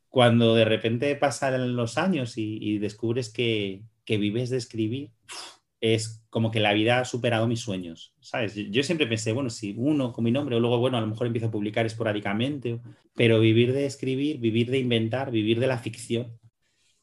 Cuando 0.08 0.54
de 0.54 0.64
repente 0.64 1.14
pasan 1.16 1.76
los 1.76 1.98
años 1.98 2.34
y 2.36 2.78
descubres 2.78 3.30
que, 3.30 3.82
que 4.04 4.16
vives 4.16 4.48
de 4.48 4.56
escribir, 4.56 5.10
es 5.80 6.24
como 6.30 6.50
que 6.50 6.60
la 6.60 6.72
vida 6.72 7.00
ha 7.00 7.04
superado 7.04 7.46
mis 7.46 7.60
sueños, 7.60 8.14
¿sabes? 8.20 8.54
Yo 8.54 8.82
siempre 8.82 9.06
pensé, 9.06 9.32
bueno, 9.32 9.50
si 9.50 9.74
uno 9.76 10.12
con 10.12 10.24
mi 10.24 10.30
nombre 10.30 10.56
o 10.56 10.60
luego, 10.60 10.78
bueno, 10.78 10.96
a 10.96 11.00
lo 11.00 11.06
mejor 11.06 11.26
empiezo 11.26 11.48
a 11.48 11.50
publicar 11.50 11.84
esporádicamente, 11.84 12.80
pero 13.14 13.40
vivir 13.40 13.72
de 13.72 13.84
escribir, 13.86 14.38
vivir 14.38 14.70
de 14.70 14.78
inventar, 14.78 15.30
vivir 15.30 15.60
de 15.60 15.66
la 15.66 15.78
ficción, 15.78 16.38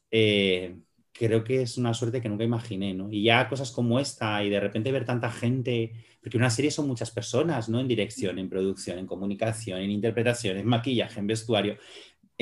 eh, 0.09 0.77
creo 1.11 1.43
que 1.43 1.61
es 1.61 1.77
una 1.77 1.93
suerte 1.93 2.21
que 2.21 2.29
nunca 2.29 2.43
imaginé, 2.43 2.93
¿no? 2.93 3.11
Y 3.11 3.23
ya 3.23 3.47
cosas 3.47 3.71
como 3.71 3.99
esta 3.99 4.43
y 4.43 4.49
de 4.49 4.59
repente 4.59 4.91
ver 4.91 5.05
tanta 5.05 5.31
gente, 5.31 5.93
porque 6.21 6.37
una 6.37 6.49
serie 6.49 6.71
son 6.71 6.87
muchas 6.87 7.11
personas, 7.11 7.69
¿no? 7.69 7.79
En 7.79 7.87
dirección, 7.87 8.39
en 8.39 8.49
producción, 8.49 8.97
en 8.97 9.05
comunicación, 9.05 9.81
en 9.81 9.91
interpretación, 9.91 10.57
en 10.57 10.65
maquillaje, 10.65 11.19
en 11.19 11.27
vestuario, 11.27 11.77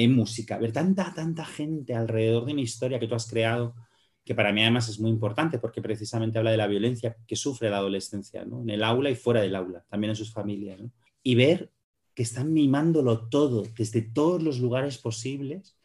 en 0.04 0.16
música, 0.16 0.58
ver 0.58 0.72
tanta, 0.72 1.14
tanta 1.14 1.46
gente 1.46 1.94
alrededor 1.94 2.46
de 2.46 2.54
mi 2.54 2.64
historia 2.64 3.00
que 3.00 3.08
tú 3.08 3.16
has 3.16 3.28
creado 3.28 3.76
que 4.24 4.36
para 4.36 4.54
mí 4.54 4.62
además 4.62 4.88
es 4.88 5.00
muy 5.00 5.10
importante 5.10 5.58
porque 5.58 5.82
precisamente 5.82 6.38
habla 6.38 6.52
de 6.52 6.58
la 6.58 6.68
violencia 6.68 7.18
que 7.28 7.36
sufre 7.36 7.70
la 7.70 7.78
adolescencia, 7.78 8.46
¿no? 8.46 8.62
en 8.62 8.70
el 8.70 8.84
aula 8.84 9.10
y 9.10 9.16
fuera 9.16 9.42
del 9.42 9.56
aula, 9.56 9.84
también 9.90 10.12
en 10.12 10.16
sus 10.16 10.32
familias. 10.32 10.80
Y 11.24 11.36
ver 11.36 11.72
que 12.14 12.24
están 12.24 12.54
mimándolo 12.54 13.30
todo 13.30 13.64
desde 13.76 14.02
todos 14.02 14.44
los 14.44 14.60
lugares 14.60 14.98
posibles 14.98 15.78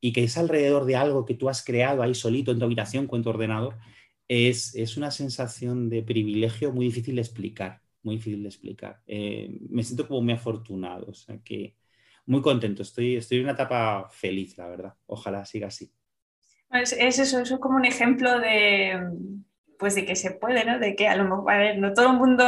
y 0.00 0.12
que 0.12 0.24
es 0.24 0.38
alrededor 0.38 0.84
de 0.84 0.96
algo 0.96 1.24
que 1.24 1.34
tú 1.34 1.48
has 1.48 1.64
creado 1.64 2.02
ahí 2.02 2.14
solito 2.14 2.52
en 2.52 2.58
tu 2.58 2.64
habitación 2.64 3.06
con 3.06 3.22
tu 3.22 3.30
ordenador, 3.30 3.76
es, 4.28 4.74
es 4.74 4.96
una 4.96 5.10
sensación 5.10 5.88
de 5.88 6.02
privilegio 6.02 6.72
muy 6.72 6.86
difícil 6.86 7.16
de 7.16 7.22
explicar, 7.22 7.82
muy 8.02 8.16
difícil 8.16 8.42
de 8.42 8.48
explicar. 8.48 9.02
Eh, 9.06 9.58
me 9.68 9.82
siento 9.82 10.06
como 10.06 10.22
muy 10.22 10.34
afortunado, 10.34 11.06
o 11.08 11.14
sea 11.14 11.38
que 11.42 11.74
muy 12.28 12.42
contento, 12.42 12.82
estoy, 12.82 13.16
estoy 13.16 13.38
en 13.38 13.44
una 13.44 13.54
etapa 13.54 14.06
feliz, 14.10 14.56
la 14.58 14.68
verdad. 14.68 14.94
Ojalá 15.06 15.46
siga 15.46 15.68
así. 15.68 15.90
Es, 16.70 16.92
eso, 16.92 17.22
eso 17.22 17.54
es 17.54 17.60
como 17.60 17.76
un 17.76 17.86
ejemplo 17.86 18.38
de, 18.38 19.00
pues 19.78 19.94
de 19.94 20.04
que 20.04 20.14
se 20.14 20.32
puede, 20.32 20.64
¿no? 20.66 20.78
De 20.78 20.94
que 20.94 21.08
a 21.08 21.16
lo 21.16 21.24
mejor, 21.24 21.50
a 21.50 21.56
ver, 21.56 21.78
no 21.78 21.94
todo 21.94 22.12
el 22.12 22.18
mundo 22.18 22.44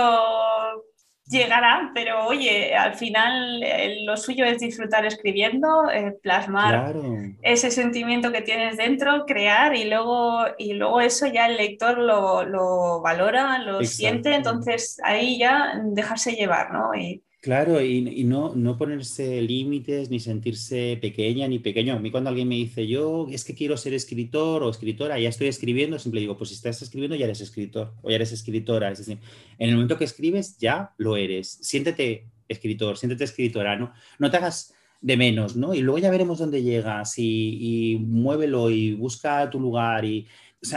llegará, 1.30 1.92
pero 1.94 2.26
oye, 2.26 2.74
al 2.74 2.94
final 2.94 3.62
eh, 3.62 4.02
lo 4.04 4.18
suyo 4.18 4.44
es 4.44 4.58
disfrutar 4.58 5.06
escribiendo, 5.06 5.88
eh, 5.90 6.14
plasmar 6.22 6.94
ese 7.40 7.70
sentimiento 7.70 8.32
que 8.32 8.42
tienes 8.42 8.76
dentro, 8.76 9.24
crear 9.24 9.74
y 9.74 9.84
luego, 9.84 10.44
y 10.58 10.74
luego 10.74 11.00
eso 11.00 11.26
ya 11.26 11.46
el 11.46 11.56
lector 11.56 11.96
lo, 11.96 13.00
valora, 13.00 13.58
lo 13.60 13.82
siente, 13.84 14.34
entonces 14.34 15.00
ahí 15.04 15.38
ya 15.38 15.80
dejarse 15.84 16.32
llevar, 16.32 16.70
¿no? 16.72 16.94
Y, 16.94 17.22
Claro, 17.40 17.80
y, 17.82 18.02
no, 18.24 18.54
no 18.54 18.76
ponerse 18.76 19.40
límites 19.40 20.10
ni 20.10 20.20
sentirse 20.20 20.98
pequeña 21.00 21.48
ni 21.48 21.58
pequeño. 21.58 21.94
A 21.94 21.98
mí 21.98 22.10
cuando 22.10 22.28
alguien 22.28 22.46
me 22.48 22.56
dice, 22.56 22.86
yo 22.86 23.28
es 23.30 23.44
que 23.44 23.54
quiero 23.54 23.78
ser 23.78 23.94
escritor 23.94 24.62
o 24.62 24.68
escritora, 24.68 25.18
ya 25.18 25.30
estoy 25.30 25.48
escribiendo, 25.48 25.98
siempre 25.98 26.20
digo, 26.20 26.36
pues 26.36 26.50
si 26.50 26.56
estás 26.56 26.82
escribiendo 26.82 27.16
ya 27.16 27.24
eres 27.24 27.40
escritor 27.40 27.94
o 28.02 28.10
ya 28.10 28.16
eres 28.16 28.32
escritora. 28.32 28.90
Es 28.90 28.98
decir, 28.98 29.20
en 29.58 29.68
el 29.70 29.74
momento 29.74 29.96
que 29.96 30.04
escribes 30.04 30.58
ya 30.58 30.92
lo 30.98 31.16
eres. 31.16 31.58
Siéntete 31.62 32.26
escritor, 32.46 32.98
siéntete 32.98 33.24
escritora, 33.24 33.74
¿no? 33.74 33.94
No 34.18 34.30
te 34.30 34.36
hagas 34.36 34.74
de 35.00 35.16
menos, 35.16 35.56
¿no? 35.56 35.72
Y 35.72 35.80
luego 35.80 35.96
ya 35.98 36.10
veremos 36.10 36.40
dónde 36.40 36.62
llegas 36.62 37.18
y, 37.18 37.94
y 37.94 37.98
muévelo 38.00 38.68
y 38.68 38.92
busca 38.92 39.48
tu 39.48 39.58
lugar 39.58 40.04
y 40.04 40.26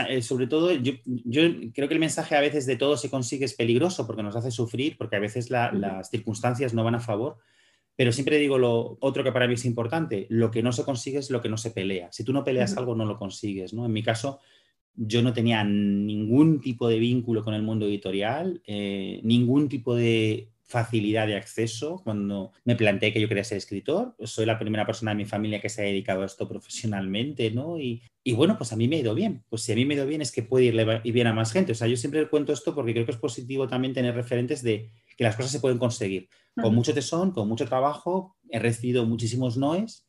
eh, 0.08 0.22
sobre 0.22 0.46
todo, 0.46 0.72
yo, 0.72 0.94
creo 1.04 1.88
que 1.88 1.94
el 1.94 2.00
mensaje 2.00 2.36
a 2.36 2.40
veces 2.40 2.66
de 2.66 2.76
todo 2.76 2.96
se 2.96 3.10
consigue 3.10 3.44
es 3.44 3.54
peligroso 3.54 4.06
porque 4.06 4.22
nos 4.22 4.36
hace 4.36 4.50
sufrir, 4.50 4.96
porque 4.96 5.16
a 5.16 5.20
veces 5.20 5.50
las 5.50 6.10
circunstancias 6.10 6.72
no 6.72 6.84
van 6.84 6.94
a 6.94 7.00
favor. 7.00 7.38
Pero 7.96 8.10
siempre 8.10 8.38
digo 8.38 8.58
lo 8.58 8.96
otro 9.00 9.22
que 9.22 9.30
para 9.30 9.46
mí 9.46 9.54
es 9.54 9.64
importante, 9.64 10.26
lo 10.28 10.50
que 10.50 10.62
no 10.62 10.72
se 10.72 10.84
consigue 10.84 11.18
es 11.18 11.30
lo 11.30 11.40
que 11.40 11.48
no 11.48 11.56
se 11.56 11.70
pelea. 11.70 12.10
Si 12.10 12.24
tú 12.24 12.32
no 12.32 12.42
peleas 12.42 12.76
algo, 12.76 12.96
no 12.96 13.04
lo 13.04 13.16
consigues. 13.16 13.72
¿no? 13.72 13.86
En 13.86 13.92
mi 13.92 14.02
caso, 14.02 14.40
yo 14.96 15.22
no 15.22 15.32
tenía 15.32 15.62
ningún 15.64 16.60
tipo 16.60 16.88
de 16.88 16.98
vínculo 16.98 17.44
con 17.44 17.54
el 17.54 17.62
mundo 17.62 17.86
editorial, 17.86 18.62
eh, 18.66 19.20
ningún 19.22 19.68
tipo 19.68 19.94
de 19.94 20.48
facilidad 20.66 21.26
de 21.26 21.36
acceso 21.36 22.00
cuando 22.02 22.52
me 22.64 22.74
planteé 22.74 23.12
que 23.12 23.20
yo 23.20 23.28
quería 23.28 23.44
ser 23.44 23.58
escritor. 23.58 24.16
Soy 24.24 24.46
la 24.46 24.58
primera 24.58 24.86
persona 24.86 25.10
de 25.10 25.16
mi 25.16 25.26
familia 25.26 25.60
que 25.60 25.68
se 25.68 25.82
ha 25.82 25.84
dedicado 25.84 26.22
a 26.22 26.26
esto 26.26 26.48
profesionalmente, 26.48 27.50
¿no? 27.50 27.78
Y, 27.78 28.02
bueno, 28.34 28.56
pues 28.56 28.72
a 28.72 28.76
mí 28.76 28.88
me 28.88 28.96
ha 28.96 29.00
ido 29.00 29.14
bien. 29.14 29.44
Pues 29.50 29.62
si 29.62 29.72
a 29.72 29.76
mí 29.76 29.84
me 29.84 29.94
ha 29.94 29.98
ido 29.98 30.06
bien 30.06 30.22
es 30.22 30.32
que 30.32 30.42
puede 30.42 30.66
irle 30.66 31.00
bien 31.04 31.26
a 31.26 31.34
más 31.34 31.52
gente. 31.52 31.72
O 31.72 31.74
sea, 31.74 31.86
yo 31.86 31.96
siempre 31.96 32.28
cuento 32.28 32.52
esto 32.52 32.74
porque 32.74 32.92
creo 32.92 33.04
que 33.04 33.12
es 33.12 33.18
positivo 33.18 33.68
también 33.68 33.92
tener 33.92 34.14
referentes 34.14 34.62
de 34.62 34.90
que 35.16 35.24
las 35.24 35.36
cosas 35.36 35.52
se 35.52 35.60
pueden 35.60 35.78
conseguir. 35.78 36.28
Con 36.60 36.74
mucho 36.74 36.94
tesón, 36.94 37.32
con 37.32 37.46
mucho 37.46 37.66
trabajo, 37.66 38.36
he 38.48 38.58
recibido 38.58 39.04
muchísimos 39.04 39.56
noes. 39.56 40.08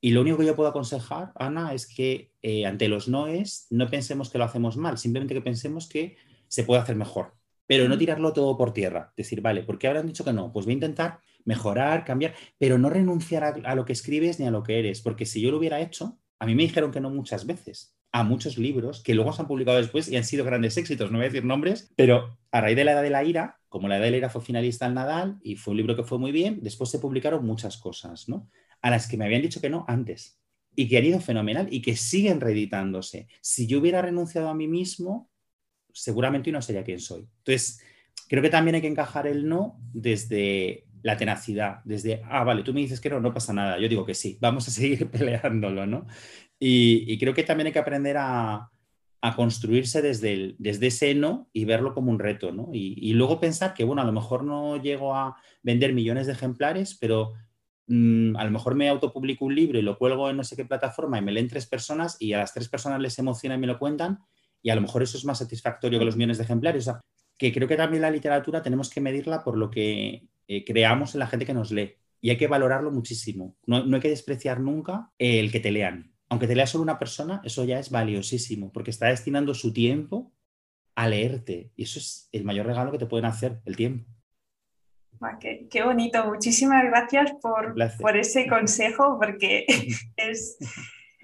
Y 0.00 0.10
lo 0.10 0.22
único 0.22 0.38
que 0.38 0.46
yo 0.46 0.56
puedo 0.56 0.68
aconsejar, 0.68 1.30
Ana, 1.36 1.74
es 1.74 1.86
que 1.86 2.32
eh, 2.42 2.66
ante 2.66 2.88
los 2.88 3.06
noes 3.06 3.68
no 3.70 3.88
pensemos 3.88 4.30
que 4.30 4.38
lo 4.38 4.44
hacemos 4.44 4.76
mal, 4.76 4.98
simplemente 4.98 5.32
que 5.32 5.42
pensemos 5.42 5.88
que 5.88 6.16
se 6.48 6.64
puede 6.64 6.82
hacer 6.82 6.96
mejor 6.96 7.34
pero 7.72 7.88
no 7.88 7.96
tirarlo 7.96 8.34
todo 8.34 8.54
por 8.58 8.74
tierra. 8.74 9.14
Decir, 9.16 9.40
vale, 9.40 9.62
¿por 9.62 9.78
qué 9.78 9.88
habrán 9.88 10.06
dicho 10.06 10.24
que 10.24 10.32
no? 10.34 10.52
Pues 10.52 10.66
voy 10.66 10.72
a 10.72 10.74
intentar 10.74 11.20
mejorar, 11.46 12.04
cambiar, 12.04 12.34
pero 12.58 12.76
no 12.76 12.90
renunciar 12.90 13.44
a, 13.64 13.74
lo 13.74 13.86
que 13.86 13.94
escribes 13.94 14.38
ni 14.38 14.46
a 14.46 14.50
lo 14.50 14.62
que 14.62 14.78
eres, 14.78 15.00
porque 15.00 15.24
si 15.24 15.40
yo 15.40 15.50
lo 15.50 15.56
hubiera 15.56 15.80
hecho, 15.80 16.18
a 16.38 16.44
mí 16.44 16.54
me 16.54 16.64
dijeron 16.64 16.90
que 16.90 17.00
no 17.00 17.08
muchas 17.08 17.46
veces, 17.46 17.96
a 18.12 18.24
muchos 18.24 18.58
libros 18.58 19.02
que 19.02 19.14
luego 19.14 19.32
se 19.32 19.40
han 19.40 19.48
publicado 19.48 19.78
después 19.78 20.06
y 20.10 20.18
han 20.18 20.24
sido 20.24 20.44
grandes 20.44 20.76
éxitos, 20.76 21.10
no 21.10 21.16
voy 21.16 21.24
a 21.24 21.30
decir 21.30 21.46
nombres, 21.46 21.90
pero 21.96 22.38
a 22.50 22.60
raíz 22.60 22.76
de 22.76 22.84
la 22.84 22.92
Edad 22.92 23.02
de 23.02 23.08
la 23.08 23.24
Ira, 23.24 23.58
como 23.70 23.88
la 23.88 23.96
Edad 23.96 24.04
de 24.04 24.10
la 24.10 24.16
Ira 24.18 24.28
fue 24.28 24.42
finalista 24.42 24.84
al 24.84 24.92
Nadal 24.92 25.38
y 25.42 25.56
fue 25.56 25.72
un 25.72 25.78
libro 25.78 25.96
que 25.96 26.04
fue 26.04 26.18
muy 26.18 26.30
bien, 26.30 26.58
después 26.60 26.90
se 26.90 26.98
publicaron 26.98 27.42
muchas 27.46 27.78
cosas, 27.78 28.28
¿no? 28.28 28.50
A 28.82 28.90
las 28.90 29.08
que 29.08 29.16
me 29.16 29.24
habían 29.24 29.40
dicho 29.40 29.62
que 29.62 29.70
no 29.70 29.86
antes 29.88 30.42
y 30.76 30.88
que 30.88 30.98
han 30.98 31.06
ido 31.06 31.20
fenomenal 31.20 31.68
y 31.70 31.80
que 31.80 31.96
siguen 31.96 32.38
reeditándose. 32.38 33.28
Si 33.40 33.66
yo 33.66 33.78
hubiera 33.78 34.02
renunciado 34.02 34.50
a 34.50 34.54
mí 34.54 34.68
mismo, 34.68 35.31
seguramente 35.92 36.52
no 36.52 36.62
sería 36.62 36.84
quien 36.84 37.00
soy. 37.00 37.28
Entonces, 37.38 37.80
creo 38.28 38.42
que 38.42 38.50
también 38.50 38.76
hay 38.76 38.80
que 38.80 38.88
encajar 38.88 39.26
el 39.26 39.48
no 39.48 39.78
desde 39.92 40.86
la 41.02 41.16
tenacidad, 41.16 41.80
desde, 41.84 42.22
ah, 42.30 42.44
vale, 42.44 42.62
tú 42.62 42.72
me 42.72 42.80
dices 42.80 43.00
que 43.00 43.10
no, 43.10 43.20
no 43.20 43.34
pasa 43.34 43.52
nada, 43.52 43.78
yo 43.78 43.88
digo 43.88 44.06
que 44.06 44.14
sí, 44.14 44.38
vamos 44.40 44.68
a 44.68 44.70
seguir 44.70 45.06
peleándolo, 45.10 45.86
¿no? 45.86 46.06
Y, 46.58 47.18
creo 47.18 47.34
que 47.34 47.42
también 47.42 47.66
hay 47.66 47.72
que 47.72 47.80
aprender 47.80 48.16
a, 48.18 48.68
construirse 49.36 50.02
desde, 50.02 50.56
desde 50.58 50.88
ese 50.88 51.14
no 51.14 51.48
y 51.52 51.64
verlo 51.64 51.94
como 51.94 52.10
un 52.10 52.18
reto, 52.18 52.52
¿no? 52.52 52.70
Y, 52.72 53.12
luego 53.14 53.40
pensar 53.40 53.74
que, 53.74 53.84
bueno, 53.84 54.02
a 54.02 54.04
lo 54.04 54.12
mejor 54.12 54.44
no 54.44 54.80
llego 54.80 55.14
a 55.14 55.36
vender 55.62 55.92
millones 55.92 56.26
de 56.26 56.32
ejemplares, 56.32 56.96
pero 57.00 57.32
mm, 57.88 58.36
a 58.36 58.44
lo 58.44 58.50
mejor 58.50 58.76
me 58.76 58.88
autopublico 58.88 59.44
un 59.44 59.54
libro 59.54 59.78
y 59.78 59.82
lo 59.82 59.98
cuelgo 59.98 60.30
en 60.30 60.36
no 60.36 60.44
sé 60.44 60.56
qué 60.56 60.64
plataforma 60.64 61.18
y 61.18 61.22
me 61.22 61.32
leen 61.32 61.48
tres 61.48 61.66
personas 61.66 62.16
y 62.20 62.32
a 62.32 62.38
las 62.38 62.54
tres 62.54 62.68
personas 62.68 63.00
les 63.00 63.18
emociona 63.18 63.56
y 63.56 63.58
me 63.58 63.66
lo 63.66 63.78
cuentan 63.78 64.20
y 64.62 64.70
a 64.70 64.74
lo 64.74 64.80
mejor 64.80 65.02
eso 65.02 65.18
es 65.18 65.24
más 65.24 65.38
satisfactorio 65.38 65.98
que 65.98 66.04
los 66.04 66.16
millones 66.16 66.38
de 66.38 66.44
ejemplares. 66.44 66.88
que 67.36 67.52
creo 67.52 67.66
que 67.66 67.76
también 67.76 68.02
la 68.02 68.10
literatura 68.10 68.62
tenemos 68.62 68.88
que 68.88 69.00
medirla 69.00 69.42
por 69.42 69.58
lo 69.58 69.70
que 69.70 70.28
eh, 70.46 70.64
creamos 70.64 71.14
en 71.14 71.20
la 71.20 71.26
gente 71.26 71.44
que 71.44 71.54
nos 71.54 71.72
lee. 71.72 71.96
Y 72.20 72.30
hay 72.30 72.36
que 72.36 72.46
valorarlo 72.46 72.92
muchísimo. 72.92 73.56
No, 73.66 73.78
hay 73.78 74.00
que 74.00 74.08
despreciar 74.08 74.60
nunca 74.60 75.10
el 75.18 75.50
que 75.50 75.58
te 75.58 75.72
lean. 75.72 76.14
Aunque 76.28 76.46
te 76.46 76.54
lea 76.54 76.66
solo 76.66 76.82
una 76.82 76.98
persona, 76.98 77.42
eso 77.44 77.64
ya 77.64 77.80
es 77.80 77.90
valiosísimo, 77.90 78.72
porque 78.72 78.92
está 78.92 79.08
destinando 79.08 79.54
su 79.54 79.72
tiempo 79.72 80.32
a 80.94 81.08
leerte. 81.08 81.72
Y 81.74 81.82
eso 81.82 81.98
es 81.98 82.28
el 82.30 82.44
mayor 82.44 82.66
regalo 82.66 82.92
que 82.92 82.98
te 82.98 83.06
pueden 83.06 83.26
hacer, 83.26 83.60
el 83.64 83.74
tiempo. 83.74 84.08
qué, 85.40 85.82
bonito. 85.84 86.24
Muchísimas 86.26 86.84
gracias 86.84 87.32
por, 87.42 87.74
por 88.00 88.16
ese 88.16 88.46
consejo, 88.46 89.18
porque 89.18 89.66
es, 90.16 90.58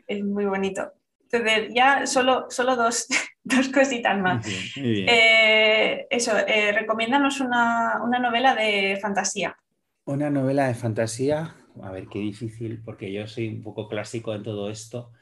es 0.08 0.24
muy 0.24 0.46
bonito. 0.46 0.92
Entonces, 1.30 1.72
ya 1.74 2.06
solo, 2.06 2.46
solo 2.48 2.76
dos, 2.76 3.06
dos 3.44 3.68
cositas 3.68 4.18
más. 4.18 4.46
Eh, 4.76 6.06
eso, 6.10 6.32
eh, 6.36 6.72
recomiéndanos 6.72 7.40
una, 7.40 7.98
novela 8.20 8.54
de 8.54 8.98
fantasía. 9.00 9.56
Una 10.04 10.30
novela 10.30 10.68
de 10.68 10.74
fantasía, 10.74 11.54
a 11.82 11.90
ver 11.90 12.06
qué 12.08 12.18
difícil, 12.18 12.82
porque 12.82 13.12
yo 13.12 13.26
soy 13.26 13.48
un 13.48 13.62
poco 13.62 13.88
clásico 13.88 14.34
en 14.34 14.42
todo 14.42 14.70
esto. 14.70 15.12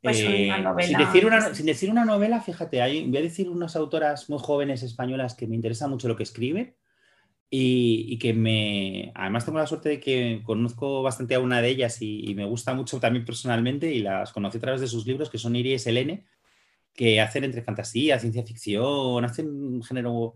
Pues 0.00 0.22
una 0.22 0.58
eh, 0.58 0.62
novela. 0.62 0.88
Sin 0.88 0.98
decir 0.98 1.26
una, 1.26 1.54
sin 1.54 1.66
decir 1.66 1.90
una 1.90 2.04
novela, 2.04 2.40
fíjate, 2.40 2.80
hay, 2.80 3.08
voy 3.08 3.18
a 3.18 3.22
decir 3.22 3.48
unas 3.48 3.74
autoras 3.74 4.30
muy 4.30 4.38
jóvenes 4.38 4.84
españolas 4.84 5.34
que 5.34 5.48
me 5.48 5.56
interesa 5.56 5.88
mucho 5.88 6.06
lo 6.06 6.16
que 6.16 6.22
escriben 6.22 6.76
y, 7.50 8.18
que 8.18 8.34
me... 8.34 9.12
Además 9.14 9.44
tengo 9.44 9.58
la 9.58 9.66
suerte 9.66 9.88
de 9.90 10.00
que 10.00 10.42
conozco 10.44 11.02
bastante 11.02 11.34
a 11.34 11.40
una 11.40 11.62
de 11.62 11.68
ellas 11.68 11.98
y, 12.00 12.34
me 12.34 12.44
gusta 12.44 12.74
mucho 12.74 13.00
también 13.00 13.24
personalmente 13.24 13.92
y 13.92 14.00
las 14.00 14.32
conocí 14.32 14.58
a 14.58 14.60
través 14.60 14.80
de 14.80 14.88
sus 14.88 15.06
libros, 15.06 15.30
que 15.30 15.38
son 15.38 15.56
Iris 15.56 15.86
y 15.86 16.24
que 16.94 17.20
hacen 17.20 17.44
entre 17.44 17.62
fantasía, 17.62 18.18
ciencia 18.18 18.42
ficción, 18.42 19.24
hacen 19.24 19.82
género, 19.82 20.34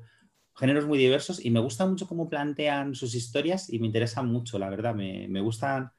géneros 0.54 0.86
muy 0.86 0.98
diversos 0.98 1.44
y 1.44 1.50
me 1.50 1.60
gusta 1.60 1.86
mucho 1.86 2.06
cómo 2.06 2.28
plantean 2.28 2.94
sus 2.94 3.14
historias 3.14 3.72
y 3.72 3.78
me 3.78 3.86
interesan 3.86 4.26
mucho, 4.28 4.58
la 4.58 4.68
verdad, 4.68 4.94
me, 4.94 5.26
me 5.28 5.40
gustan 5.40 5.90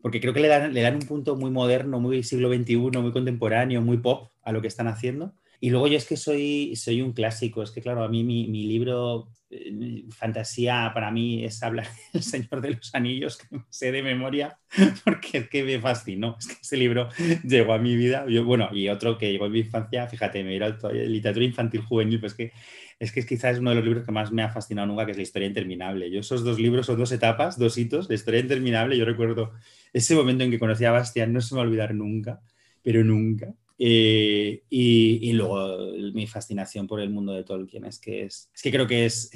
porque 0.00 0.20
creo 0.20 0.32
que 0.32 0.40
le 0.40 0.48
dan, 0.48 0.72
le 0.72 0.82
dan 0.82 0.94
un 0.94 1.02
punto 1.02 1.36
muy 1.36 1.50
moderno, 1.50 2.00
muy 2.00 2.22
siglo 2.22 2.48
XXI, 2.52 2.76
muy 2.76 3.12
contemporáneo, 3.12 3.82
muy 3.82 3.98
pop 3.98 4.30
a 4.42 4.52
lo 4.52 4.62
que 4.62 4.68
están 4.68 4.88
haciendo. 4.88 5.34
Y 5.60 5.70
luego 5.70 5.88
yo 5.88 5.96
es 5.96 6.06
que 6.06 6.16
soy, 6.16 6.76
soy 6.76 7.02
un 7.02 7.12
clásico, 7.12 7.62
es 7.62 7.70
que 7.70 7.80
claro, 7.80 8.04
a 8.04 8.08
mí 8.08 8.24
mi, 8.24 8.48
mi 8.48 8.64
libro 8.64 9.30
eh, 9.48 10.04
fantasía 10.10 10.90
para 10.92 11.10
mí 11.12 11.44
es 11.44 11.62
hablar 11.62 11.86
del 12.12 12.22
Señor 12.22 12.60
de 12.60 12.70
los 12.70 12.94
Anillos, 12.94 13.36
que 13.38 13.46
sé 13.70 13.92
de 13.92 14.02
memoria, 14.02 14.58
porque 15.04 15.38
es 15.38 15.48
que 15.48 15.62
me 15.64 15.80
fascinó. 15.80 16.36
Es 16.38 16.48
que 16.48 16.54
ese 16.60 16.76
libro 16.76 17.08
llegó 17.44 17.72
a 17.72 17.78
mi 17.78 17.96
vida. 17.96 18.26
Yo, 18.28 18.44
bueno, 18.44 18.68
y 18.72 18.88
otro 18.88 19.16
que 19.18 19.30
llegó 19.30 19.46
a 19.46 19.48
mi 19.48 19.60
infancia, 19.60 20.06
fíjate, 20.08 20.42
me 20.42 20.56
a 20.62 20.76
literatura 20.92 21.44
infantil 21.44 21.82
juvenil, 21.82 22.20
pues 22.20 22.34
que 22.34 22.52
es 22.98 23.12
que 23.12 23.24
quizás 23.26 23.58
uno 23.58 23.70
de 23.70 23.76
los 23.76 23.84
libros 23.84 24.04
que 24.04 24.12
más 24.12 24.32
me 24.32 24.42
ha 24.42 24.48
fascinado 24.48 24.86
nunca, 24.86 25.04
que 25.04 25.12
es 25.12 25.16
La 25.16 25.22
historia 25.22 25.48
interminable. 25.48 26.10
Yo 26.10 26.20
esos 26.20 26.42
dos 26.42 26.58
libros 26.58 26.86
son 26.86 26.98
dos 26.98 27.12
etapas, 27.12 27.58
dos 27.58 27.76
hitos, 27.76 28.08
La 28.08 28.14
historia 28.14 28.40
interminable. 28.40 28.96
Yo 28.96 29.04
recuerdo 29.04 29.52
ese 29.92 30.14
momento 30.14 30.44
en 30.44 30.50
que 30.50 30.58
conocí 30.58 30.84
a 30.84 30.92
Bastián, 30.92 31.32
no 31.32 31.40
se 31.40 31.54
me 31.54 31.58
va 31.58 31.64
a 31.64 31.68
olvidar 31.68 31.94
nunca, 31.94 32.40
pero 32.82 33.04
nunca. 33.04 33.54
Eh, 33.78 34.62
y, 34.70 35.32
luego 35.32 35.92
mi 36.14 36.26
fascinación 36.26 36.86
por 36.86 37.00
el 37.00 37.10
mundo 37.10 37.32
de 37.32 37.44
Tolkien 37.44 37.84
es 37.84 37.98
que 37.98 38.24
es, 38.24 38.50
es 38.54 38.62
que 38.62 38.70
creo 38.70 38.86
que 38.86 39.04
es, 39.06 39.30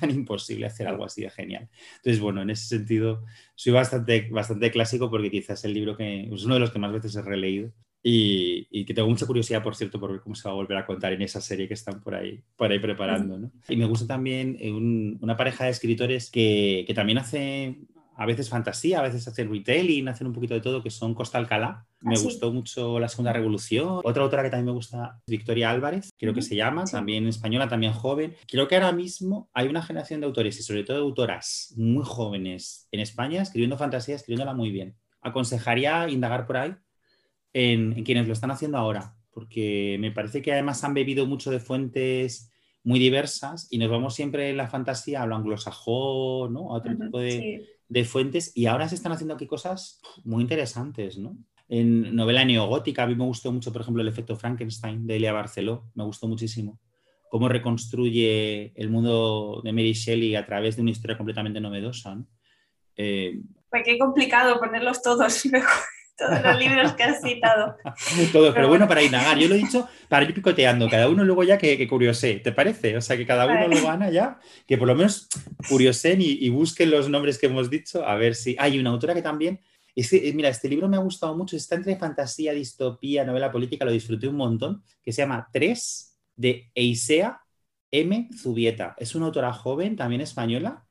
tan 0.00 0.10
imposible 0.10 0.66
hacer 0.66 0.86
algo 0.86 1.04
así 1.04 1.22
de 1.22 1.30
genial. 1.30 1.68
Entonces, 1.96 2.20
bueno, 2.20 2.42
en 2.42 2.50
ese 2.50 2.66
sentido 2.66 3.24
soy 3.54 3.72
bastante, 3.72 4.28
bastante 4.30 4.70
clásico 4.70 5.10
porque 5.10 5.30
quizás 5.30 5.64
el 5.64 5.74
libro 5.74 5.96
que 5.96 6.28
es 6.32 6.44
uno 6.44 6.54
de 6.54 6.60
los 6.60 6.70
que 6.70 6.78
más 6.78 6.92
veces 6.92 7.16
he 7.16 7.22
releído 7.22 7.72
y, 8.08 8.84
que 8.84 8.94
tengo 8.94 9.08
mucha 9.08 9.26
curiosidad, 9.26 9.64
por 9.64 9.74
cierto, 9.74 9.98
por 9.98 10.12
ver 10.12 10.20
cómo 10.20 10.36
se 10.36 10.48
va 10.48 10.52
a 10.52 10.56
volver 10.56 10.78
a 10.78 10.86
contar 10.86 11.12
en 11.12 11.22
esa 11.22 11.40
serie 11.40 11.66
que 11.66 11.74
están 11.74 12.00
por 12.00 12.14
ahí, 12.14 12.40
por 12.54 12.70
ahí 12.70 12.78
preparando. 12.78 13.36
¿no? 13.36 13.50
Y 13.68 13.76
me 13.76 13.86
gusta 13.86 14.06
también 14.06 14.56
eh, 14.60 14.70
una 14.70 15.36
pareja 15.36 15.64
de 15.64 15.70
escritores 15.70 16.30
que, 16.30 16.84
que 16.86 16.94
también 16.94 17.18
hace 17.18 17.80
a 18.18 18.24
veces 18.24 18.48
fantasía, 18.48 19.00
a 19.00 19.02
veces 19.02 19.28
hacen 19.28 19.50
retailing, 19.50 20.08
hacen 20.08 20.26
un 20.26 20.32
poquito 20.32 20.54
de 20.54 20.62
todo, 20.62 20.82
que 20.82 20.90
son 20.90 21.14
Costa 21.14 21.36
Alcalá. 21.36 21.86
Me 22.00 22.14
ah, 22.14 22.20
gustó 22.22 22.50
mucho 22.50 22.98
La 22.98 23.08
Segunda 23.08 23.32
Revolución. 23.32 24.00
Otra 24.02 24.22
autora 24.22 24.42
que 24.42 24.48
también 24.48 24.66
me 24.66 24.72
gusta, 24.72 25.20
Victoria 25.26 25.70
Álvarez, 25.70 26.08
creo 26.16 26.32
que 26.32 26.40
se 26.40 26.56
llama, 26.56 26.84
también 26.84 27.26
española, 27.28 27.68
también 27.68 27.92
joven. 27.92 28.34
Creo 28.48 28.68
que 28.68 28.76
ahora 28.76 28.92
mismo 28.92 29.50
hay 29.52 29.68
una 29.68 29.82
generación 29.82 30.20
de 30.20 30.26
autores 30.26 30.58
y 30.58 30.62
sobre 30.62 30.82
todo 30.82 30.96
de 30.96 31.02
autoras 31.02 31.74
muy 31.76 32.04
jóvenes 32.04 32.88
en 32.90 33.00
España 33.00 33.42
escribiendo 33.42 33.76
fantasía, 33.76 34.16
escribiéndola 34.16 34.54
muy 34.54 34.70
bien. 34.70 34.96
Aconsejaría 35.20 36.08
indagar 36.08 36.46
por 36.46 36.56
ahí 36.56 36.74
en, 37.52 38.02
quienes 38.02 38.26
lo 38.26 38.32
están 38.32 38.50
haciendo 38.50 38.78
ahora, 38.78 39.14
porque 39.30 39.98
me 40.00 40.10
parece 40.10 40.40
que 40.40 40.52
además 40.52 40.82
han 40.84 40.94
bebido 40.94 41.26
mucho 41.26 41.50
de 41.50 41.60
fuentes 41.60 42.50
muy 42.82 42.98
diversas 42.98 43.66
y 43.70 43.76
nos 43.76 43.90
vamos 43.90 44.14
siempre 44.14 44.48
en 44.48 44.56
la 44.56 44.68
fantasía 44.68 45.22
a 45.22 45.26
lo 45.26 45.36
anglosajón, 45.36 46.54
¿no? 46.54 46.72
a 46.72 46.76
otro 46.76 46.96
tipo 46.96 47.18
de, 47.18 47.75
de 47.88 48.04
fuentes 48.04 48.52
y 48.54 48.66
ahora 48.66 48.88
se 48.88 48.94
están 48.94 49.12
haciendo 49.12 49.34
aquí 49.34 49.46
cosas 49.46 50.00
muy 50.24 50.42
interesantes, 50.42 51.18
¿no? 51.18 51.36
En 51.68 52.14
novela 52.14 52.44
neogótica, 52.44 53.02
a 53.02 53.06
mí 53.06 53.14
me 53.16 53.24
gustó 53.24 53.50
mucho, 53.50 53.72
por 53.72 53.82
ejemplo, 53.82 54.02
el 54.02 54.08
efecto 54.08 54.36
Frankenstein 54.36 55.06
de 55.06 55.16
Elia 55.16 55.32
Barceló, 55.32 55.90
me 55.94 56.04
gustó 56.04 56.28
muchísimo. 56.28 56.78
Cómo 57.28 57.48
reconstruye 57.48 58.72
el 58.76 58.88
mundo 58.88 59.60
de 59.64 59.72
Mary 59.72 59.92
Shelley 59.92 60.36
a 60.36 60.46
través 60.46 60.76
de 60.76 60.82
una 60.82 60.92
historia 60.92 61.16
completamente 61.16 61.60
novedosa. 61.60 62.14
¿no? 62.14 62.26
Eh, 62.96 63.40
pues 63.68 63.82
qué 63.84 63.98
complicado 63.98 64.58
ponerlos 64.60 65.02
todos 65.02 65.42
todos 66.16 66.42
los 66.42 66.58
libros 66.58 66.92
que 66.92 67.02
has 67.02 67.20
citado. 67.20 67.76
Todos, 68.32 68.54
pero, 68.54 68.68
bueno, 68.68 68.88
para 68.88 69.02
indagar. 69.02 69.38
Yo 69.38 69.48
lo 69.48 69.54
he 69.54 69.58
dicho 69.58 69.88
para 70.08 70.24
ir 70.24 70.34
picoteando, 70.34 70.88
cada 70.88 71.08
uno 71.08 71.24
luego 71.24 71.44
ya 71.44 71.58
que, 71.58 71.76
que 71.76 71.86
curiose, 71.86 72.36
¿te 72.36 72.52
parece? 72.52 72.96
O 72.96 73.00
sea, 73.00 73.16
que 73.16 73.26
cada 73.26 73.46
uno 73.46 73.68
lo 73.68 73.86
gana 73.86 74.10
ya, 74.10 74.38
que 74.66 74.78
por 74.78 74.88
lo 74.88 74.94
menos 74.94 75.28
curiosen 75.68 76.20
y, 76.20 76.48
busquen 76.48 76.90
los 76.90 77.08
nombres 77.08 77.38
que 77.38 77.46
hemos 77.46 77.68
dicho, 77.68 78.06
a 78.06 78.14
ver 78.16 78.34
si. 78.34 78.56
Hay 78.58 78.78
una 78.78 78.90
autora 78.90 79.14
que 79.14 79.22
también. 79.22 79.60
Eh, 79.94 80.32
mira, 80.34 80.50
este 80.50 80.68
libro 80.68 80.88
me 80.88 80.96
ha 80.96 81.00
gustado 81.00 81.34
mucho, 81.34 81.56
está 81.56 81.74
entre 81.74 81.96
fantasía, 81.96 82.52
distopía, 82.52 83.24
novela 83.24 83.50
política, 83.50 83.84
lo 83.84 83.92
disfruté 83.92 84.28
un 84.28 84.36
montón, 84.36 84.82
que 85.02 85.12
se 85.12 85.22
llama 85.22 85.48
Tres 85.52 86.18
de 86.34 86.70
Eisea 86.74 87.40
M. 87.90 88.28
Zubieta. 88.36 88.94
Es 88.98 89.14
una 89.14 89.26
autora 89.26 89.52
joven, 89.52 89.96
también 89.96 90.20
española, 90.20 90.84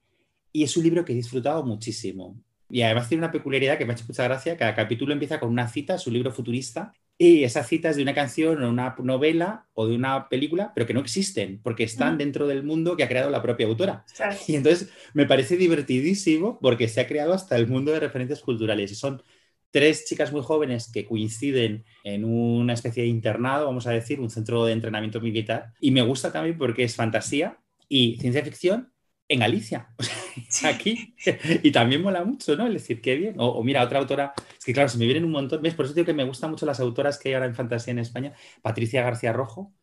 y 0.51 0.63
es 0.63 0.75
un 0.75 0.83
libro 0.83 1.05
que 1.05 1.13
he 1.13 1.15
disfrutado 1.15 1.63
muchísimo. 1.63 2.35
Y 2.69 2.81
además 2.81 3.07
tiene 3.07 3.23
una 3.23 3.31
peculiaridad 3.31 3.77
que 3.77 3.85
me 3.85 3.93
ha 3.93 3.95
hecho 3.95 4.05
mucha 4.07 4.23
gracia. 4.23 4.57
Cada 4.57 4.75
capítulo 4.75 5.13
empieza 5.13 5.39
con 5.39 5.49
una 5.49 5.67
cita, 5.67 5.97
su 5.97 6.11
libro 6.11 6.31
futurista, 6.31 6.93
y 7.17 7.45
esa 7.45 7.63
cita 7.63 7.89
es 7.89 7.95
de 7.95 8.01
una 8.01 8.13
canción 8.13 8.61
o 8.61 8.69
una 8.69 8.93
novela 9.01 9.67
o 9.73 9.87
de 9.87 9.95
una 9.95 10.27
película, 10.27 10.73
pero 10.75 10.85
que 10.85 10.93
no 10.93 10.99
existen, 10.99 11.61
porque 11.63 11.83
están 11.83 12.17
dentro 12.17 12.45
del 12.45 12.63
mundo 12.63 12.97
que 12.97 13.03
ha 13.03 13.07
creado 13.07 13.29
la 13.29 13.41
propia 13.41 13.67
autora. 13.67 14.05
Y 14.47 14.55
entonces 14.55 14.89
me 15.13 15.25
parece 15.25 15.55
divertidísimo 15.55 16.59
porque 16.59 16.89
se 16.89 16.99
ha 16.99 17.07
creado 17.07 17.33
hasta 17.33 17.55
el 17.55 17.67
mundo 17.67 17.93
de 17.93 18.01
referencias 18.01 18.41
culturales. 18.41 18.91
Y 18.91 18.95
son 18.95 19.23
tres 19.71 20.05
chicas 20.05 20.33
muy 20.33 20.41
jóvenes 20.41 20.91
que 20.91 21.05
coinciden 21.05 21.85
en 22.03 22.25
una 22.25 22.73
especie 22.73 23.03
de 23.03 23.09
internado, 23.09 23.65
vamos 23.67 23.87
a 23.87 23.91
decir, 23.91 24.19
un 24.19 24.29
centro 24.29 24.65
de 24.65 24.73
entrenamiento 24.73 25.21
militar. 25.21 25.71
Y 25.79 25.91
me 25.91 26.01
gusta 26.01 26.33
también 26.33 26.57
porque 26.57 26.83
es 26.83 26.95
fantasía 26.95 27.59
y 27.87 28.17
ciencia 28.19 28.43
ficción 28.43 28.91
en 29.27 29.39
Galicia, 29.39 29.89
aquí. 30.63 31.15
Y 31.63 31.71
también 31.71 32.01
mola 32.01 32.23
mucho, 32.23 32.55
¿no? 32.55 32.67
Es 32.67 32.73
decir, 32.73 33.01
qué 33.01 33.15
bien. 33.15 33.35
O, 33.37 33.63
mira, 33.63 33.83
otra 33.83 33.99
autora, 33.99 34.33
es 34.57 34.63
que 34.63 34.73
claro, 34.73 34.89
se 34.89 34.97
me 34.97 35.05
vienen 35.05 35.25
un 35.25 35.31
montón, 35.31 35.61
¿ves? 35.61 35.73
Por 35.73 35.85
eso 35.85 35.93
digo 35.93 36.05
que 36.05 36.13
me 36.13 36.23
gustan 36.23 36.51
mucho 36.51 36.65
las 36.65 36.79
autoras 36.79 37.17
que 37.17 37.29
hay 37.29 37.33
ahora 37.35 37.47
en 37.47 37.55
fantasía 37.55 37.91
en 37.91 37.99
España. 37.99 38.33
Patricia 38.61 39.01
García 39.01 39.33
Rojo 39.33 39.73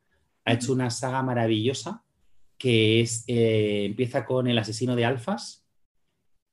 ha 0.44 0.52
hecho 0.52 0.72
una 0.72 0.90
saga 0.90 1.22
maravillosa 1.22 2.04
que 2.58 3.00
es, 3.00 3.24
eh, 3.26 3.86
empieza 3.86 4.24
con 4.24 4.46
El 4.46 4.56
asesino 4.56 4.94
de 4.94 5.04
alfas, 5.04 5.62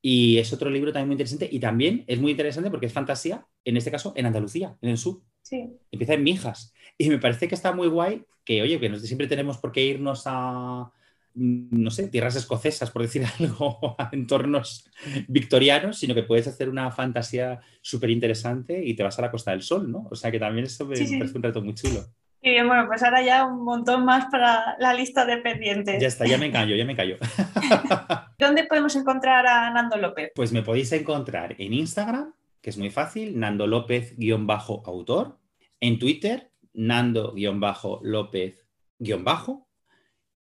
y 0.02 0.38
es 0.38 0.54
otro 0.54 0.70
libro 0.70 0.94
también 0.94 1.10
muy 1.10 1.14
interesante 1.14 1.50
y 1.52 1.60
también 1.60 2.06
es 2.08 2.20
muy 2.20 2.32
interesante 2.32 2.72
porque 2.72 2.86
es 2.86 2.94
fantasía, 2.94 3.46
en 3.66 3.78
este 3.78 3.92
caso 3.92 4.14
en 4.16 4.26
Andalucía, 4.26 4.78
en 4.82 4.90
el 4.90 4.98
sur. 4.98 5.22
Sí. 5.42 5.78
Empieza 5.92 6.14
en 6.14 6.24
Mijas. 6.24 6.74
Y 6.98 7.10
me 7.10 7.18
parece 7.18 7.48
que 7.48 7.56
está 7.56 7.74
muy 7.74 7.88
guay 7.88 8.24
que, 8.46 8.62
oye, 8.62 8.80
que 8.80 8.90
no 8.90 8.98
siempre 9.00 9.28
tenemos 9.28 9.58
por 9.58 9.72
qué 9.72 9.84
irnos 9.84 10.24
a, 10.26 10.92
no 11.40 11.90
sé, 11.90 12.10
tierras 12.10 12.36
escocesas, 12.36 12.92
por 12.92 13.02
decir 13.02 13.24
algo, 13.40 13.96
a 13.98 14.10
entornos 14.12 14.90
victorianos, 15.28 15.98
sino 15.98 16.14
que 16.14 16.24
puedes 16.24 16.48
hacer 16.48 16.70
una 16.70 16.92
fantasía 16.92 17.62
súper 17.82 18.10
interesante 18.10 18.84
y 18.84 18.96
te 18.96 19.04
vas 19.04 19.18
a 19.18 19.22
la 19.22 19.32
Costa 19.32 19.52
del 19.52 19.62
Sol, 19.62 19.92
¿no? 19.92 20.08
O 20.12 20.16
sea 20.16 20.32
que 20.32 20.40
también 20.40 20.66
eso 20.66 20.86
me, 20.86 20.96
parece 20.96 21.38
un 21.38 21.44
reto 21.44 21.62
muy 21.62 21.76
chulo. 21.76 22.06
Y 22.42 22.52
bien, 22.52 22.68
bueno, 22.68 22.86
pues 22.88 23.04
ahora 23.04 23.22
ya 23.22 23.46
un 23.46 23.64
montón 23.64 24.06
más 24.06 24.28
para 24.32 24.78
la 24.80 24.94
lista 24.94 25.26
de 25.26 25.38
pendientes. 25.38 26.02
Ya 26.02 26.08
está, 26.08 26.26
ya 26.26 26.38
me 26.38 26.52
callo, 26.52 26.76
ya 26.76 26.86
me 26.86 26.96
callo. 26.96 27.18
¿Dónde 28.40 28.66
podemos 28.66 28.96
encontrar 28.96 29.46
a 29.46 29.70
Nando 29.72 29.98
López? 29.98 30.32
Pues 30.36 30.54
me 30.54 30.64
podéis 30.64 30.92
encontrar 30.94 31.56
en 31.58 31.74
Instagram, 31.74 32.34
que 32.62 32.70
es 32.70 32.78
muy 32.78 32.90
fácil, 32.90 33.38
Nando 33.38 33.68
López-autor, 33.68 35.38
en 35.82 36.00
Twitter, 36.00 36.50
Nando-López-bajo, 36.74 39.69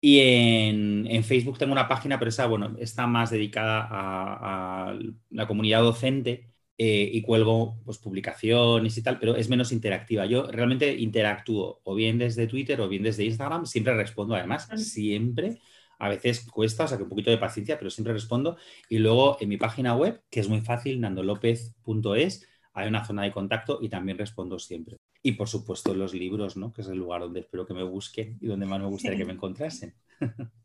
y 0.07 0.21
en, 0.21 1.25
Facebook 1.25 1.57
tengo 1.57 1.73
una 1.73 1.89
página, 1.89 2.19
pero 2.19 2.29
esa, 2.29 2.45
bueno, 2.47 2.77
está 2.79 3.07
más 3.07 3.31
dedicada 3.31 3.89
a 3.91 4.95
la 5.31 5.47
comunidad 5.47 5.81
docente 5.81 6.51
eh, 6.77 7.09
y 7.11 7.23
cuelgo 7.23 7.81
pues, 7.87 7.97
publicaciones 7.97 8.99
y 8.99 9.03
tal, 9.03 9.19
pero 9.19 9.35
es 9.35 9.49
menos 9.49 9.73
interactiva. 9.73 10.27
Yo 10.27 10.47
realmente 10.53 10.95
interactúo 10.95 11.81
o 11.85 11.95
bien 11.95 12.19
desde 12.19 12.47
Twitter 12.47 12.83
o 12.83 12.89
bien 12.89 13.03
desde 13.03 13.25
Instagram, 13.25 13.65
siempre 13.65 13.95
respondo 13.95 14.35
además, 14.35 14.69
siempre. 14.77 15.63
A 15.99 16.11
veces 16.11 16.47
cuesta, 16.51 16.85
o 16.85 16.89
sea 16.89 16.99
que 16.99 17.05
un 17.05 17.09
poquito 17.09 17.31
de 17.31 17.39
paciencia, 17.39 17.79
pero 17.79 17.89
siempre 17.89 18.13
respondo. 18.13 18.59
Y 18.91 18.99
luego 18.99 19.39
en 19.41 19.49
mi 19.49 19.57
página 19.57 19.97
web, 19.97 20.23
que 20.29 20.41
es 20.41 20.51
muy 20.51 20.61
fácil, 20.61 21.01
nandolopez.es, 21.01 22.47
hay 22.75 22.89
una 22.89 23.07
zona 23.07 23.23
de 23.23 23.33
contacto 23.33 23.79
y 23.81 23.89
también 23.89 24.19
respondo 24.19 24.59
siempre. 24.59 24.99
Y 25.27 25.33
por 25.33 25.49
supuesto 25.49 25.95
los 25.95 26.13
libros, 26.13 26.57
¿no? 26.57 26.71
que 26.73 26.83
es 26.83 26.89
el 26.89 26.99
lugar 26.99 27.23
donde 27.23 27.41
espero 27.41 27.67
que 27.67 27.73
me 27.73 27.83
busquen 27.83 28.37
y 28.43 28.47
donde 28.47 28.67
más 28.67 28.79
me 28.79 28.87
gustaría 28.87 29.17
que 29.17 29.25
me 29.25 29.33
encontrasen. 29.33 29.95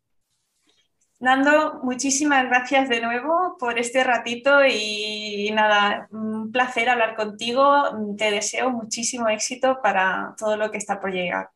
Nando, 1.21 1.79
muchísimas 1.83 2.45
gracias 2.45 2.89
de 2.89 3.01
nuevo 3.01 3.55
por 3.57 3.79
este 3.79 4.03
ratito 4.03 4.65
y 4.65 5.49
nada, 5.53 6.09
un 6.11 6.51
placer 6.51 6.89
hablar 6.89 7.15
contigo. 7.15 7.83
Te 8.17 8.31
deseo 8.31 8.69
muchísimo 8.69 9.29
éxito 9.29 9.79
para 9.81 10.35
todo 10.37 10.57
lo 10.57 10.71
que 10.71 10.77
está 10.77 10.99
por 10.99 11.13
llegar. 11.13 11.49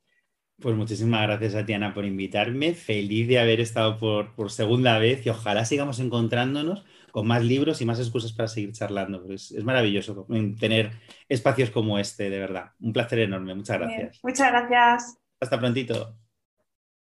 Pues 0.62 0.76
muchísimas 0.76 1.24
gracias 1.24 1.56
a 1.56 1.66
Tiana 1.66 1.94
por 1.94 2.06
invitarme. 2.06 2.74
Feliz 2.74 3.28
de 3.28 3.40
haber 3.40 3.60
estado 3.60 3.98
por, 3.98 4.34
por, 4.34 4.50
segunda 4.50 4.98
vez 4.98 5.26
y 5.26 5.30
ojalá 5.30 5.66
sigamos 5.66 6.00
encontrándonos 6.00 6.86
con 7.14 7.28
más 7.28 7.44
libros 7.44 7.80
y 7.80 7.86
más 7.86 8.00
excusas 8.00 8.34
para 8.34 8.48
seguir 8.48 8.74
charlando. 8.74 9.24
Es, 9.30 9.52
es, 9.52 9.64
maravilloso 9.64 10.26
tener 10.60 10.94
espacios 11.30 11.70
como 11.70 12.00
este, 12.00 12.32
de 12.32 12.40
verdad. 12.40 12.72
Un 12.80 12.92
placer 12.92 13.20
enorme. 13.20 13.54
Muchas 13.54 13.78
gracias. 13.78 14.20
muchas 14.24 14.52
gracias. 14.52 15.20
Hasta 15.40 15.60
prontito. 15.60 16.18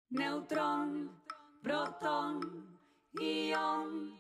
Neutrón 0.09 1.23
proton, 1.63 2.41
ion, 3.21 4.11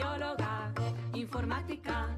bióloga, 0.00 0.72
informática, 1.12 2.08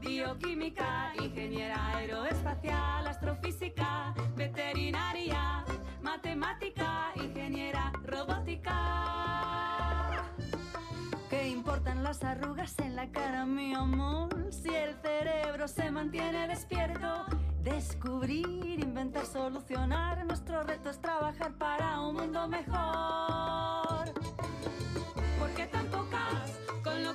bioquímica, 0.00 1.12
ingeniera 1.20 1.88
aeroespacial, 1.88 3.08
astrofísica 3.08 4.14
veterinaria, 4.36 5.64
matemática, 6.02 7.10
ingeniera, 7.16 7.92
robótica. 8.04 8.76
¿Qué 11.28 11.48
importan 11.48 12.04
las 12.04 12.22
arrugas 12.22 12.78
en 12.78 12.94
la 12.94 13.10
cara, 13.10 13.44
mi 13.44 13.74
amor? 13.74 14.28
Si 14.50 14.68
el 14.68 14.94
cerebro 15.02 15.66
se 15.66 15.90
mantiene 15.90 16.46
despierto. 16.46 17.24
Descubrir, 17.64 18.78
inventar, 18.80 19.26
solucionar. 19.26 20.24
Nuestro 20.26 20.62
reto 20.62 20.90
es 20.90 21.00
trabajar 21.00 21.52
para 21.54 22.00
un 22.00 22.14
mundo 22.14 22.46
mejor. 22.46 23.21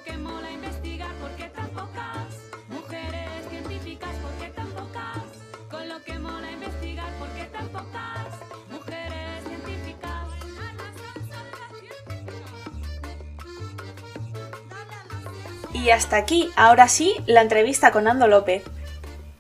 Con 0.08 0.16
lo 0.16 0.24
que 0.24 0.32
mola 0.32 0.52
investigar, 0.52 1.12
¿por 1.16 1.32
qué 1.36 1.50
tan 1.50 1.70
pocas? 1.70 2.40
Mujeres 2.70 3.50
científicas, 3.50 4.16
¿por 4.16 4.32
qué 4.40 4.50
tan 4.54 4.68
pocas? 4.68 5.24
Con 5.70 5.90
lo 5.90 6.02
que 6.04 6.20
mola 6.20 6.52
investigar, 6.52 7.12
¿por 7.20 7.28
qué 7.30 7.44
tan 7.46 7.68
pocas 7.70 8.28
mujeres 8.70 9.44
científicas? 9.46 10.28
Y 15.74 15.90
hasta 15.90 16.18
aquí, 16.18 16.52
ahora 16.56 16.88
sí, 16.88 17.16
la 17.26 17.42
entrevista 17.42 17.92
con 17.92 18.08
Ando 18.08 18.28
López. 18.28 18.64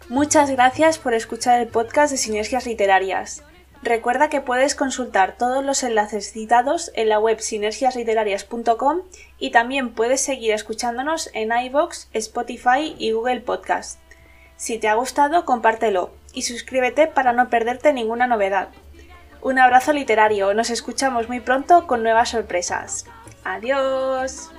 Muchas 0.09 0.49
gracias 0.49 0.97
por 0.97 1.13
escuchar 1.13 1.61
el 1.61 1.67
podcast 1.67 2.11
de 2.11 2.17
Sinergias 2.17 2.65
Literarias. 2.65 3.43
Recuerda 3.83 4.29
que 4.29 4.41
puedes 4.41 4.75
consultar 4.75 5.37
todos 5.37 5.63
los 5.63 5.83
enlaces 5.83 6.31
citados 6.31 6.91
en 6.95 7.09
la 7.09 7.19
web 7.19 7.39
sinergiasliterarias.com 7.39 9.01
y 9.37 9.51
también 9.51 9.93
puedes 9.93 10.21
seguir 10.21 10.53
escuchándonos 10.53 11.29
en 11.33 11.51
iVoox, 11.51 12.07
Spotify 12.13 12.95
y 12.97 13.11
Google 13.11 13.41
Podcast. 13.41 13.99
Si 14.55 14.79
te 14.79 14.87
ha 14.87 14.95
gustado, 14.95 15.45
compártelo 15.45 16.11
y 16.33 16.41
suscríbete 16.41 17.07
para 17.07 17.33
no 17.33 17.49
perderte 17.49 17.93
ninguna 17.93 18.25
novedad. 18.25 18.69
Un 19.41 19.59
abrazo 19.59 19.93
literario, 19.93 20.53
nos 20.53 20.71
escuchamos 20.71 21.29
muy 21.29 21.39
pronto 21.39 21.85
con 21.85 22.01
nuevas 22.01 22.29
sorpresas. 22.29 23.05
Adiós. 23.43 24.51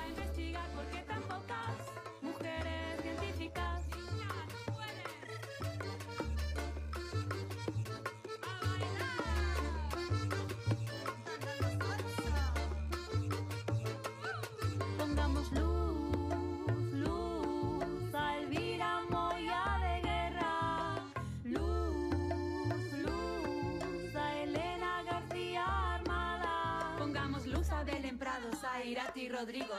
Irati 28.89 29.29
Rodrigo, 29.29 29.75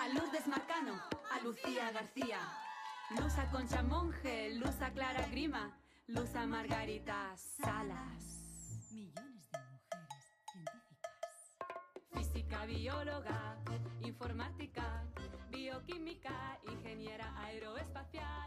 a 0.00 0.08
Lourdes 0.08 0.48
Marcano, 0.48 1.00
a 1.30 1.38
Lucía 1.44 1.92
García, 1.92 2.40
Luz 3.10 3.38
a 3.38 3.48
Concha 3.48 3.80
Monge, 3.84 4.50
Luz 4.54 4.82
a 4.82 4.90
Clara 4.90 5.24
Grima, 5.28 5.78
Luz 6.08 6.34
a 6.34 6.46
Margarita 6.48 7.32
Salas. 7.36 8.90
Millones 8.90 9.48
de 9.52 9.58
mujeres 9.60 10.26
científicas. 10.50 11.30
Física, 12.12 12.66
bióloga, 12.66 13.56
informática, 14.00 15.04
bioquímica, 15.50 16.58
ingeniera 16.66 17.32
aeroespacial. 17.44 18.40